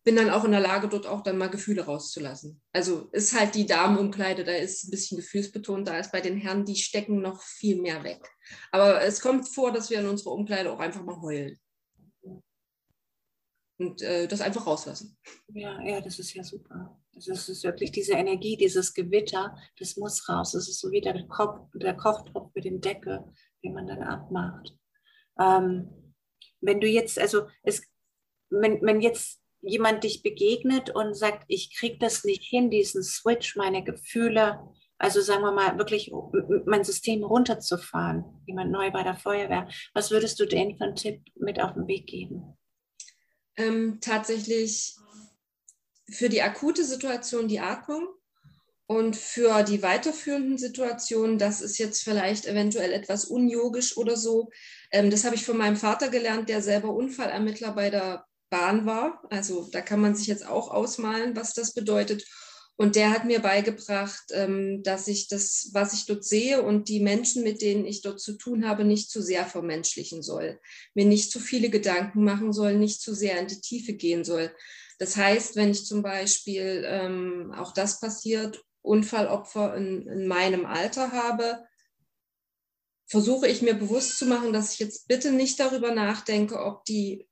bin 0.06 0.16
dann 0.16 0.30
auch 0.30 0.46
in 0.46 0.52
der 0.52 0.62
Lage, 0.62 0.88
dort 0.88 1.08
auch 1.08 1.24
dann 1.24 1.40
mal 1.40 1.50
Gefühle 1.50 1.84
rauszulassen. 1.84 2.62
Also 2.72 3.10
ist 3.12 3.38
halt 3.38 3.56
die 3.56 3.66
Damenumkleide, 3.66 4.44
da 4.44 4.54
ist 4.54 4.86
ein 4.86 4.92
bisschen 4.92 5.18
gefühlsbetont, 5.18 5.88
da 5.88 5.98
ist 5.98 6.12
bei 6.12 6.22
den 6.22 6.38
Herren, 6.38 6.64
die 6.64 6.76
stecken 6.76 7.22
noch 7.22 7.42
viel 7.42 7.82
mehr 7.82 8.04
weg. 8.04 8.30
Aber 8.72 9.02
es 9.02 9.20
kommt 9.20 9.50
vor, 9.50 9.72
dass 9.72 9.90
wir 9.90 10.00
in 10.00 10.08
unserer 10.08 10.34
Umkleide 10.34 10.72
auch 10.72 10.80
einfach 10.80 11.04
mal 11.04 11.20
heulen. 11.22 11.60
Und 13.78 14.02
äh, 14.04 14.28
das 14.28 14.42
einfach 14.42 14.68
rauslassen. 14.68 15.18
Ja, 15.48 15.82
ja, 15.82 16.00
das 16.00 16.20
ist 16.20 16.34
ja 16.34 16.44
super. 16.44 16.98
Das 17.12 17.28
ist, 17.28 17.64
wirklich 17.64 17.92
diese 17.92 18.14
Energie, 18.14 18.58
dieses 18.58 18.94
Gewitter, 18.94 19.58
das 19.80 19.98
muss 19.98 20.30
raus. 20.30 20.52
Das 20.52 20.70
ist 20.70 20.80
so 20.80 20.92
wie 20.92 21.02
der, 21.02 21.28
Kopf, 21.28 21.68
der 21.74 21.96
Kochtopf 21.96 22.52
mit 22.54 22.64
dem 22.64 22.80
Deckel, 22.80 23.24
den 23.64 23.74
man 23.74 23.88
dann 23.88 24.04
abmacht. 24.04 24.78
Ähm, 25.40 26.14
wenn 26.62 26.80
du 26.80 26.88
jetzt, 26.88 27.18
also 27.18 27.48
es, 27.64 27.82
wenn, 28.50 28.82
wenn 28.82 29.02
jetzt 29.02 29.42
jemand 29.66 30.04
dich 30.04 30.24
begegnet 30.24 30.90
und 30.90 31.16
sagt, 31.16 31.46
ich 31.48 31.76
kriege 31.76 31.98
das 32.00 32.24
nicht 32.24 32.44
hin, 32.44 32.70
diesen 32.70 33.04
Switch, 33.04 33.56
meine 33.56 33.84
Gefühle, 33.84 34.60
also 34.98 35.22
sagen 35.22 35.44
wir 35.44 35.52
mal, 35.52 35.78
wirklich 35.78 36.12
mein 36.66 36.84
System 36.84 37.24
runterzufahren, 37.24 38.24
jemand 38.46 38.72
neu 38.72 38.92
bei 38.92 39.04
der 39.04 39.16
Feuerwehr, 39.16 39.68
was 39.94 40.12
würdest 40.12 40.40
du 40.40 40.46
denen 40.46 40.78
für 40.78 40.86
einen 40.86 40.96
Tipp 40.96 41.22
mit 41.36 41.60
auf 41.60 41.74
den 41.74 41.88
Weg 41.88 42.08
geben? 42.08 42.58
Ähm, 43.58 44.00
tatsächlich 44.02 44.96
für 46.10 46.30
die 46.30 46.42
akute 46.42 46.84
Situation 46.84 47.48
die 47.48 47.60
Atmung 47.60 48.08
und 48.88 49.16
für 49.16 49.64
die 49.64 49.82
weiterführenden 49.82 50.58
Situationen, 50.58 51.40
das 51.40 51.62
ist 51.62 51.78
jetzt 51.78 52.04
vielleicht 52.04 52.46
eventuell 52.46 52.92
etwas 52.92 53.26
unyogisch 53.26 53.98
oder 53.98 54.16
so. 54.16 54.50
Ähm, 54.92 55.10
das 55.10 55.24
habe 55.26 55.36
ich 55.36 55.46
von 55.46 55.58
meinem 55.58 55.76
Vater 55.76 56.10
gelernt, 56.10 56.50
der 56.50 56.62
selber 56.62 56.94
Unfallermittler 56.94 57.72
bei 57.72 57.90
der 57.90 58.26
Bahn 58.50 58.86
war. 58.86 59.24
Also 59.30 59.68
da 59.72 59.82
kann 59.82 60.02
man 60.02 60.16
sich 60.16 60.28
jetzt 60.28 60.46
auch 60.46 60.70
ausmalen, 60.70 61.36
was 61.36 61.54
das 61.54 61.74
bedeutet. 61.74 62.26
Und 62.78 62.98
der 62.98 63.12
hat 63.12 63.24
mir 63.24 63.40
beigebracht, 63.40 64.26
ähm, 64.32 64.84
dass 64.84 65.08
ich 65.08 65.30
das, 65.30 65.70
was 65.72 65.94
ich 65.94 66.06
dort 66.06 66.26
sehe 66.26 66.62
und 66.62 66.90
die 66.90 67.00
Menschen, 67.00 67.44
mit 67.44 67.62
denen 67.62 67.86
ich 67.86 68.02
dort 68.02 68.20
zu 68.20 68.34
tun 68.34 68.68
habe, 68.68 68.84
nicht 68.84 69.10
zu 69.10 69.22
sehr 69.22 69.46
vermenschlichen 69.46 70.22
soll, 70.22 70.60
mir 70.94 71.06
nicht 71.06 71.32
zu 71.32 71.40
viele 71.40 71.70
Gedanken 71.70 72.26
machen 72.26 72.52
soll, 72.52 72.78
nicht 72.78 73.02
zu 73.02 73.16
sehr 73.16 73.40
in 73.40 73.48
die 73.48 73.62
Tiefe 73.62 73.94
gehen 73.94 74.26
soll. 74.26 74.54
Das 75.00 75.16
heißt, 75.16 75.56
wenn 75.56 75.72
ich 75.72 75.86
zum 75.86 76.02
Beispiel, 76.04 76.84
ähm, 76.86 77.54
auch 77.56 77.74
das 77.74 78.02
passiert, 78.02 78.62
Unfallopfer 78.82 79.76
in, 79.76 80.08
in 80.08 80.28
meinem 80.28 80.66
Alter 80.66 81.12
habe, 81.12 81.66
versuche 83.08 83.48
ich 83.48 83.62
mir 83.62 83.74
bewusst 83.74 84.18
zu 84.18 84.26
machen, 84.26 84.52
dass 84.52 84.74
ich 84.74 84.80
jetzt 84.80 85.08
bitte 85.08 85.32
nicht 85.32 85.60
darüber 85.60 85.94
nachdenke, 85.94 86.60
ob 86.60 86.84
die 86.86 87.26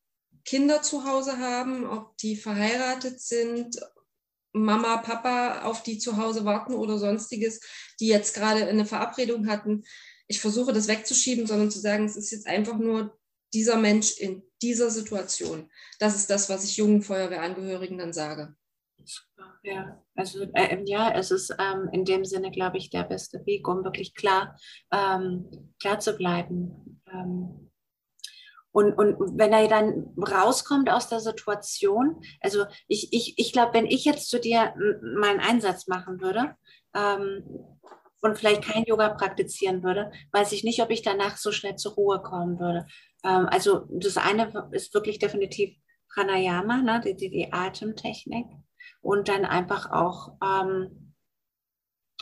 Kinder 0.46 0.82
zu 0.82 1.06
Hause 1.06 1.38
haben, 1.40 1.86
ob 1.86 2.18
die 2.18 2.36
verheiratet 2.36 3.20
sind, 3.22 3.80
Mama, 4.54 4.98
Papa, 4.98 5.64
auf 5.64 5.84
die 5.84 5.98
zu 5.98 6.18
Hause 6.18 6.46
warten 6.46 6.74
oder 6.76 6.98
sonstiges, 6.98 7.60
die 8.00 8.08
jetzt 8.08 8.36
gerade 8.36 8.66
eine 8.68 8.86
Verabredung 8.86 9.48
hatten. 9.48 9.84
Ich 10.28 10.40
versuche 10.40 10.74
das 10.74 10.88
wegzuschieben, 10.88 11.48
sondern 11.48 11.72
zu 11.72 11.80
sagen, 11.80 12.06
es 12.06 12.16
ist 12.16 12.32
jetzt 12.32 12.48
einfach 12.48 12.78
nur 12.78 13.18
dieser 13.54 13.78
Mensch 13.78 14.18
in 14.18 14.44
dieser 14.62 14.90
Situation. 14.90 15.70
Das 16.00 16.16
ist 16.16 16.30
das, 16.30 16.50
was 16.50 16.64
ich 16.64 16.78
jungen 16.78 17.02
Feuerwehrangehörigen 17.02 17.98
dann 17.98 18.14
sage. 18.14 18.56
Ja, 19.64 20.04
also 20.16 20.44
äh, 20.54 20.84
ja, 20.86 21.12
es 21.14 21.32
ist 21.32 21.56
ähm, 21.58 21.90
in 21.92 22.06
dem 22.06 22.26
Sinne, 22.26 22.52
glaube 22.52 22.78
ich, 22.78 22.90
der 22.90 23.04
beste 23.04 23.46
Weg, 23.46 23.68
um 23.68 23.84
wirklich 23.84 24.14
klar, 24.14 24.58
ähm, 24.92 25.74
klar 25.80 26.00
zu 26.00 26.16
bleiben. 26.16 27.02
Ähm, 27.12 27.72
und, 28.74 28.94
und 28.94 29.38
wenn 29.38 29.54
er 29.54 29.68
dann 29.68 30.14
rauskommt 30.18 30.90
aus 30.90 31.08
der 31.08 31.20
Situation, 31.20 32.22
also 32.42 32.66
ich, 32.88 33.14
ich, 33.14 33.36
ich 33.38 33.54
glaube, 33.54 33.76
wenn 33.76 33.86
ich 33.86 34.04
jetzt 34.04 34.30
zu 34.30 34.40
dir 34.40 34.74
meinen 35.16 35.40
Einsatz 35.40 35.88
machen 35.88 36.20
würde 36.20 36.56
ähm, 36.96 37.44
und 38.20 38.38
vielleicht 38.38 38.64
kein 38.64 38.84
Yoga 38.86 39.10
praktizieren 39.10 39.84
würde, 39.84 40.12
weiß 40.32 40.52
ich 40.54 40.64
nicht, 40.64 40.82
ob 40.82 40.90
ich 40.90 41.04
danach 41.04 41.38
so 41.38 41.52
schnell 41.52 41.76
zur 41.76 41.94
Ruhe 41.94 42.22
kommen 42.24 42.60
würde. 42.60 42.88
Ähm, 43.24 43.48
also 43.52 43.86
das 43.92 44.18
eine 44.18 44.70
ist 44.72 44.94
wirklich 44.96 45.20
definitiv 45.20 45.78
Pranayama, 46.12 46.78
ne, 46.78 47.00
die, 47.06 47.16
die, 47.16 47.30
die 47.30 47.54
Atemtechnik 47.54 48.48
und 49.02 49.28
dann 49.28 49.46
einfach 49.46 49.92
auch 49.92 50.34
ähm, 50.44 51.03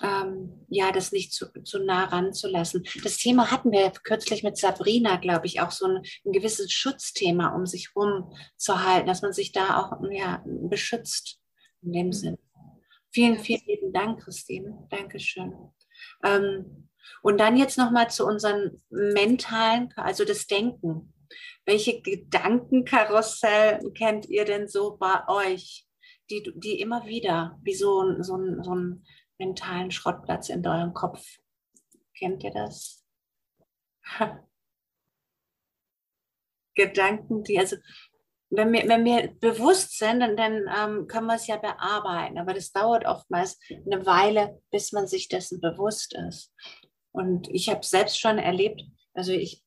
ähm, 0.01 0.65
ja, 0.69 0.91
das 0.91 1.11
nicht 1.11 1.33
zu, 1.33 1.47
zu 1.63 1.83
nah 1.83 2.05
ranzulassen. 2.05 2.83
Das 3.03 3.17
Thema 3.17 3.51
hatten 3.51 3.71
wir 3.71 3.91
kürzlich 4.03 4.43
mit 4.43 4.57
Sabrina, 4.57 5.17
glaube 5.17 5.45
ich, 5.45 5.61
auch 5.61 5.71
so 5.71 5.85
ein, 5.85 6.01
ein 6.25 6.31
gewisses 6.31 6.71
Schutzthema 6.71 7.49
um 7.55 7.65
sich 7.65 7.95
rum 7.95 8.33
zu 8.57 8.83
halten, 8.83 9.07
dass 9.07 9.21
man 9.21 9.33
sich 9.33 9.51
da 9.51 9.79
auch 9.79 10.01
ja, 10.11 10.43
beschützt 10.45 11.39
in 11.81 11.93
dem 11.93 12.13
Sinn. 12.13 12.37
Vielen, 13.11 13.39
vielen 13.39 13.61
lieben 13.67 13.93
Dank, 13.93 14.21
Christine. 14.23 14.87
Dankeschön. 14.89 15.53
Ähm, 16.23 16.89
und 17.21 17.39
dann 17.39 17.57
jetzt 17.57 17.77
nochmal 17.77 18.09
zu 18.09 18.25
unseren 18.25 18.81
mentalen, 18.89 19.93
also 19.97 20.23
das 20.25 20.47
Denken. 20.47 21.13
Welche 21.65 22.01
Gedankenkarussell 22.01 23.79
kennt 23.93 24.27
ihr 24.27 24.45
denn 24.45 24.67
so 24.67 24.97
bei 24.97 25.27
euch, 25.27 25.85
die, 26.29 26.51
die 26.55 26.79
immer 26.79 27.05
wieder 27.05 27.59
wie 27.61 27.75
so, 27.75 28.21
so, 28.21 28.39
so 28.61 28.75
ein 28.75 29.05
mentalen 29.41 29.89
Schrottplatz 29.89 30.49
in 30.49 30.65
eurem 30.65 30.93
Kopf. 30.93 31.39
Kennt 32.17 32.43
ihr 32.43 32.51
das? 32.51 33.03
Gedanken, 36.75 37.43
die, 37.43 37.57
also 37.59 37.75
wenn 38.51 38.71
wir, 38.71 38.87
wenn 38.87 39.03
wir 39.03 39.33
bewusst 39.39 39.97
sind, 39.97 40.19
dann, 40.19 40.37
dann 40.37 40.67
ähm, 40.77 41.07
können 41.07 41.27
wir 41.27 41.35
es 41.35 41.47
ja 41.47 41.57
bearbeiten. 41.57 42.37
Aber 42.37 42.53
das 42.53 42.71
dauert 42.71 43.05
oftmals 43.05 43.59
eine 43.69 44.05
Weile, 44.05 44.61
bis 44.71 44.91
man 44.91 45.07
sich 45.07 45.27
dessen 45.27 45.59
bewusst 45.59 46.15
ist. 46.29 46.53
Und 47.11 47.49
ich 47.49 47.69
habe 47.69 47.83
selbst 47.83 48.19
schon 48.19 48.37
erlebt, 48.37 48.83
also 49.13 49.31
ich 49.31 49.63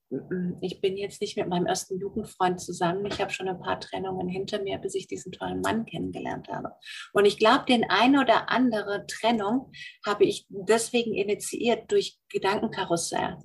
ich 0.60 0.80
bin 0.80 0.96
jetzt 0.96 1.20
nicht 1.20 1.36
mit 1.36 1.48
meinem 1.48 1.66
ersten 1.66 1.98
Jugendfreund 1.98 2.60
zusammen. 2.60 3.06
Ich 3.06 3.20
habe 3.20 3.32
schon 3.32 3.48
ein 3.48 3.60
paar 3.60 3.80
Trennungen 3.80 4.28
hinter 4.28 4.62
mir, 4.62 4.78
bis 4.78 4.94
ich 4.94 5.06
diesen 5.06 5.32
tollen 5.32 5.60
Mann 5.60 5.86
kennengelernt 5.86 6.48
habe. 6.48 6.72
Und 7.12 7.24
ich 7.24 7.38
glaube, 7.38 7.64
den 7.66 7.84
eine 7.88 8.20
oder 8.20 8.50
andere 8.50 9.06
Trennung 9.06 9.72
habe 10.04 10.24
ich 10.24 10.46
deswegen 10.48 11.14
initiiert 11.14 11.90
durch 11.90 12.18
Gedankenkarussell. 12.28 13.38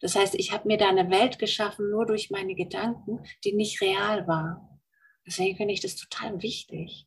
Das 0.00 0.16
heißt, 0.16 0.34
ich 0.34 0.52
habe 0.52 0.66
mir 0.66 0.78
da 0.78 0.88
eine 0.88 1.10
Welt 1.10 1.38
geschaffen, 1.38 1.90
nur 1.90 2.06
durch 2.06 2.30
meine 2.30 2.54
Gedanken, 2.54 3.24
die 3.44 3.52
nicht 3.52 3.80
real 3.80 4.26
war. 4.26 4.80
Deswegen 5.26 5.56
finde 5.56 5.74
ich 5.74 5.80
das 5.80 5.96
total 5.96 6.42
wichtig. 6.42 7.06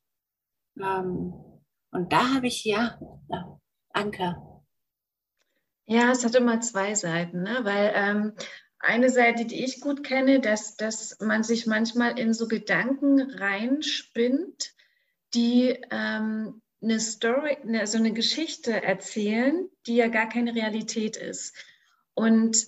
Ähm, 0.80 1.34
und 1.92 2.12
da 2.12 2.34
habe 2.34 2.48
ich 2.48 2.64
ja 2.64 2.98
Anker. 3.90 4.55
Ja, 5.88 6.12
es 6.12 6.26
hat 6.26 6.36
immer 6.36 6.62
zwei 6.62 6.96
Seiten, 6.96 7.44
ne? 7.44 7.60
weil 7.64 7.92
ähm, 7.96 8.34
eine 8.80 9.10
Seite, 9.10 9.46
die 9.46 9.64
ich 9.64 9.82
gut 9.82 10.04
kenne, 10.04 10.40
dass, 10.40 10.78
dass 10.78 11.20
man 11.20 11.44
sich 11.44 11.68
manchmal 11.68 12.18
in 12.20 12.34
so 12.34 12.48
Gedanken 12.48 13.22
reinspinnt, 13.22 14.74
die 15.34 15.80
ähm, 15.92 16.62
eine 16.82 17.00
Story, 17.00 17.58
also 17.80 17.98
eine 17.98 18.14
Geschichte 18.14 18.84
erzählen, 18.84 19.70
die 19.86 19.96
ja 19.96 20.08
gar 20.08 20.30
keine 20.30 20.56
Realität 20.56 21.18
ist. 21.18 21.56
Und 22.14 22.68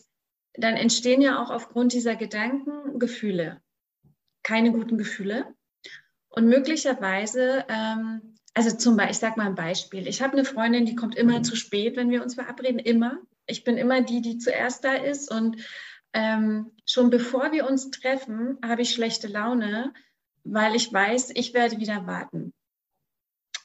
dann 0.53 0.75
entstehen 0.75 1.21
ja 1.21 1.41
auch 1.41 1.51
aufgrund 1.51 1.93
dieser 1.93 2.15
Gedanken 2.15 2.99
Gefühle, 2.99 3.61
keine 4.43 4.71
guten 4.71 4.97
Gefühle. 4.97 5.53
Und 6.29 6.47
möglicherweise, 6.47 7.65
ähm, 7.69 8.36
also 8.57 8.75
zum 8.75 8.97
Beispiel, 8.97 9.11
ich 9.11 9.19
sage 9.19 9.37
mal 9.37 9.45
ein 9.45 9.53
Beispiel. 9.53 10.07
Ich 10.07 10.23
habe 10.23 10.33
eine 10.33 10.43
Freundin, 10.43 10.87
die 10.87 10.95
kommt 10.95 11.15
immer 11.15 11.43
zu 11.43 11.55
spät, 11.55 11.95
wenn 11.95 12.09
wir 12.09 12.23
uns 12.23 12.33
verabreden, 12.33 12.79
immer. 12.79 13.19
Ich 13.45 13.63
bin 13.63 13.77
immer 13.77 14.01
die, 14.01 14.19
die 14.19 14.39
zuerst 14.39 14.83
da 14.83 14.93
ist 14.93 15.31
und 15.31 15.57
ähm, 16.11 16.71
schon 16.83 17.11
bevor 17.11 17.51
wir 17.51 17.69
uns 17.69 17.91
treffen, 17.91 18.57
habe 18.65 18.81
ich 18.81 18.95
schlechte 18.95 19.27
Laune, 19.27 19.93
weil 20.43 20.75
ich 20.75 20.91
weiß, 20.91 21.33
ich 21.35 21.53
werde 21.53 21.77
wieder 21.77 22.07
warten. 22.07 22.51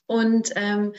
Und 0.05 0.51
ähm, 0.57 0.93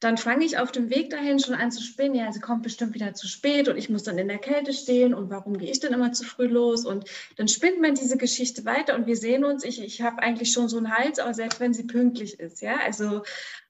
dann 0.00 0.16
fange 0.16 0.46
ich 0.46 0.58
auf 0.58 0.72
dem 0.72 0.88
Weg 0.88 1.10
dahin 1.10 1.38
schon 1.38 1.54
an 1.54 1.70
zu 1.70 1.82
spinnen. 1.82 2.14
Ja, 2.14 2.32
sie 2.32 2.40
kommt 2.40 2.62
bestimmt 2.62 2.94
wieder 2.94 3.12
zu 3.12 3.28
spät 3.28 3.68
und 3.68 3.76
ich 3.76 3.90
muss 3.90 4.02
dann 4.02 4.16
in 4.16 4.28
der 4.28 4.38
Kälte 4.38 4.72
stehen 4.72 5.12
und 5.12 5.28
warum 5.28 5.58
gehe 5.58 5.70
ich 5.70 5.78
denn 5.78 5.92
immer 5.92 6.12
zu 6.12 6.24
früh 6.24 6.46
los? 6.46 6.86
Und 6.86 7.04
dann 7.36 7.48
spinnt 7.48 7.80
man 7.80 7.94
diese 7.94 8.16
Geschichte 8.16 8.64
weiter 8.64 8.96
und 8.96 9.06
wir 9.06 9.16
sehen 9.16 9.44
uns. 9.44 9.62
Ich, 9.62 9.80
ich 9.82 10.00
habe 10.00 10.22
eigentlich 10.22 10.52
schon 10.52 10.70
so 10.70 10.78
einen 10.78 10.96
Hals, 10.96 11.18
aber 11.18 11.34
selbst 11.34 11.60
wenn 11.60 11.74
sie 11.74 11.84
pünktlich 11.84 12.40
ist, 12.40 12.62
ja, 12.62 12.78
also 12.78 13.22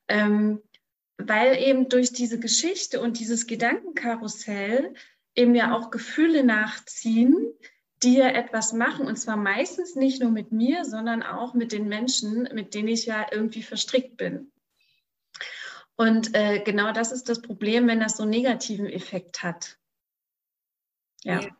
ähm, 0.06 0.62
weil 1.18 1.58
eben 1.58 1.88
durch 1.88 2.12
diese 2.12 2.38
Geschichte 2.38 3.00
und 3.00 3.18
dieses 3.18 3.46
Gedankenkarussell 3.46 4.94
eben 5.34 5.54
ja 5.54 5.76
auch 5.76 5.90
Gefühle 5.90 6.44
nachziehen, 6.44 7.36
die 8.02 8.14
ja 8.14 8.28
etwas 8.28 8.72
machen. 8.72 9.06
Und 9.06 9.16
zwar 9.16 9.36
meistens 9.36 9.96
nicht 9.96 10.22
nur 10.22 10.30
mit 10.30 10.52
mir, 10.52 10.84
sondern 10.84 11.22
auch 11.22 11.54
mit 11.54 11.72
den 11.72 11.88
Menschen, 11.88 12.48
mit 12.54 12.74
denen 12.74 12.88
ich 12.88 13.06
ja 13.06 13.26
irgendwie 13.30 13.62
verstrickt 13.62 14.16
bin. 14.16 14.50
Und 16.00 16.34
äh, 16.34 16.60
genau 16.60 16.92
das 16.92 17.12
ist 17.12 17.28
das 17.28 17.42
Problem, 17.42 17.86
wenn 17.86 18.00
das 18.00 18.16
so 18.16 18.22
einen 18.22 18.30
negativen 18.30 18.86
Effekt 18.86 19.42
hat. 19.42 19.76
Ja. 21.24 21.42
ja. 21.42 21.50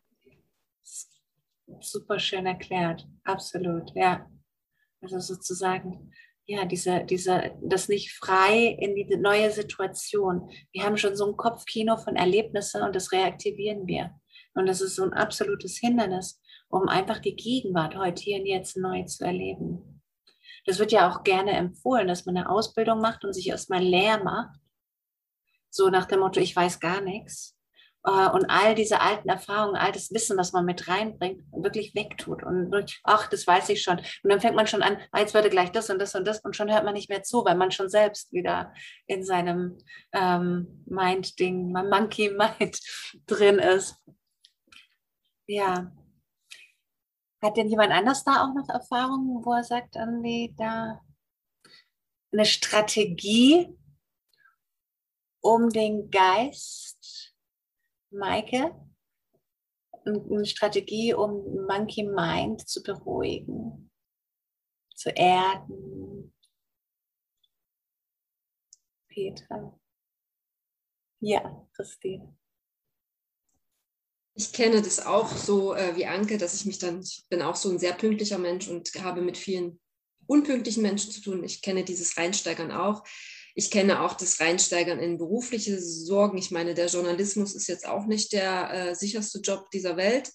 Super 1.79 2.17
schön 2.17 2.47
erklärt. 2.47 3.07
Absolut, 3.23 3.91
ja. 3.93 4.27
Also 4.99 5.19
sozusagen 5.19 6.11
ja, 6.47 6.65
diese, 6.65 7.03
diese, 7.03 7.51
das 7.61 7.87
nicht 7.87 8.13
frei 8.13 8.75
in 8.79 8.95
die 8.95 9.15
neue 9.15 9.51
Situation. 9.51 10.49
Wir 10.71 10.85
haben 10.85 10.97
schon 10.97 11.15
so 11.15 11.27
ein 11.29 11.37
Kopfkino 11.37 11.97
von 11.97 12.15
Erlebnissen 12.15 12.81
und 12.81 12.95
das 12.95 13.11
reaktivieren 13.11 13.85
wir. 13.85 14.19
Und 14.55 14.65
das 14.65 14.81
ist 14.81 14.95
so 14.95 15.03
ein 15.03 15.13
absolutes 15.13 15.77
Hindernis, 15.77 16.41
um 16.67 16.87
einfach 16.87 17.19
die 17.19 17.35
Gegenwart 17.35 17.95
heute 17.95 18.23
hier 18.23 18.39
und 18.39 18.47
jetzt 18.47 18.75
neu 18.75 19.03
zu 19.03 19.23
erleben. 19.23 19.90
Das 20.65 20.79
wird 20.79 20.91
ja 20.91 21.09
auch 21.09 21.23
gerne 21.23 21.51
empfohlen, 21.51 22.07
dass 22.07 22.25
man 22.25 22.37
eine 22.37 22.49
Ausbildung 22.49 23.01
macht 23.01 23.23
und 23.23 23.33
sich 23.33 23.47
erstmal 23.47 23.81
leer 23.81 24.23
macht. 24.23 24.59
So 25.69 25.89
nach 25.89 26.05
dem 26.05 26.19
Motto, 26.19 26.39
ich 26.39 26.55
weiß 26.55 26.79
gar 26.79 27.01
nichts. 27.01 27.57
Äh, 28.03 28.29
und 28.29 28.45
all 28.49 28.75
diese 28.75 29.01
alten 29.01 29.29
Erfahrungen, 29.29 29.75
all 29.75 29.91
das 29.91 30.11
Wissen, 30.11 30.37
was 30.37 30.53
man 30.53 30.65
mit 30.65 30.87
reinbringt, 30.87 31.43
wirklich 31.51 31.93
wegtut. 31.95 32.43
Und 32.43 32.99
ach, 33.03 33.27
das 33.27 33.45
weiß 33.45 33.69
ich 33.69 33.83
schon. 33.83 33.97
Und 33.97 34.29
dann 34.29 34.41
fängt 34.41 34.55
man 34.55 34.67
schon 34.67 34.81
an, 34.81 34.97
ah, 35.11 35.19
jetzt 35.19 35.33
würde 35.33 35.49
gleich 35.49 35.71
das 35.71 35.89
und 35.89 35.99
das 35.99 36.15
und 36.15 36.25
das 36.25 36.39
und 36.39 36.55
schon 36.55 36.71
hört 36.71 36.83
man 36.83 36.93
nicht 36.93 37.09
mehr 37.09 37.23
zu, 37.23 37.45
weil 37.45 37.55
man 37.55 37.71
schon 37.71 37.89
selbst 37.89 38.31
wieder 38.33 38.73
in 39.07 39.23
seinem 39.23 39.77
ähm, 40.13 40.83
Mind-Ding, 40.85 41.71
Monkey-Mind 41.71 42.79
drin 43.27 43.59
ist. 43.59 43.95
Ja. 45.47 45.91
Hat 47.41 47.57
denn 47.57 47.69
jemand 47.69 47.91
anders 47.91 48.23
da 48.23 48.43
auch 48.43 48.53
noch 48.53 48.69
Erfahrungen, 48.69 49.43
wo 49.43 49.53
er 49.53 49.63
sagt, 49.63 49.95
irgendwie 49.95 50.53
da 50.57 51.01
eine 52.31 52.45
Strategie, 52.45 53.75
um 55.41 55.69
den 55.69 56.09
Geist 56.11 57.35
Maike, 58.11 58.75
eine 60.05 60.45
Strategie, 60.45 61.13
um 61.13 61.65
Monkey 61.65 62.03
Mind 62.03 62.67
zu 62.67 62.83
beruhigen, 62.83 63.91
zu 64.95 65.09
erden. 65.09 66.33
Petra. 69.07 69.79
Ja, 71.19 71.67
Christine. 71.73 72.37
Ich 74.35 74.53
kenne 74.53 74.81
das 74.81 75.05
auch 75.05 75.35
so 75.35 75.75
äh, 75.75 75.95
wie 75.95 76.05
Anke, 76.05 76.37
dass 76.37 76.53
ich 76.53 76.65
mich 76.65 76.79
dann, 76.79 77.01
ich 77.01 77.25
bin 77.29 77.41
auch 77.41 77.55
so 77.55 77.69
ein 77.69 77.79
sehr 77.79 77.93
pünktlicher 77.93 78.37
Mensch 78.37 78.67
und 78.67 78.89
habe 79.01 79.21
mit 79.21 79.37
vielen 79.37 79.79
unpünktlichen 80.25 80.81
Menschen 80.81 81.11
zu 81.11 81.21
tun. 81.21 81.43
Ich 81.43 81.61
kenne 81.61 81.83
dieses 81.83 82.17
Reinsteigern 82.17 82.71
auch. 82.71 83.03
Ich 83.53 83.69
kenne 83.69 84.01
auch 84.01 84.13
das 84.13 84.39
Reinsteigern 84.39 84.99
in 84.99 85.17
berufliche 85.17 85.81
Sorgen. 85.81 86.37
Ich 86.37 86.51
meine, 86.51 86.73
der 86.73 86.87
Journalismus 86.87 87.53
ist 87.53 87.67
jetzt 87.67 87.85
auch 87.85 88.05
nicht 88.05 88.31
der 88.31 88.73
äh, 88.73 88.95
sicherste 88.95 89.39
Job 89.39 89.69
dieser 89.71 89.97
Welt 89.97 90.31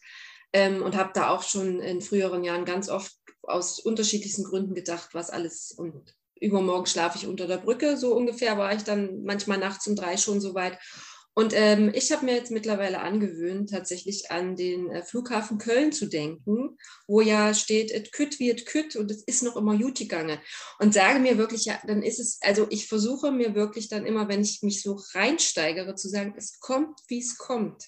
ähm, 0.52 0.82
und 0.82 0.96
habe 0.96 1.12
da 1.14 1.30
auch 1.30 1.42
schon 1.42 1.80
in 1.80 2.02
früheren 2.02 2.44
Jahren 2.44 2.66
ganz 2.66 2.90
oft 2.90 3.12
aus 3.42 3.78
unterschiedlichsten 3.78 4.44
Gründen 4.44 4.74
gedacht, 4.74 5.10
was 5.12 5.30
alles 5.30 5.72
und 5.72 6.14
übermorgen 6.38 6.86
schlafe 6.86 7.16
ich 7.16 7.26
unter 7.26 7.46
der 7.46 7.58
Brücke. 7.58 7.96
So 7.96 8.14
ungefähr 8.14 8.58
war 8.58 8.74
ich 8.74 8.84
dann 8.84 9.22
manchmal 9.22 9.58
nachts 9.58 9.86
um 9.86 9.96
drei 9.96 10.16
schon 10.16 10.40
so 10.40 10.54
weit. 10.54 10.78
Und 11.38 11.52
ähm, 11.54 11.92
ich 11.92 12.12
habe 12.12 12.24
mir 12.24 12.34
jetzt 12.34 12.50
mittlerweile 12.50 13.00
angewöhnt, 13.00 13.68
tatsächlich 13.68 14.30
an 14.30 14.56
den 14.56 14.90
äh, 14.90 15.02
Flughafen 15.02 15.58
Köln 15.58 15.92
zu 15.92 16.06
denken, 16.06 16.78
wo 17.06 17.20
ja 17.20 17.52
steht, 17.52 17.90
et 17.90 18.10
kütt 18.10 18.38
wie 18.38 18.48
et 18.48 18.64
kütt 18.64 18.96
und 18.96 19.10
es 19.10 19.22
ist 19.24 19.42
noch 19.42 19.54
immer 19.54 19.76
gut 19.76 19.98
gegangen. 19.98 20.38
Und 20.78 20.94
sage 20.94 21.18
mir 21.18 21.36
wirklich, 21.36 21.66
ja, 21.66 21.78
dann 21.86 22.02
ist 22.02 22.20
es, 22.20 22.38
also 22.40 22.66
ich 22.70 22.88
versuche 22.88 23.32
mir 23.32 23.54
wirklich 23.54 23.90
dann 23.90 24.06
immer, 24.06 24.28
wenn 24.28 24.40
ich 24.40 24.62
mich 24.62 24.80
so 24.80 24.98
reinsteigere, 25.12 25.94
zu 25.94 26.08
sagen, 26.08 26.32
es 26.38 26.58
kommt, 26.58 27.00
wie 27.08 27.18
es 27.18 27.36
kommt. 27.36 27.84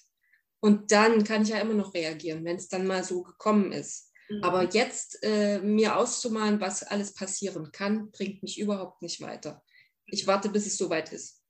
Und 0.60 0.92
dann 0.92 1.24
kann 1.24 1.40
ich 1.40 1.48
ja 1.48 1.58
immer 1.58 1.72
noch 1.72 1.94
reagieren, 1.94 2.44
wenn 2.44 2.56
es 2.56 2.68
dann 2.68 2.86
mal 2.86 3.02
so 3.02 3.22
gekommen 3.22 3.72
ist. 3.72 4.12
Mhm. 4.28 4.44
Aber 4.44 4.64
jetzt 4.74 5.20
äh, 5.22 5.60
mir 5.60 5.96
auszumalen, 5.96 6.60
was 6.60 6.82
alles 6.82 7.14
passieren 7.14 7.72
kann, 7.72 8.10
bringt 8.10 8.42
mich 8.42 8.60
überhaupt 8.60 9.00
nicht 9.00 9.22
weiter. 9.22 9.64
Ich 10.04 10.26
warte, 10.26 10.50
bis 10.50 10.66
es 10.66 10.76
soweit 10.76 11.14
ist. 11.14 11.42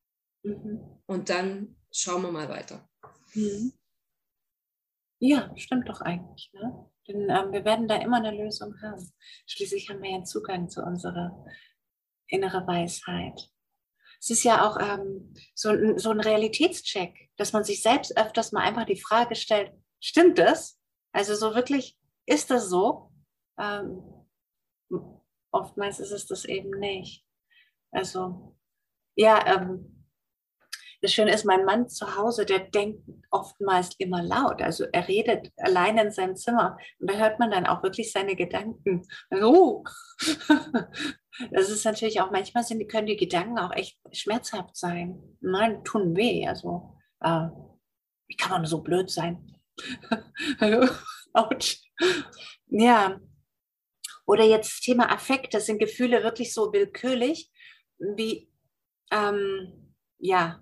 Mhm. 0.44 0.78
Und 1.06 1.28
dann 1.28 1.74
schauen 1.92 2.22
wir 2.22 2.32
mal 2.32 2.48
weiter. 2.48 2.88
Mhm. 3.34 3.72
Ja, 5.20 5.52
stimmt 5.56 5.88
doch 5.88 6.00
eigentlich. 6.00 6.50
Ne? 6.52 6.90
Denn 7.08 7.22
ähm, 7.30 7.52
wir 7.52 7.64
werden 7.64 7.88
da 7.88 7.96
immer 7.96 8.18
eine 8.18 8.30
Lösung 8.30 8.74
haben. 8.82 9.12
Schließlich 9.46 9.88
haben 9.88 10.02
wir 10.02 10.10
ja 10.10 10.24
Zugang 10.24 10.68
zu 10.68 10.82
unserer 10.82 11.44
inneren 12.28 12.66
Weisheit. 12.66 13.50
es 14.20 14.30
ist 14.30 14.44
ja 14.44 14.66
auch 14.68 14.78
ähm, 14.78 15.34
so, 15.54 15.70
ein, 15.70 15.98
so 15.98 16.10
ein 16.10 16.20
Realitätscheck, 16.20 17.30
dass 17.36 17.52
man 17.52 17.64
sich 17.64 17.82
selbst 17.82 18.16
öfters 18.16 18.52
mal 18.52 18.62
einfach 18.62 18.84
die 18.84 19.00
Frage 19.00 19.34
stellt, 19.34 19.72
stimmt 20.00 20.38
das? 20.38 20.78
Also 21.12 21.34
so 21.34 21.54
wirklich, 21.54 21.98
ist 22.26 22.50
das 22.50 22.68
so? 22.68 23.10
Ähm, 23.58 24.02
oftmals 25.50 26.00
ist 26.00 26.12
es 26.12 26.26
das 26.26 26.44
eben 26.44 26.78
nicht. 26.78 27.24
Also 27.90 28.56
ja, 29.16 29.44
ähm, 29.46 29.97
das 31.00 31.12
Schöne 31.12 31.32
ist, 31.32 31.44
mein 31.44 31.64
Mann 31.64 31.88
zu 31.88 32.16
Hause, 32.16 32.44
der 32.44 32.58
denkt 32.58 33.02
oftmals 33.30 33.90
immer 33.98 34.22
laut. 34.22 34.60
Also 34.62 34.84
er 34.92 35.06
redet 35.06 35.52
allein 35.56 35.96
in 35.98 36.10
seinem 36.10 36.36
Zimmer 36.36 36.76
und 36.98 37.10
da 37.10 37.16
hört 37.16 37.38
man 37.38 37.50
dann 37.50 37.66
auch 37.66 37.82
wirklich 37.82 38.12
seine 38.12 38.36
Gedanken. 38.36 39.06
Oh. 39.30 39.84
Das 41.52 41.70
ist 41.70 41.84
natürlich 41.84 42.20
auch, 42.20 42.32
manchmal 42.32 42.64
sind, 42.64 42.88
können 42.88 43.06
die 43.06 43.16
Gedanken 43.16 43.60
auch 43.60 43.70
echt 43.70 43.96
schmerzhaft 44.10 44.76
sein. 44.76 45.22
Nein, 45.40 45.84
tun 45.84 46.16
weh. 46.16 46.44
Also, 46.48 46.96
äh, 47.20 47.46
wie 48.26 48.36
kann 48.36 48.50
man 48.50 48.66
so 48.66 48.82
blöd 48.82 49.08
sein? 49.08 49.56
Autsch. 51.32 51.80
Ja. 52.66 53.20
Oder 54.26 54.42
jetzt 54.44 54.80
Thema 54.82 55.12
Affekt, 55.12 55.54
das 55.54 55.66
sind 55.66 55.78
Gefühle 55.78 56.24
wirklich 56.24 56.52
so 56.52 56.72
willkürlich, 56.72 57.52
wie, 57.98 58.50
ähm, 59.12 59.94
ja, 60.18 60.60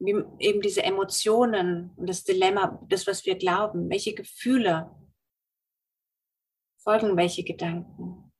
wie 0.00 0.24
eben 0.38 0.60
diese 0.60 0.82
Emotionen 0.82 1.92
und 1.96 2.08
das 2.08 2.24
Dilemma, 2.24 2.80
das, 2.88 3.06
was 3.06 3.26
wir 3.26 3.36
glauben, 3.36 3.90
welche 3.90 4.14
Gefühle 4.14 4.94
folgen 6.88 7.16
welche 7.16 7.44
Gedanken. 7.44 8.32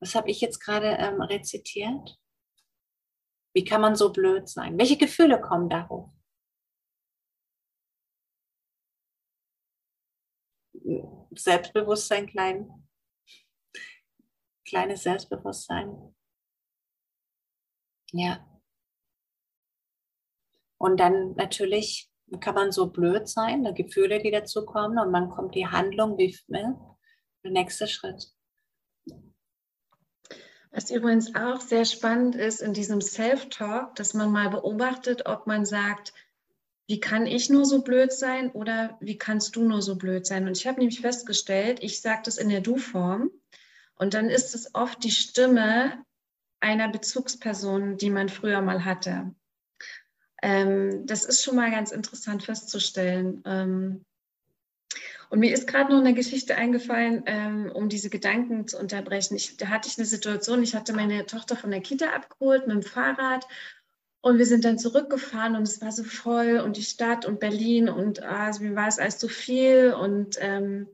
Was 0.00 0.16
habe 0.16 0.30
ich 0.30 0.40
jetzt 0.40 0.58
gerade 0.58 0.96
ähm, 0.98 1.22
rezitiert? 1.22 2.18
Wie 3.54 3.64
kann 3.64 3.80
man 3.80 3.94
so 3.94 4.10
blöd 4.12 4.48
sein? 4.48 4.76
Welche 4.78 4.96
Gefühle 4.96 5.40
kommen 5.40 5.68
da 5.68 5.88
hoch? 5.88 6.12
Selbstbewusstsein 11.36 12.26
klein, 12.26 12.88
kleines 14.66 15.04
Selbstbewusstsein. 15.04 16.16
Ja. 18.12 18.46
Und 20.78 20.98
dann 20.98 21.34
natürlich 21.34 22.10
kann 22.40 22.54
man 22.54 22.72
so 22.72 22.90
blöd 22.90 23.28
sein, 23.28 23.64
die 23.64 23.82
Gefühle, 23.82 24.20
die 24.20 24.30
dazu 24.30 24.64
kommen, 24.64 24.98
und 24.98 25.10
man 25.10 25.30
kommt 25.30 25.54
die 25.54 25.66
Handlung, 25.66 26.18
wie 26.18 26.36
ne, 26.48 26.78
der 27.44 27.50
nächste 27.50 27.86
Schritt. 27.86 28.32
Was 30.70 30.90
übrigens 30.90 31.34
auch 31.34 31.60
sehr 31.60 31.84
spannend 31.84 32.34
ist 32.34 32.62
in 32.62 32.72
diesem 32.72 33.02
Self-Talk, 33.02 33.94
dass 33.94 34.14
man 34.14 34.32
mal 34.32 34.48
beobachtet, 34.48 35.26
ob 35.26 35.46
man 35.46 35.66
sagt, 35.66 36.14
wie 36.88 36.98
kann 36.98 37.26
ich 37.26 37.50
nur 37.50 37.66
so 37.66 37.82
blöd 37.82 38.12
sein 38.12 38.50
oder 38.50 38.96
wie 39.00 39.18
kannst 39.18 39.54
du 39.56 39.64
nur 39.64 39.82
so 39.82 39.96
blöd 39.96 40.26
sein? 40.26 40.46
Und 40.46 40.56
ich 40.56 40.66
habe 40.66 40.78
nämlich 40.78 41.00
festgestellt, 41.00 41.82
ich 41.82 42.00
sage 42.00 42.22
das 42.24 42.38
in 42.38 42.48
der 42.48 42.62
Du-Form 42.62 43.30
und 43.96 44.14
dann 44.14 44.30
ist 44.30 44.54
es 44.54 44.74
oft 44.74 45.04
die 45.04 45.10
Stimme 45.10 46.04
einer 46.62 46.88
Bezugsperson, 46.88 47.96
die 47.96 48.10
man 48.10 48.28
früher 48.28 48.62
mal 48.62 48.84
hatte. 48.84 49.34
Ähm, 50.42 51.06
das 51.06 51.24
ist 51.24 51.42
schon 51.42 51.56
mal 51.56 51.70
ganz 51.70 51.92
interessant 51.92 52.42
festzustellen. 52.42 53.42
Ähm, 53.44 54.04
und 55.30 55.38
mir 55.38 55.52
ist 55.52 55.66
gerade 55.66 55.90
noch 55.90 56.00
eine 56.00 56.14
Geschichte 56.14 56.56
eingefallen, 56.56 57.22
ähm, 57.26 57.70
um 57.72 57.88
diese 57.88 58.10
Gedanken 58.10 58.66
zu 58.68 58.78
unterbrechen. 58.78 59.34
Ich, 59.34 59.56
da 59.56 59.68
hatte 59.68 59.88
ich 59.88 59.96
eine 59.96 60.06
Situation, 60.06 60.62
ich 60.62 60.74
hatte 60.74 60.92
meine 60.92 61.24
Tochter 61.26 61.56
von 61.56 61.70
der 61.70 61.80
Kita 61.80 62.10
abgeholt 62.10 62.66
mit 62.66 62.76
dem 62.76 62.82
Fahrrad 62.82 63.46
und 64.20 64.38
wir 64.38 64.46
sind 64.46 64.64
dann 64.64 64.78
zurückgefahren 64.78 65.56
und 65.56 65.62
es 65.62 65.80
war 65.80 65.90
so 65.90 66.04
voll 66.04 66.60
und 66.60 66.76
die 66.76 66.82
Stadt 66.82 67.24
und 67.24 67.40
Berlin 67.40 67.88
und 67.88 68.22
ah, 68.22 68.52
mir 68.60 68.76
war 68.76 68.88
es 68.88 68.98
alles 68.98 69.18
so 69.18 69.28
viel 69.28 69.94
und 69.98 70.36
ähm, 70.40 70.86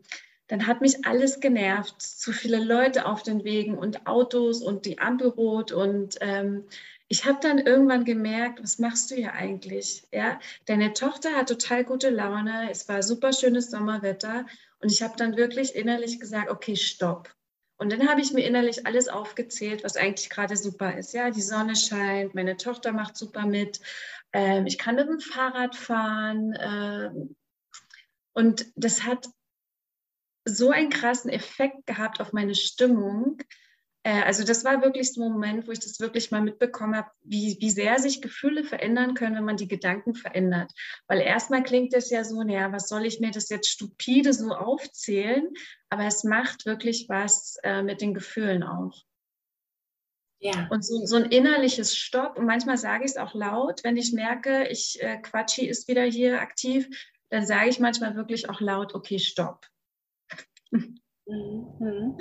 dann 0.49 0.67
hat 0.67 0.81
mich 0.81 1.07
alles 1.07 1.41
genervt. 1.41 2.01
Zu 2.01 2.33
viele 2.33 2.59
Leute 2.59 3.07
auf 3.07 3.23
den 3.23 3.45
Wegen 3.45 3.77
und 3.79 4.07
Autos 4.07 4.63
und 4.63 4.87
die 4.87 4.99
Ampel 4.99 5.29
rot. 5.29 5.73
Und 5.73 6.17
ähm, 6.21 6.65
ich 7.09 7.27
habe 7.27 7.39
dann 7.41 7.59
irgendwann 7.59 8.05
gemerkt, 8.05 8.63
was 8.63 8.79
machst 8.79 9.11
du 9.11 9.15
hier 9.15 9.35
eigentlich? 9.35 10.07
Ja, 10.13 10.41
deine 10.67 10.95
Tochter 10.95 11.33
hat 11.37 11.49
total 11.49 11.85
gute 11.85 12.11
Laune. 12.11 12.71
Es 12.71 12.89
war 12.89 13.03
super 13.03 13.33
schönes 13.33 13.71
Sommerwetter. 13.71 14.47
Und 14.81 14.91
ich 14.91 15.03
habe 15.03 15.17
dann 15.17 15.37
wirklich 15.37 15.75
innerlich 15.75 16.19
gesagt, 16.19 16.51
okay, 16.51 16.77
stopp. 16.77 17.35
Und 17.77 17.93
dann 17.93 18.09
habe 18.09 18.21
ich 18.21 18.33
mir 18.33 18.45
innerlich 18.45 18.87
alles 18.87 19.09
aufgezählt, 19.09 19.85
was 19.85 19.97
eigentlich 19.97 20.31
gerade 20.31 20.57
super 20.57 20.97
ist. 20.97 21.13
Ja, 21.13 21.31
die 21.31 21.43
Sonne 21.43 21.77
scheint, 21.77 22.35
meine 22.35 22.57
Tochter 22.57 22.93
macht 22.93 23.17
super 23.17 23.47
mit, 23.47 23.81
ähm, 24.33 24.67
ich 24.67 24.79
kann 24.79 24.97
mit 24.97 25.09
dem 25.09 25.21
Fahrrad 25.21 25.77
fahren. 25.77 26.53
Äh, 26.55 27.11
und 28.33 28.67
das 28.75 29.05
hat 29.05 29.29
so 30.49 30.71
einen 30.71 30.91
krassen 30.91 31.31
Effekt 31.31 31.87
gehabt 31.87 32.21
auf 32.21 32.33
meine 32.33 32.55
Stimmung. 32.55 33.39
Äh, 34.03 34.23
also 34.23 34.45
das 34.45 34.65
war 34.65 34.83
wirklich 34.83 35.13
so 35.13 35.25
ein 35.25 35.33
Moment, 35.33 35.67
wo 35.67 35.73
ich 35.73 35.81
das 35.81 36.01
wirklich 36.01 36.31
mal 36.31 36.41
mitbekommen 36.41 36.97
habe, 36.97 37.11
wie, 37.23 37.57
wie 37.61 37.71
sehr 37.71 37.99
sich 37.99 38.23
Gefühle 38.23 38.65
verändern 38.65 39.15
können, 39.15 39.37
wenn 39.37 39.45
man 39.45 39.57
die 39.57 39.69
Gedanken 39.69 40.15
verändert. 40.15 40.73
Weil 41.07 41.21
erstmal 41.21 41.63
klingt 41.63 41.93
das 41.95 42.11
ja 42.11 42.25
so, 42.25 42.43
naja, 42.43 42.73
was 42.73 42.89
soll 42.89 43.05
ich 43.05 43.21
mir 43.21 43.31
das 43.31 43.49
jetzt 43.49 43.71
stupide 43.71 44.33
so 44.33 44.53
aufzählen? 44.53 45.49
Aber 45.91 46.05
es 46.05 46.25
macht 46.25 46.67
wirklich 46.67 47.09
was 47.09 47.57
äh, 47.63 47.83
mit 47.83 48.01
den 48.01 48.15
Gefühlen 48.15 48.63
auch. 48.63 49.05
Ja. 50.41 50.69
Und 50.71 50.85
so, 50.85 51.05
so 51.05 51.17
ein 51.17 51.31
innerliches 51.33 51.97
Stopp, 51.97 52.39
und 52.39 52.47
manchmal 52.47 52.79
sage 52.79 53.05
ich 53.05 53.11
es 53.13 53.17
auch 53.17 53.35
laut, 53.35 53.83
wenn 53.83 53.97
ich 53.97 54.13
merke, 54.13 54.69
ich 54.69 55.03
äh, 55.03 55.19
Quatschi 55.19 55.67
ist 55.67 55.89
wieder 55.89 56.05
hier 56.05 56.41
aktiv, 56.41 56.89
dann 57.31 57.45
sage 57.45 57.69
ich 57.69 57.81
manchmal 57.81 58.15
wirklich 58.15 58.49
auch 58.49 58.61
laut, 58.61 58.95
okay, 58.95 59.19
stopp. 59.19 59.67
Mhm. 60.71 62.17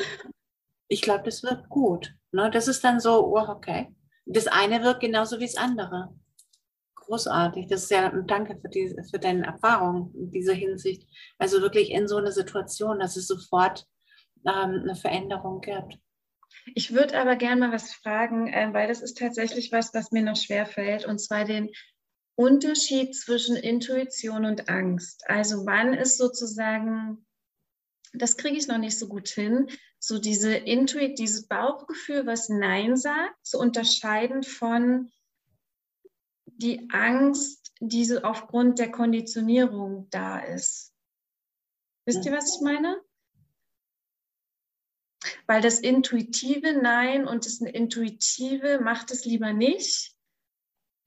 Ich 0.89 1.02
glaube, 1.02 1.24
das 1.24 1.43
wird 1.43 1.70
gut. 1.70 2.14
Ne? 2.32 2.50
Das 2.52 2.68
ist 2.68 2.84
dann 2.84 3.00
so, 3.00 3.26
oh, 3.26 3.48
okay. 3.48 3.88
Das 4.26 4.48
eine 4.48 4.84
wirkt 4.84 5.02
genauso 5.02 5.39
wie 5.39 5.45
das 5.45 5.58
andere. 5.58 6.14
Großartig. 6.95 7.68
Das 7.68 7.84
ist 7.84 7.91
ja, 7.91 8.10
danke 8.10 8.58
für, 8.60 8.68
die, 8.68 8.93
für 9.10 9.20
deine 9.20 9.45
Erfahrung 9.45 10.14
in 10.14 10.32
dieser 10.32 10.54
Hinsicht. 10.54 11.08
Also 11.38 11.62
wirklich 11.62 11.91
in 11.91 12.08
so 12.08 12.18
einer 12.18 12.32
Situation, 12.32 13.00
dass 13.00 13.16
es 13.16 13.28
sofort 13.28 13.86
ähm, 14.45 14.82
eine 14.84 14.95
Veränderung 14.95 15.62
gibt. 15.62 16.00
Ich 16.76 16.93
würde 16.93 17.20
aber 17.20 17.36
gerne 17.38 17.68
mal 17.68 17.74
was 17.74 17.93
fragen, 17.93 18.48
äh, 18.48 18.74
weil 18.74 18.88
das 18.88 19.02
ist 19.02 19.18
tatsächlich 19.18 19.72
was, 19.72 19.93
was 19.93 20.12
mir 20.12 20.24
noch 20.24 20.36
schwer 20.36 20.66
fällt, 20.66 21.06
und 21.06 21.20
zwar 21.20 21.45
den 21.45 21.70
Unterschied 22.36 23.16
zwischen 23.16 23.56
Intuition 23.56 24.45
und 24.45 24.70
Angst. 24.70 25.24
Also 25.28 25.66
wann 25.66 25.93
ist 25.93 26.18
sozusagen 26.18 27.26
das 28.14 28.38
kriege 28.38 28.58
ich 28.58 28.68
noch 28.68 28.78
nicht 28.78 28.97
so 28.97 29.08
gut 29.08 29.30
hin, 29.30 29.70
so 29.99 30.20
diese 30.20 30.53
Intuit, 30.55 31.20
dieses 31.20 31.47
Bauchgefühl, 31.47 32.26
was 32.26 32.49
Nein 32.49 32.97
sagt, 32.97 33.45
zu 33.45 33.60
unterscheiden 33.60 34.43
von 34.43 35.12
die 36.45 36.89
Angst, 36.91 37.74
die 37.80 38.05
so 38.05 38.22
aufgrund 38.22 38.80
der 38.80 38.91
Konditionierung 38.91 40.10
da 40.10 40.39
ist. 40.39 40.93
Wisst 42.05 42.26
ihr, 42.26 42.32
was 42.32 42.55
ich 42.55 42.62
meine? 42.62 43.01
Weil 45.45 45.62
das 45.62 45.80
intuitive 45.80 46.74
Nein 46.74 47.28
und 47.28 47.45
das 47.45 47.60
intuitive 47.60 48.80
macht 48.80 49.12
es 49.12 49.26
lieber 49.26 49.53
nicht, 49.53 50.16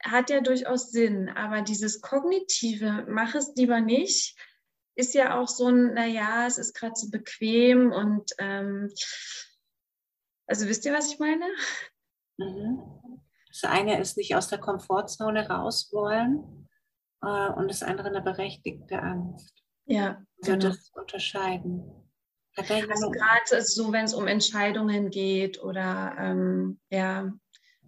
hat 0.03 0.30
ja 0.30 0.40
durchaus 0.40 0.90
Sinn. 0.90 1.28
Aber 1.28 1.62
dieses 1.62 2.01
kognitive, 2.01 3.07
mach 3.09 3.34
es 3.34 3.55
lieber 3.57 3.80
nicht, 3.80 4.36
ist 4.95 5.14
ja 5.14 5.38
auch 5.38 5.49
so 5.49 5.68
ein, 5.68 5.95
naja, 5.95 6.47
es 6.47 6.59
ist 6.59 6.74
gerade 6.74 6.95
so 6.97 7.11
bequem 7.11 7.93
und 7.93 8.30
ähm, 8.38 8.91
also 10.47 10.66
wisst 10.66 10.84
ihr, 10.84 10.93
was 10.93 11.12
ich 11.12 11.18
meine? 11.18 11.47
Mhm. 12.38 12.80
Das 13.49 13.64
eine 13.64 14.01
ist 14.01 14.16
nicht 14.16 14.34
aus 14.34 14.49
der 14.49 14.59
Komfortzone 14.59 15.49
raus 15.49 15.91
wollen 15.93 16.68
äh, 17.22 17.51
und 17.53 17.68
das 17.68 17.82
andere 17.82 18.09
eine 18.09 18.22
berechtigte 18.22 19.01
Angst. 19.01 19.62
Ja. 19.86 20.24
Also 20.43 20.53
genau. 20.53 20.68
das 20.68 20.91
unterscheiden. 20.95 22.01
Also 22.57 23.11
gerade 23.11 23.62
so, 23.62 23.93
wenn 23.93 24.05
es 24.05 24.14
um 24.14 24.26
Entscheidungen 24.26 25.11
geht 25.11 25.62
oder 25.62 26.14
ähm, 26.18 26.80
ja, 26.91 27.32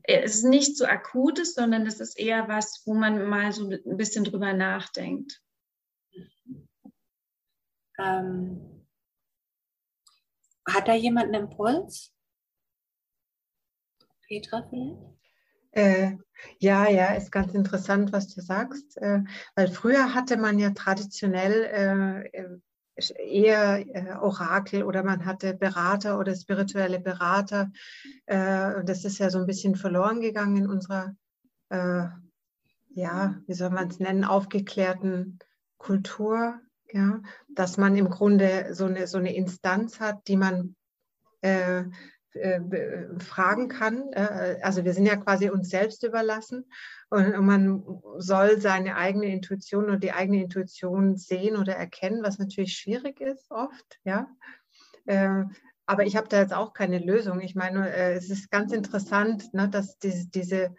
es 0.04 0.36
ist 0.36 0.44
nicht 0.44 0.76
so 0.76 0.86
akutes, 0.86 1.54
sondern 1.54 1.84
das 1.84 2.00
ist 2.00 2.18
eher 2.18 2.48
was, 2.48 2.82
wo 2.86 2.94
man 2.94 3.28
mal 3.28 3.52
so 3.52 3.68
ein 3.68 3.96
bisschen 3.96 4.24
drüber 4.24 4.52
nachdenkt. 4.52 5.40
Ähm, 8.02 8.86
hat 10.68 10.88
da 10.88 10.94
jemand 10.94 11.26
einen 11.26 11.44
Impuls? 11.44 12.12
Petra 14.26 14.62
vielleicht? 14.68 14.98
Äh, 15.72 16.16
ja, 16.58 16.88
ja, 16.88 17.14
ist 17.14 17.32
ganz 17.32 17.54
interessant, 17.54 18.12
was 18.12 18.28
du 18.28 18.40
sagst, 18.40 18.98
äh, 18.98 19.20
weil 19.54 19.68
früher 19.68 20.14
hatte 20.14 20.36
man 20.36 20.58
ja 20.58 20.70
traditionell 20.70 22.30
äh, 22.34 22.58
eher 23.26 23.78
äh, 23.94 24.14
Orakel 24.16 24.82
oder 24.82 25.02
man 25.02 25.24
hatte 25.24 25.54
Berater 25.54 26.18
oder 26.18 26.34
spirituelle 26.34 27.00
Berater. 27.00 27.72
Äh, 28.26 28.84
das 28.84 29.04
ist 29.04 29.18
ja 29.18 29.30
so 29.30 29.38
ein 29.38 29.46
bisschen 29.46 29.76
verloren 29.76 30.20
gegangen 30.20 30.58
in 30.58 30.68
unserer, 30.68 31.16
äh, 31.70 32.04
ja, 32.90 33.40
wie 33.46 33.54
soll 33.54 33.70
man 33.70 33.88
es 33.88 33.98
nennen, 33.98 34.24
aufgeklärten 34.24 35.38
Kultur. 35.78 36.60
Ja, 36.92 37.22
dass 37.48 37.78
man 37.78 37.96
im 37.96 38.10
Grunde 38.10 38.74
so 38.74 38.84
eine, 38.84 39.06
so 39.06 39.16
eine 39.18 39.34
Instanz 39.34 39.98
hat, 39.98 40.28
die 40.28 40.36
man 40.36 40.76
äh, 41.40 41.84
äh, 42.34 42.60
fragen 43.18 43.68
kann. 43.68 44.10
Äh, 44.12 44.58
also 44.62 44.84
wir 44.84 44.94
sind 44.94 45.04
ja 45.04 45.16
quasi 45.16 45.50
uns 45.50 45.68
selbst 45.68 46.02
überlassen 46.02 46.64
und, 47.10 47.38
man 47.40 47.84
soll 48.16 48.58
seine 48.58 48.96
eigene 48.96 49.26
Intuition 49.26 49.90
und 49.90 50.02
die 50.02 50.12
eigene 50.12 50.42
Intuition 50.42 51.16
sehen 51.16 51.56
oder 51.56 51.76
erkennen, 51.76 52.22
was 52.22 52.38
natürlich 52.38 52.74
schwierig 52.74 53.20
ist 53.20 53.50
oft. 53.50 53.98
Ja. 54.04 54.28
Äh, 55.04 55.44
aber 55.84 56.06
ich 56.06 56.16
habe 56.16 56.28
da 56.28 56.40
jetzt 56.40 56.54
auch 56.54 56.72
keine 56.72 57.00
Lösung. 57.00 57.40
Ich 57.40 57.54
meine, 57.54 57.92
es 57.92 58.30
ist 58.30 58.50
ganz 58.50 58.72
interessant, 58.72 59.52
ne, 59.52 59.68
dass 59.68 59.98
diese, 59.98 60.28
diese, 60.28 60.74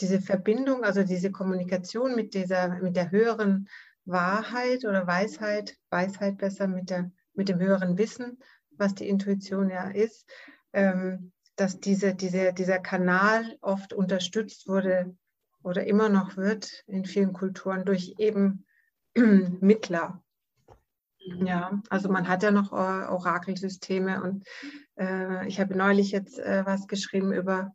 diese 0.00 0.20
Verbindung, 0.20 0.84
also 0.84 1.04
diese 1.04 1.30
Kommunikation 1.30 2.16
mit, 2.16 2.34
dieser, 2.34 2.68
mit 2.80 2.96
der 2.96 3.10
höheren 3.10 3.68
Wahrheit 4.08 4.84
oder 4.84 5.06
Weisheit, 5.06 5.76
Weisheit 5.90 6.38
besser 6.38 6.66
mit, 6.66 6.90
der, 6.90 7.10
mit 7.34 7.48
dem 7.48 7.58
höheren 7.58 7.98
Wissen, 7.98 8.38
was 8.70 8.94
die 8.94 9.08
Intuition 9.08 9.70
ja 9.70 9.90
ist, 9.90 10.28
ähm, 10.72 11.32
dass 11.56 11.80
diese, 11.80 12.14
diese, 12.14 12.52
dieser 12.52 12.78
Kanal 12.78 13.56
oft 13.60 13.92
unterstützt 13.92 14.68
wurde 14.68 15.16
oder 15.62 15.86
immer 15.86 16.08
noch 16.08 16.36
wird 16.36 16.84
in 16.86 17.04
vielen 17.04 17.32
Kulturen 17.32 17.84
durch 17.84 18.14
eben 18.18 18.64
Mittler. 19.14 20.22
Ja, 21.18 21.82
also 21.90 22.08
man 22.08 22.28
hat 22.28 22.42
ja 22.42 22.50
noch 22.50 22.72
Orakelsysteme 22.72 24.22
und 24.22 24.46
äh, 24.98 25.46
ich 25.46 25.60
habe 25.60 25.76
neulich 25.76 26.10
jetzt 26.10 26.38
äh, 26.38 26.64
was 26.64 26.86
geschrieben 26.86 27.32
über, 27.32 27.74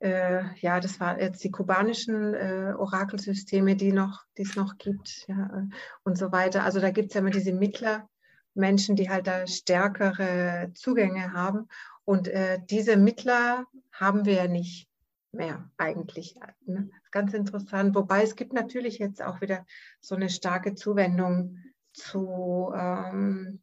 äh, 0.00 0.42
ja, 0.60 0.80
das 0.80 0.98
war 0.98 1.20
jetzt 1.20 1.44
die 1.44 1.50
kubanischen 1.50 2.34
äh, 2.34 2.74
Orakelsysteme, 2.76 3.76
die 3.76 3.92
noch, 3.92 4.24
es 4.34 4.56
noch 4.56 4.78
gibt, 4.78 5.26
ja, 5.28 5.68
und 6.02 6.16
so 6.18 6.32
weiter. 6.32 6.64
Also 6.64 6.80
da 6.80 6.90
gibt 6.90 7.08
es 7.08 7.14
ja 7.14 7.20
immer 7.20 7.30
diese 7.30 7.52
Mittler, 7.52 8.08
Menschen, 8.54 8.96
die 8.96 9.10
halt 9.10 9.26
da 9.26 9.46
stärkere 9.46 10.70
Zugänge 10.74 11.32
haben. 11.32 11.68
Und 12.04 12.28
äh, 12.28 12.58
diese 12.68 12.96
Mittler 12.96 13.66
haben 13.92 14.24
wir 14.24 14.34
ja 14.34 14.48
nicht 14.48 14.88
mehr 15.32 15.70
eigentlich. 15.76 16.36
Ne? 16.66 16.90
Ganz 17.10 17.34
interessant. 17.34 17.94
Wobei 17.94 18.22
es 18.22 18.36
gibt 18.36 18.52
natürlich 18.52 18.98
jetzt 18.98 19.22
auch 19.22 19.40
wieder 19.40 19.64
so 20.00 20.16
eine 20.16 20.28
starke 20.28 20.74
Zuwendung 20.74 21.58
zu, 21.92 22.72
ähm, 22.74 23.60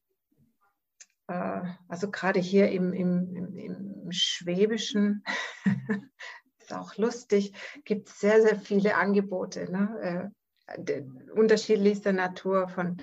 äh, 1.27 1.61
also 1.87 2.09
gerade 2.09 2.39
hier 2.39 2.69
im, 2.71 2.93
im, 2.93 3.35
im, 3.35 3.57
im 3.57 4.11
Schwäbischen, 4.11 5.23
ist 6.59 6.73
auch 6.73 6.95
lustig, 6.97 7.53
gibt 7.85 8.09
es 8.09 8.19
sehr, 8.19 8.41
sehr 8.41 8.59
viele 8.59 8.95
Angebote. 8.95 9.71
Ne? 9.71 9.99
Äh, 10.01 10.29
unterschiedlichster 11.33 12.11
Natur 12.11 12.67
von 12.67 12.97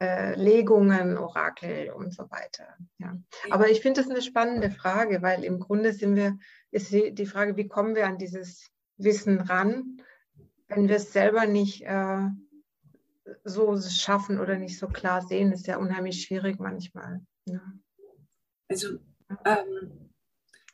äh, 0.00 0.34
Legungen, 0.40 1.18
Orakel 1.18 1.90
und 1.90 2.14
so 2.14 2.30
weiter. 2.30 2.76
Ja. 2.98 3.14
Aber 3.50 3.68
ich 3.68 3.82
finde 3.82 4.00
das 4.00 4.10
eine 4.10 4.22
spannende 4.22 4.70
Frage, 4.70 5.20
weil 5.20 5.44
im 5.44 5.60
Grunde 5.60 5.92
sind 5.92 6.16
wir, 6.16 6.38
ist 6.70 6.92
die 6.92 7.26
Frage, 7.26 7.58
wie 7.58 7.68
kommen 7.68 7.94
wir 7.94 8.06
an 8.06 8.16
dieses 8.16 8.70
Wissen 8.96 9.40
ran, 9.40 10.00
wenn 10.68 10.88
wir 10.88 10.96
es 10.96 11.12
selber 11.12 11.46
nicht 11.46 11.82
äh, 11.82 12.28
so 13.44 13.78
schaffen 13.80 14.40
oder 14.40 14.56
nicht 14.56 14.78
so 14.78 14.88
klar 14.88 15.20
sehen, 15.22 15.52
ist 15.52 15.66
ja 15.66 15.76
unheimlich 15.76 16.22
schwierig 16.22 16.58
manchmal. 16.58 17.20
Ja. 17.52 17.60
Also 18.68 18.98
ähm, 19.44 20.10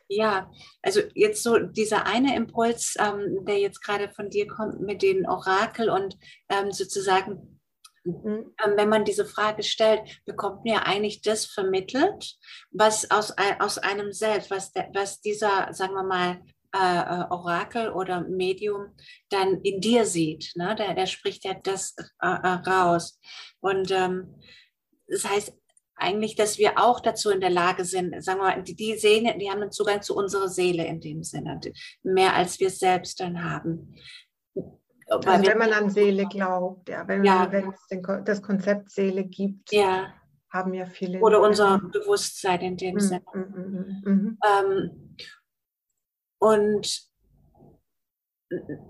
ja, 0.08 0.50
also 0.82 1.00
jetzt 1.14 1.42
so 1.42 1.58
dieser 1.58 2.06
eine 2.06 2.36
Impuls, 2.36 2.94
ähm, 2.98 3.44
der 3.44 3.58
jetzt 3.58 3.82
gerade 3.82 4.08
von 4.10 4.30
dir 4.30 4.46
kommt 4.46 4.80
mit 4.80 5.02
den 5.02 5.28
Orakel 5.28 5.90
und 5.90 6.16
ähm, 6.48 6.70
sozusagen, 6.70 7.60
mhm. 8.04 8.54
ähm, 8.64 8.72
wenn 8.76 8.88
man 8.88 9.04
diese 9.04 9.26
Frage 9.26 9.64
stellt, 9.64 10.00
bekommt 10.24 10.64
mir 10.64 10.86
eigentlich 10.86 11.22
das 11.22 11.46
vermittelt, 11.46 12.36
was 12.70 13.10
aus, 13.10 13.34
aus 13.58 13.78
einem 13.78 14.12
selbst, 14.12 14.50
was, 14.50 14.72
der, 14.72 14.90
was 14.94 15.20
dieser, 15.20 15.72
sagen 15.72 15.94
wir 15.94 16.04
mal, 16.04 16.40
äh, 16.74 16.78
äh, 16.78 17.24
Orakel 17.30 17.90
oder 17.90 18.20
Medium 18.20 18.94
dann 19.30 19.60
in 19.62 19.80
dir 19.80 20.04
sieht. 20.04 20.52
Ne? 20.56 20.76
Der, 20.76 20.94
der 20.94 21.06
spricht 21.06 21.44
ja 21.44 21.54
das 21.54 21.94
äh, 22.20 22.26
äh 22.26 22.60
raus. 22.68 23.18
Und 23.60 23.90
ähm, 23.90 24.36
das 25.08 25.24
heißt, 25.24 25.54
eigentlich, 25.96 26.36
dass 26.36 26.58
wir 26.58 26.78
auch 26.78 27.00
dazu 27.00 27.30
in 27.30 27.40
der 27.40 27.50
Lage 27.50 27.84
sind, 27.84 28.22
sagen 28.22 28.40
wir 28.40 28.44
mal, 28.44 28.62
die, 28.62 28.76
die 28.76 28.96
Seele, 28.96 29.36
die 29.38 29.50
haben 29.50 29.62
einen 29.62 29.72
Zugang 29.72 30.02
zu 30.02 30.14
unserer 30.14 30.48
Seele 30.48 30.86
in 30.86 31.00
dem 31.00 31.22
Sinne, 31.22 31.60
mehr 32.02 32.34
als 32.34 32.60
wir 32.60 32.70
selbst 32.70 33.20
dann 33.20 33.42
haben. 33.42 33.94
Also 35.08 35.28
wenn 35.28 35.58
man 35.58 35.72
an 35.72 35.90
Seele 35.90 36.26
glaubt, 36.26 36.88
ja, 36.88 37.06
wenn, 37.06 37.24
ja. 37.24 37.44
es 37.46 37.86
den, 37.88 38.02
das 38.24 38.42
Konzept 38.42 38.90
Seele 38.90 39.24
gibt, 39.24 39.72
ja. 39.72 40.12
haben 40.52 40.74
ja 40.74 40.86
viele. 40.86 41.20
Oder 41.20 41.40
unser 41.40 41.78
Bewusstsein 41.78 42.60
in 42.60 42.76
dem 42.76 42.94
mhm. 42.94 43.00
Sinne. 43.00 43.22
Mhm. 43.32 44.02
Mhm. 44.04 44.38
Ähm, 44.44 45.16
und 46.38 47.05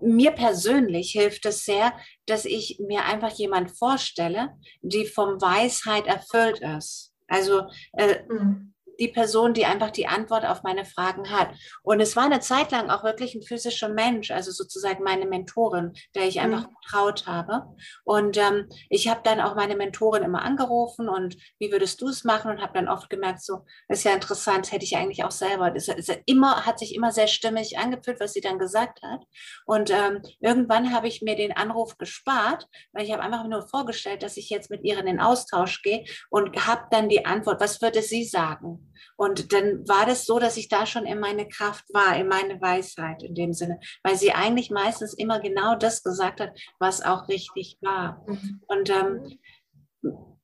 mir 0.00 0.32
persönlich 0.32 1.12
hilft 1.12 1.46
es 1.46 1.64
sehr, 1.64 1.92
dass 2.26 2.44
ich 2.44 2.78
mir 2.86 3.04
einfach 3.04 3.32
jemand 3.32 3.76
vorstelle, 3.76 4.50
die 4.82 5.07
vom 5.07 5.40
Weisheit 5.40 6.07
erfüllt 6.07 6.61
ist. 6.61 7.12
Also 7.26 7.62
äh, 7.92 8.22
mhm 8.28 8.74
die 8.99 9.09
Person, 9.09 9.55
die 9.55 9.66
einfach 9.66 9.90
die 9.90 10.07
Antwort 10.07 10.44
auf 10.44 10.62
meine 10.62 10.84
Fragen 10.84 11.30
hat. 11.30 11.51
Und 11.82 12.01
es 12.01 12.16
war 12.16 12.24
eine 12.24 12.40
Zeit 12.40 12.72
lang 12.72 12.90
auch 12.90 13.05
wirklich 13.05 13.34
ein 13.34 13.42
physischer 13.42 13.88
Mensch, 13.88 14.30
also 14.30 14.51
sozusagen 14.51 15.03
meine 15.05 15.26
Mentorin, 15.26 15.92
der 16.14 16.26
ich 16.26 16.40
einfach 16.40 16.68
mhm. 16.68 16.74
vertraut 16.82 17.26
habe. 17.26 17.64
Und 18.05 18.36
ähm, 18.36 18.68
ich 18.88 19.09
habe 19.09 19.20
dann 19.24 19.40
auch 19.40 19.55
meine 19.55 19.76
Mentorin 19.76 20.22
immer 20.22 20.42
angerufen 20.42 21.09
und 21.09 21.36
wie 21.59 21.72
würdest 21.72 22.01
du 22.01 22.09
es 22.09 22.24
machen? 22.24 22.51
Und 22.51 22.62
habe 22.62 22.74
dann 22.74 22.88
oft 22.88 23.11
gemerkt, 23.11 23.42
so, 23.42 23.64
ist 23.88 24.05
ja 24.05 24.12
interessant, 24.12 24.72
hätte 24.72 24.84
ich 24.84 24.97
eigentlich 24.97 25.24
auch 25.24 25.30
selber. 25.30 25.70
Das 25.70 25.88
ist 25.88 26.16
immer, 26.26 26.66
hat 26.66 26.78
sich 26.78 26.94
immer 26.94 27.12
sehr 27.12 27.26
stimmig 27.26 27.78
angefühlt, 27.78 28.20
was 28.20 28.32
sie 28.32 28.40
dann 28.40 28.59
gesagt 28.59 29.03
hat. 29.03 29.24
Und 29.66 29.90
ähm, 29.90 30.22
irgendwann 30.40 30.94
habe 30.94 31.09
ich 31.09 31.22
mir 31.22 31.36
den 31.36 31.53
Anruf 31.53 31.99
gespart, 31.99 32.66
weil 32.92 33.05
ich 33.05 33.12
habe 33.12 33.22
einfach 33.22 33.47
nur 33.47 33.66
vorgestellt, 33.68 34.22
dass 34.22 34.36
ich 34.36 34.51
jetzt 34.51 34.70
mit 34.70 34.84
ihr 34.84 34.99
in 34.99 35.07
den 35.07 35.20
Austausch 35.20 35.82
gehe 35.82 36.05
und 36.30 36.66
habe 36.66 36.86
dann 36.90 37.09
die 37.09 37.24
Antwort, 37.24 37.61
was 37.61 37.80
würde 37.82 38.03
sie 38.03 38.24
sagen? 38.24 38.86
Und 39.16 39.53
dann 39.53 39.86
war 39.88 40.07
das 40.07 40.26
so, 40.26 40.38
dass 40.38 40.57
ich 40.57 40.68
da 40.68 40.86
schon 40.86 41.07
in 41.07 41.20
meine 41.20 41.49
Kraft 41.49 41.84
war, 41.92 42.16
in 42.16 42.28
meine 42.28 42.61
Weisheit 42.61 43.22
in 43.22 43.34
dem 43.34 43.53
Sinne, 43.53 43.78
weil 44.03 44.16
sie 44.16 44.32
eigentlich 44.32 44.70
meistens 44.70 45.14
immer 45.14 45.40
genau 45.40 45.74
das 45.74 46.03
gesagt 46.03 46.40
hat, 46.40 46.59
was 46.78 47.03
auch 47.03 47.28
richtig 47.28 47.78
war. 47.80 48.24
Mhm. 48.26 48.62
Und 48.66 48.90
ähm, 48.90 49.38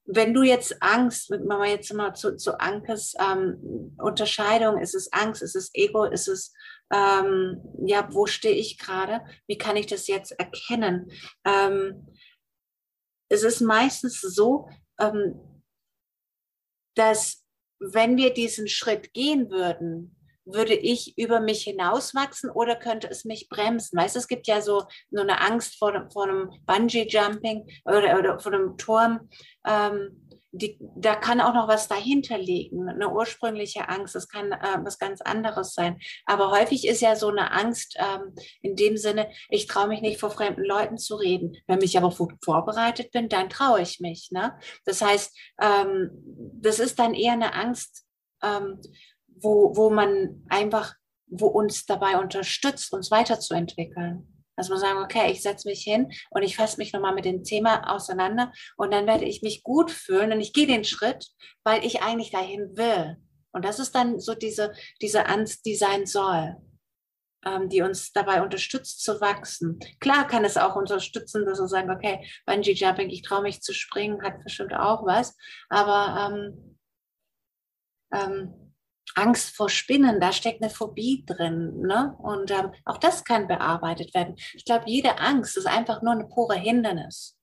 wenn 0.05 0.35
du 0.35 0.43
jetzt 0.43 0.83
Angst, 0.83 1.31
wenn 1.31 1.47
wir 1.47 1.67
jetzt 1.67 1.93
mal 1.95 2.15
zu, 2.15 2.37
zu 2.37 2.59
Ankes 2.61 3.15
ähm, 3.19 3.95
Unterscheidung, 3.99 4.79
ist 4.79 4.95
es 4.95 5.13
Angst, 5.13 5.43
ist 5.43 5.57
es 5.57 5.71
Ego, 5.75 6.05
ist 6.05 6.29
es, 6.29 6.53
ähm, 6.93 7.63
ja, 7.87 8.09
wo 8.13 8.27
stehe 8.27 8.55
ich 8.55 8.79
gerade? 8.79 9.23
Wie 9.47 9.59
kann 9.59 9.77
ich 9.77 9.87
das 9.87 10.09
jetzt 10.09 10.33
erkennen? 10.33 11.11
Ähm, 11.45 12.09
es 13.29 13.43
ist 13.45 13.61
meistens 13.61 14.21
so, 14.21 14.69
ähm, 15.01 15.41
dass 16.95 17.42
wenn 17.91 18.17
wir 18.17 18.33
diesen 18.33 18.69
Schritt 18.69 19.13
gehen 19.13 19.51
würden, 19.51 20.17
würde 20.45 20.75
ich 20.75 21.17
über 21.17 21.41
mich 21.41 21.63
hinauswachsen 21.65 22.51
oder 22.51 22.77
könnte 22.77 23.09
es 23.09 23.25
mich 23.25 23.49
bremsen? 23.49 23.97
Weißt 23.97 24.17
du, 24.17 24.19
es 24.19 24.29
gibt 24.29 24.47
ja 24.47 24.61
so, 24.61 24.85
so 25.11 25.21
eine 25.21 25.41
Angst 25.41 25.79
vor, 25.79 26.09
vor 26.13 26.25
einem 26.25 26.51
Bungee-Jumping 26.67 27.69
oder, 27.85 28.19
oder 28.19 28.39
vor 28.39 28.53
einem 28.53 28.77
Turm. 28.77 29.29
Ähm, 29.67 30.22
die, 30.53 30.79
da 30.97 31.15
kann 31.15 31.41
auch 31.41 31.55
noch 31.55 31.67
was 31.67 31.89
dahinter 31.89 32.37
liegen, 32.37 32.89
eine 32.89 33.11
ursprüngliche 33.11 33.89
Angst. 33.89 34.15
Das 34.15 34.29
kann 34.29 34.53
äh, 34.53 34.79
was 34.85 34.99
ganz 34.99 35.23
anderes 35.23 35.73
sein. 35.73 35.99
Aber 36.27 36.51
häufig 36.51 36.87
ist 36.87 37.01
ja 37.01 37.17
so 37.17 37.29
eine 37.29 37.53
Angst 37.53 37.97
ähm, 37.99 38.35
in 38.61 38.77
dem 38.77 38.99
Sinne, 38.99 39.31
ich 39.49 39.67
traue 39.67 39.89
mich 39.89 40.03
nicht 40.03 40.21
vor 40.21 40.31
fremden 40.31 40.65
Leuten 40.65 40.99
zu 40.99 41.17
reden. 41.17 41.57
Wenn 41.67 41.81
ich 41.81 41.97
aber 41.97 42.11
vorbereitet 42.11 43.13
bin, 43.13 43.31
dann 43.31 43.49
traue 43.49 43.81
ich 43.81 44.01
mich. 44.01 44.29
Ne? 44.31 44.57
Das 44.85 45.01
heißt, 45.01 45.37
ähm, 45.61 46.11
das 46.61 46.79
ist 46.79 46.99
dann 46.99 47.15
eher 47.15 47.33
eine 47.33 47.55
Angst, 47.55 48.05
ähm, 48.43 48.79
wo, 49.27 49.75
wo 49.75 49.89
man 49.89 50.45
einfach, 50.51 50.95
wo 51.27 51.47
uns 51.47 51.87
dabei 51.87 52.19
unterstützt, 52.19 52.93
uns 52.93 53.11
weiterzuentwickeln. 53.11 54.32
Dass 54.57 54.69
wir 54.71 54.77
sagen, 54.79 54.99
okay, 54.99 55.33
ich 55.33 55.43
setze 55.43 55.69
mich 55.69 55.83
hin 55.83 56.13
und 56.31 56.43
ich 56.43 56.57
fasse 56.57 56.77
mich 56.79 56.93
nochmal 56.93 57.15
mit 57.15 57.25
dem 57.25 57.43
Thema 57.45 57.91
auseinander 57.95 58.53
und 58.77 58.93
dann 58.93 59.07
werde 59.07 59.25
ich 59.25 59.43
mich 59.43 59.63
gut 59.63 59.91
fühlen 59.91 60.33
und 60.33 60.41
ich 60.41 60.53
gehe 60.53 60.67
den 60.67 60.85
Schritt, 60.85 61.27
weil 61.65 61.85
ich 61.85 62.03
eigentlich 62.03 62.31
dahin 62.31 62.77
will. 62.77 63.17
Und 63.53 63.65
das 63.65 63.79
ist 63.79 63.95
dann 63.95 64.21
so 64.21 64.35
diese, 64.35 64.73
diese 65.01 65.27
Angst, 65.27 65.65
die 65.67 65.75
sein 65.77 66.07
soll. 66.07 66.57
ähm, 67.45 67.69
die 67.69 67.83
uns 67.83 68.13
dabei 68.13 68.43
unterstützt 68.43 69.03
zu 69.03 69.21
wachsen. 69.21 69.79
Klar 70.01 70.27
kann 70.27 70.45
es 70.45 70.57
auch 70.57 70.77
unterstützen, 70.77 71.45
dass 71.45 71.59
wir 71.59 71.69
sagen, 71.69 71.91
okay, 71.91 72.25
Bungee 72.47 72.73
Jumping, 72.73 73.11
ich 73.11 73.23
traue 73.23 73.43
mich 73.43 73.61
zu 73.63 73.73
springen, 73.75 74.23
hat 74.23 74.43
bestimmt 74.45 74.73
auch 74.75 75.05
was, 75.05 75.37
aber 75.69 76.31
ähm, 76.33 76.79
ähm, 78.13 78.62
Angst 79.15 79.57
vor 79.57 79.69
Spinnen, 79.69 80.21
da 80.21 80.33
steckt 80.33 80.63
eine 80.63 80.71
Phobie 80.71 81.25
drin. 81.27 81.81
Ne? 81.81 82.15
Und 82.19 82.51
ähm, 82.51 82.73
auch 82.85 82.99
das 82.99 83.25
kann 83.25 83.49
bearbeitet 83.49 84.15
werden. 84.15 84.37
Ich 84.55 84.65
glaube, 84.65 84.85
jede 84.87 85.19
Angst 85.19 85.57
ist 85.57 85.67
einfach 85.67 86.03
nur 86.03 86.13
eine 86.13 86.29
pure 86.29 86.57
Hindernis, 86.57 87.37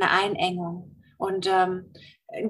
eine 0.00 0.10
Einengung 0.10 0.96
und 1.18 1.46
ähm, 1.46 1.92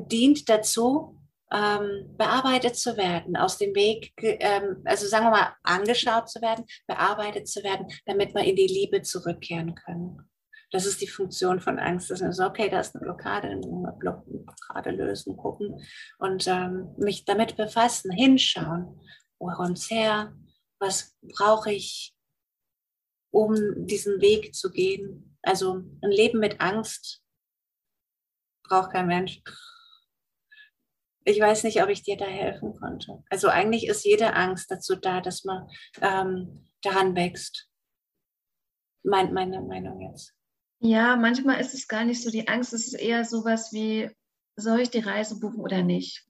dient 0.08 0.48
dazu, 0.48 1.18
ähm, 1.52 2.14
bearbeitet 2.16 2.76
zu 2.76 2.96
werden, 2.96 3.36
aus 3.36 3.58
dem 3.58 3.74
Weg, 3.74 4.12
ähm, 4.22 4.82
also 4.84 5.06
sagen 5.06 5.26
wir 5.26 5.30
mal, 5.30 5.54
angeschaut 5.62 6.30
zu 6.30 6.40
werden, 6.40 6.64
bearbeitet 6.86 7.46
zu 7.46 7.62
werden, 7.62 7.86
damit 8.06 8.34
wir 8.34 8.42
in 8.42 8.56
die 8.56 8.66
Liebe 8.66 9.02
zurückkehren 9.02 9.74
können. 9.74 10.28
Das 10.72 10.86
ist 10.86 11.02
die 11.02 11.06
Funktion 11.06 11.60
von 11.60 11.78
Angst. 11.78 12.10
Das 12.10 12.22
ist 12.22 12.40
okay, 12.40 12.70
da 12.70 12.80
ist 12.80 12.96
eine 12.96 13.04
Blockade, 13.04 13.48
eine 13.48 13.96
Blockade 13.98 14.90
lösen, 14.90 15.36
gucken 15.36 15.86
und 16.18 16.46
ähm, 16.48 16.94
mich 16.96 17.26
damit 17.26 17.56
befassen, 17.56 18.10
hinschauen. 18.10 18.98
Wo 19.38 19.52
kommt's 19.52 19.90
her? 19.90 20.34
Was 20.80 21.16
brauche 21.20 21.70
ich, 21.70 22.14
um 23.30 23.54
diesen 23.86 24.20
Weg 24.22 24.54
zu 24.54 24.70
gehen? 24.70 25.36
Also 25.42 25.74
ein 25.74 26.10
Leben 26.10 26.40
mit 26.40 26.60
Angst 26.60 27.22
braucht 28.64 28.92
kein 28.92 29.06
Mensch. 29.06 29.42
Ich 31.24 31.38
weiß 31.38 31.64
nicht, 31.64 31.82
ob 31.82 31.90
ich 31.90 32.02
dir 32.02 32.16
da 32.16 32.24
helfen 32.24 32.74
konnte. 32.78 33.22
Also 33.28 33.48
eigentlich 33.48 33.86
ist 33.86 34.04
jede 34.04 34.34
Angst 34.34 34.70
dazu 34.70 34.96
da, 34.96 35.20
dass 35.20 35.44
man 35.44 35.68
ähm, 36.00 36.70
daran 36.80 37.14
wächst. 37.14 37.68
Mein, 39.04 39.34
meine 39.34 39.60
Meinung 39.60 40.00
jetzt. 40.00 40.34
Ja, 40.84 41.14
manchmal 41.14 41.60
ist 41.60 41.74
es 41.74 41.86
gar 41.86 42.04
nicht 42.04 42.20
so 42.20 42.30
die 42.30 42.48
Angst, 42.48 42.72
es 42.72 42.88
ist 42.88 42.94
eher 42.94 43.24
sowas 43.24 43.72
wie, 43.72 44.10
soll 44.56 44.80
ich 44.80 44.90
die 44.90 44.98
Reise 44.98 45.38
buchen 45.38 45.60
oder 45.60 45.82
nicht? 45.82 46.26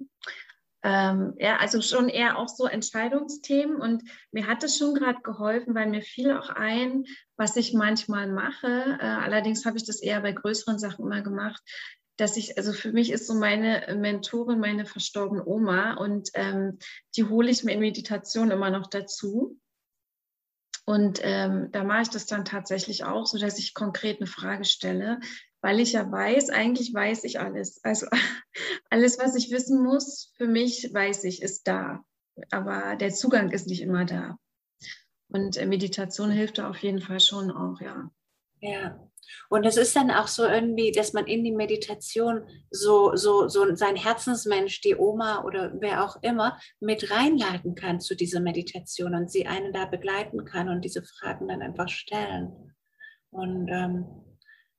Ähm, 0.82 1.32
ja, 1.38 1.56
also 1.56 1.80
schon 1.80 2.10
eher 2.10 2.36
auch 2.36 2.48
so 2.48 2.66
Entscheidungsthemen 2.66 3.76
und 3.76 4.02
mir 4.30 4.46
hat 4.46 4.62
es 4.62 4.76
schon 4.76 4.94
gerade 4.94 5.22
geholfen, 5.22 5.74
weil 5.74 5.88
mir 5.88 6.02
fiel 6.02 6.32
auch 6.32 6.50
ein, 6.50 7.04
was 7.36 7.56
ich 7.56 7.72
manchmal 7.72 8.30
mache. 8.30 8.98
Äh, 9.00 9.04
allerdings 9.04 9.64
habe 9.64 9.78
ich 9.78 9.86
das 9.86 10.02
eher 10.02 10.20
bei 10.20 10.32
größeren 10.32 10.78
Sachen 10.78 11.06
immer 11.06 11.22
gemacht, 11.22 11.62
dass 12.18 12.36
ich, 12.36 12.58
also 12.58 12.74
für 12.74 12.92
mich 12.92 13.10
ist 13.10 13.26
so 13.26 13.34
meine 13.34 13.96
Mentorin 13.98 14.60
meine 14.60 14.84
verstorbene 14.84 15.46
Oma 15.46 15.94
und 15.94 16.28
ähm, 16.34 16.78
die 17.16 17.24
hole 17.24 17.50
ich 17.50 17.64
mir 17.64 17.72
in 17.72 17.80
Meditation 17.80 18.50
immer 18.50 18.68
noch 18.68 18.88
dazu. 18.88 19.56
Und 20.84 21.20
ähm, 21.22 21.68
da 21.70 21.84
mache 21.84 22.02
ich 22.02 22.10
das 22.10 22.26
dann 22.26 22.44
tatsächlich 22.44 23.04
auch, 23.04 23.26
so 23.26 23.38
dass 23.38 23.58
ich 23.58 23.74
konkret 23.74 24.18
eine 24.18 24.26
Frage 24.26 24.64
stelle, 24.64 25.20
weil 25.60 25.78
ich 25.78 25.92
ja 25.92 26.10
weiß, 26.10 26.50
eigentlich 26.50 26.92
weiß 26.92 27.24
ich 27.24 27.38
alles. 27.38 27.82
Also 27.84 28.06
alles, 28.90 29.18
was 29.18 29.36
ich 29.36 29.50
wissen 29.50 29.82
muss, 29.82 30.32
für 30.36 30.48
mich 30.48 30.92
weiß 30.92 31.24
ich, 31.24 31.42
ist 31.42 31.68
da. 31.68 32.04
Aber 32.50 32.96
der 32.96 33.12
Zugang 33.12 33.50
ist 33.50 33.68
nicht 33.68 33.82
immer 33.82 34.04
da. 34.04 34.38
Und 35.28 35.56
äh, 35.56 35.66
Meditation 35.66 36.30
hilft 36.30 36.58
da 36.58 36.68
auf 36.68 36.78
jeden 36.78 37.00
Fall 37.00 37.20
schon 37.20 37.50
auch, 37.50 37.80
ja. 37.80 38.10
Ja, 38.60 39.08
und 39.48 39.64
es 39.64 39.76
ist 39.76 39.94
dann 39.96 40.10
auch 40.10 40.28
so 40.28 40.44
irgendwie, 40.44 40.92
dass 40.92 41.12
man 41.12 41.26
in 41.26 41.44
die 41.44 41.52
Meditation 41.52 42.42
so, 42.70 43.14
so, 43.16 43.48
so 43.48 43.74
sein 43.74 43.96
Herzensmensch, 43.96 44.80
die 44.80 44.96
Oma 44.96 45.44
oder 45.44 45.72
wer 45.78 46.04
auch 46.04 46.16
immer, 46.22 46.58
mit 46.80 47.10
reinladen 47.10 47.74
kann 47.74 48.00
zu 48.00 48.14
dieser 48.14 48.40
Meditation 48.40 49.14
und 49.14 49.30
sie 49.30 49.46
einen 49.46 49.72
da 49.72 49.86
begleiten 49.86 50.44
kann 50.44 50.68
und 50.68 50.82
diese 50.82 51.02
Fragen 51.02 51.48
dann 51.48 51.62
einfach 51.62 51.88
stellen. 51.88 52.74
Und 53.30 53.68
ähm, 53.68 54.06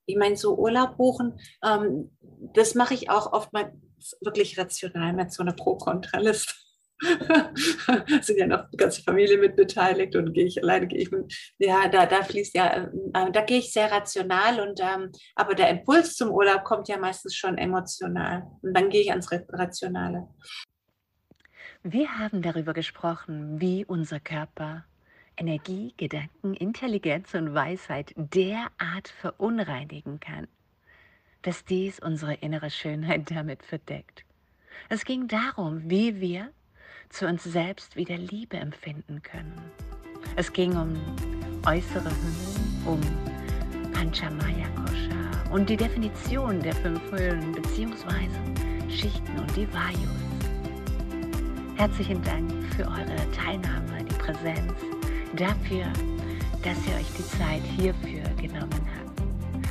ich 0.05 0.17
meine, 0.17 0.35
so 0.35 0.57
Urlaub 0.57 0.97
buchen, 0.97 1.39
ähm, 1.63 2.17
das 2.53 2.75
mache 2.75 2.93
ich 2.93 3.09
auch 3.09 3.31
oft 3.31 3.53
mal 3.53 3.73
wirklich 4.21 4.57
rational 4.57 5.13
mit 5.13 5.31
so 5.31 5.43
einer 5.43 5.53
Pro-Kontra-Liste. 5.53 6.53
sind 8.21 8.37
ja 8.37 8.47
noch 8.47 8.69
die 8.69 8.77
ganze 8.77 9.03
Familie 9.03 9.37
mit 9.37 9.55
beteiligt 9.55 10.15
und 10.15 10.33
gehe 10.33 10.45
ich 10.45 10.61
alleine 10.61 10.87
gehe 10.87 10.99
ich 10.99 11.11
mit, 11.11 11.33
ja 11.57 11.87
da 11.89 12.05
da 12.05 12.23
fließt 12.23 12.55
ja 12.55 12.89
äh, 13.13 13.31
da 13.31 13.41
gehe 13.41 13.59
ich 13.59 13.73
sehr 13.73 13.91
rational 13.91 14.59
und 14.61 14.79
ähm, 14.79 15.11
aber 15.35 15.55
der 15.55 15.69
Impuls 15.69 16.15
zum 16.15 16.31
Urlaub 16.31 16.63
kommt 16.63 16.87
ja 16.87 16.97
meistens 16.97 17.35
schon 17.35 17.57
emotional 17.57 18.43
und 18.61 18.73
dann 18.73 18.89
gehe 18.89 19.01
ich 19.01 19.09
ans 19.09 19.29
Rationale. 19.31 20.27
Wir 21.83 22.17
haben 22.17 22.41
darüber 22.41 22.73
gesprochen, 22.73 23.59
wie 23.59 23.83
unser 23.83 24.21
Körper 24.21 24.85
Energie, 25.35 25.93
Gedanken, 25.97 26.53
Intelligenz 26.53 27.33
und 27.33 27.53
Weisheit 27.53 28.13
derart 28.15 29.07
verunreinigen 29.07 30.19
kann, 30.19 30.47
dass 31.41 31.65
dies 31.65 31.99
unsere 31.99 32.35
innere 32.35 32.69
Schönheit 32.69 33.31
damit 33.31 33.63
verdeckt. 33.63 34.23
Es 34.89 35.05
ging 35.05 35.27
darum, 35.27 35.89
wie 35.89 36.19
wir 36.21 36.51
zu 37.13 37.27
uns 37.27 37.43
selbst 37.43 37.95
wieder 37.95 38.17
Liebe 38.17 38.57
empfinden 38.57 39.21
können. 39.21 39.53
Es 40.35 40.51
ging 40.51 40.75
um 40.75 40.95
äußere 41.65 42.09
Hüllen, 42.09 42.83
um 42.85 43.91
Panchamaya 43.93 44.67
Kosha 44.75 45.53
und 45.53 45.69
die 45.69 45.77
Definition 45.77 46.59
der 46.59 46.73
fünf 46.73 46.99
Hüllen 47.11 47.51
bzw. 47.51 48.27
Schichten 48.89 49.39
und 49.39 49.55
die 49.55 49.71
Vayus. 49.71 50.09
Herzlichen 51.75 52.21
Dank 52.23 52.51
für 52.75 52.87
eure 52.87 53.31
Teilnahme, 53.31 54.03
die 54.03 54.15
Präsenz, 54.15 54.73
dafür, 55.35 55.85
dass 56.63 56.77
ihr 56.87 56.95
euch 56.95 57.11
die 57.17 57.27
Zeit 57.37 57.63
hierfür 57.77 58.23
genommen 58.41 58.89
habt. 58.97 59.21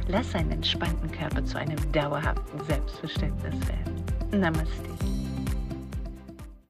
Lass 0.08 0.32
einen 0.34 0.52
entspannten 0.52 1.10
Körper 1.10 1.44
zu 1.44 1.58
einem 1.58 1.92
dauerhaften 1.92 2.64
Selbstverständnis 2.66 3.54
werden. 3.66 4.40
Namaste. 4.40 4.92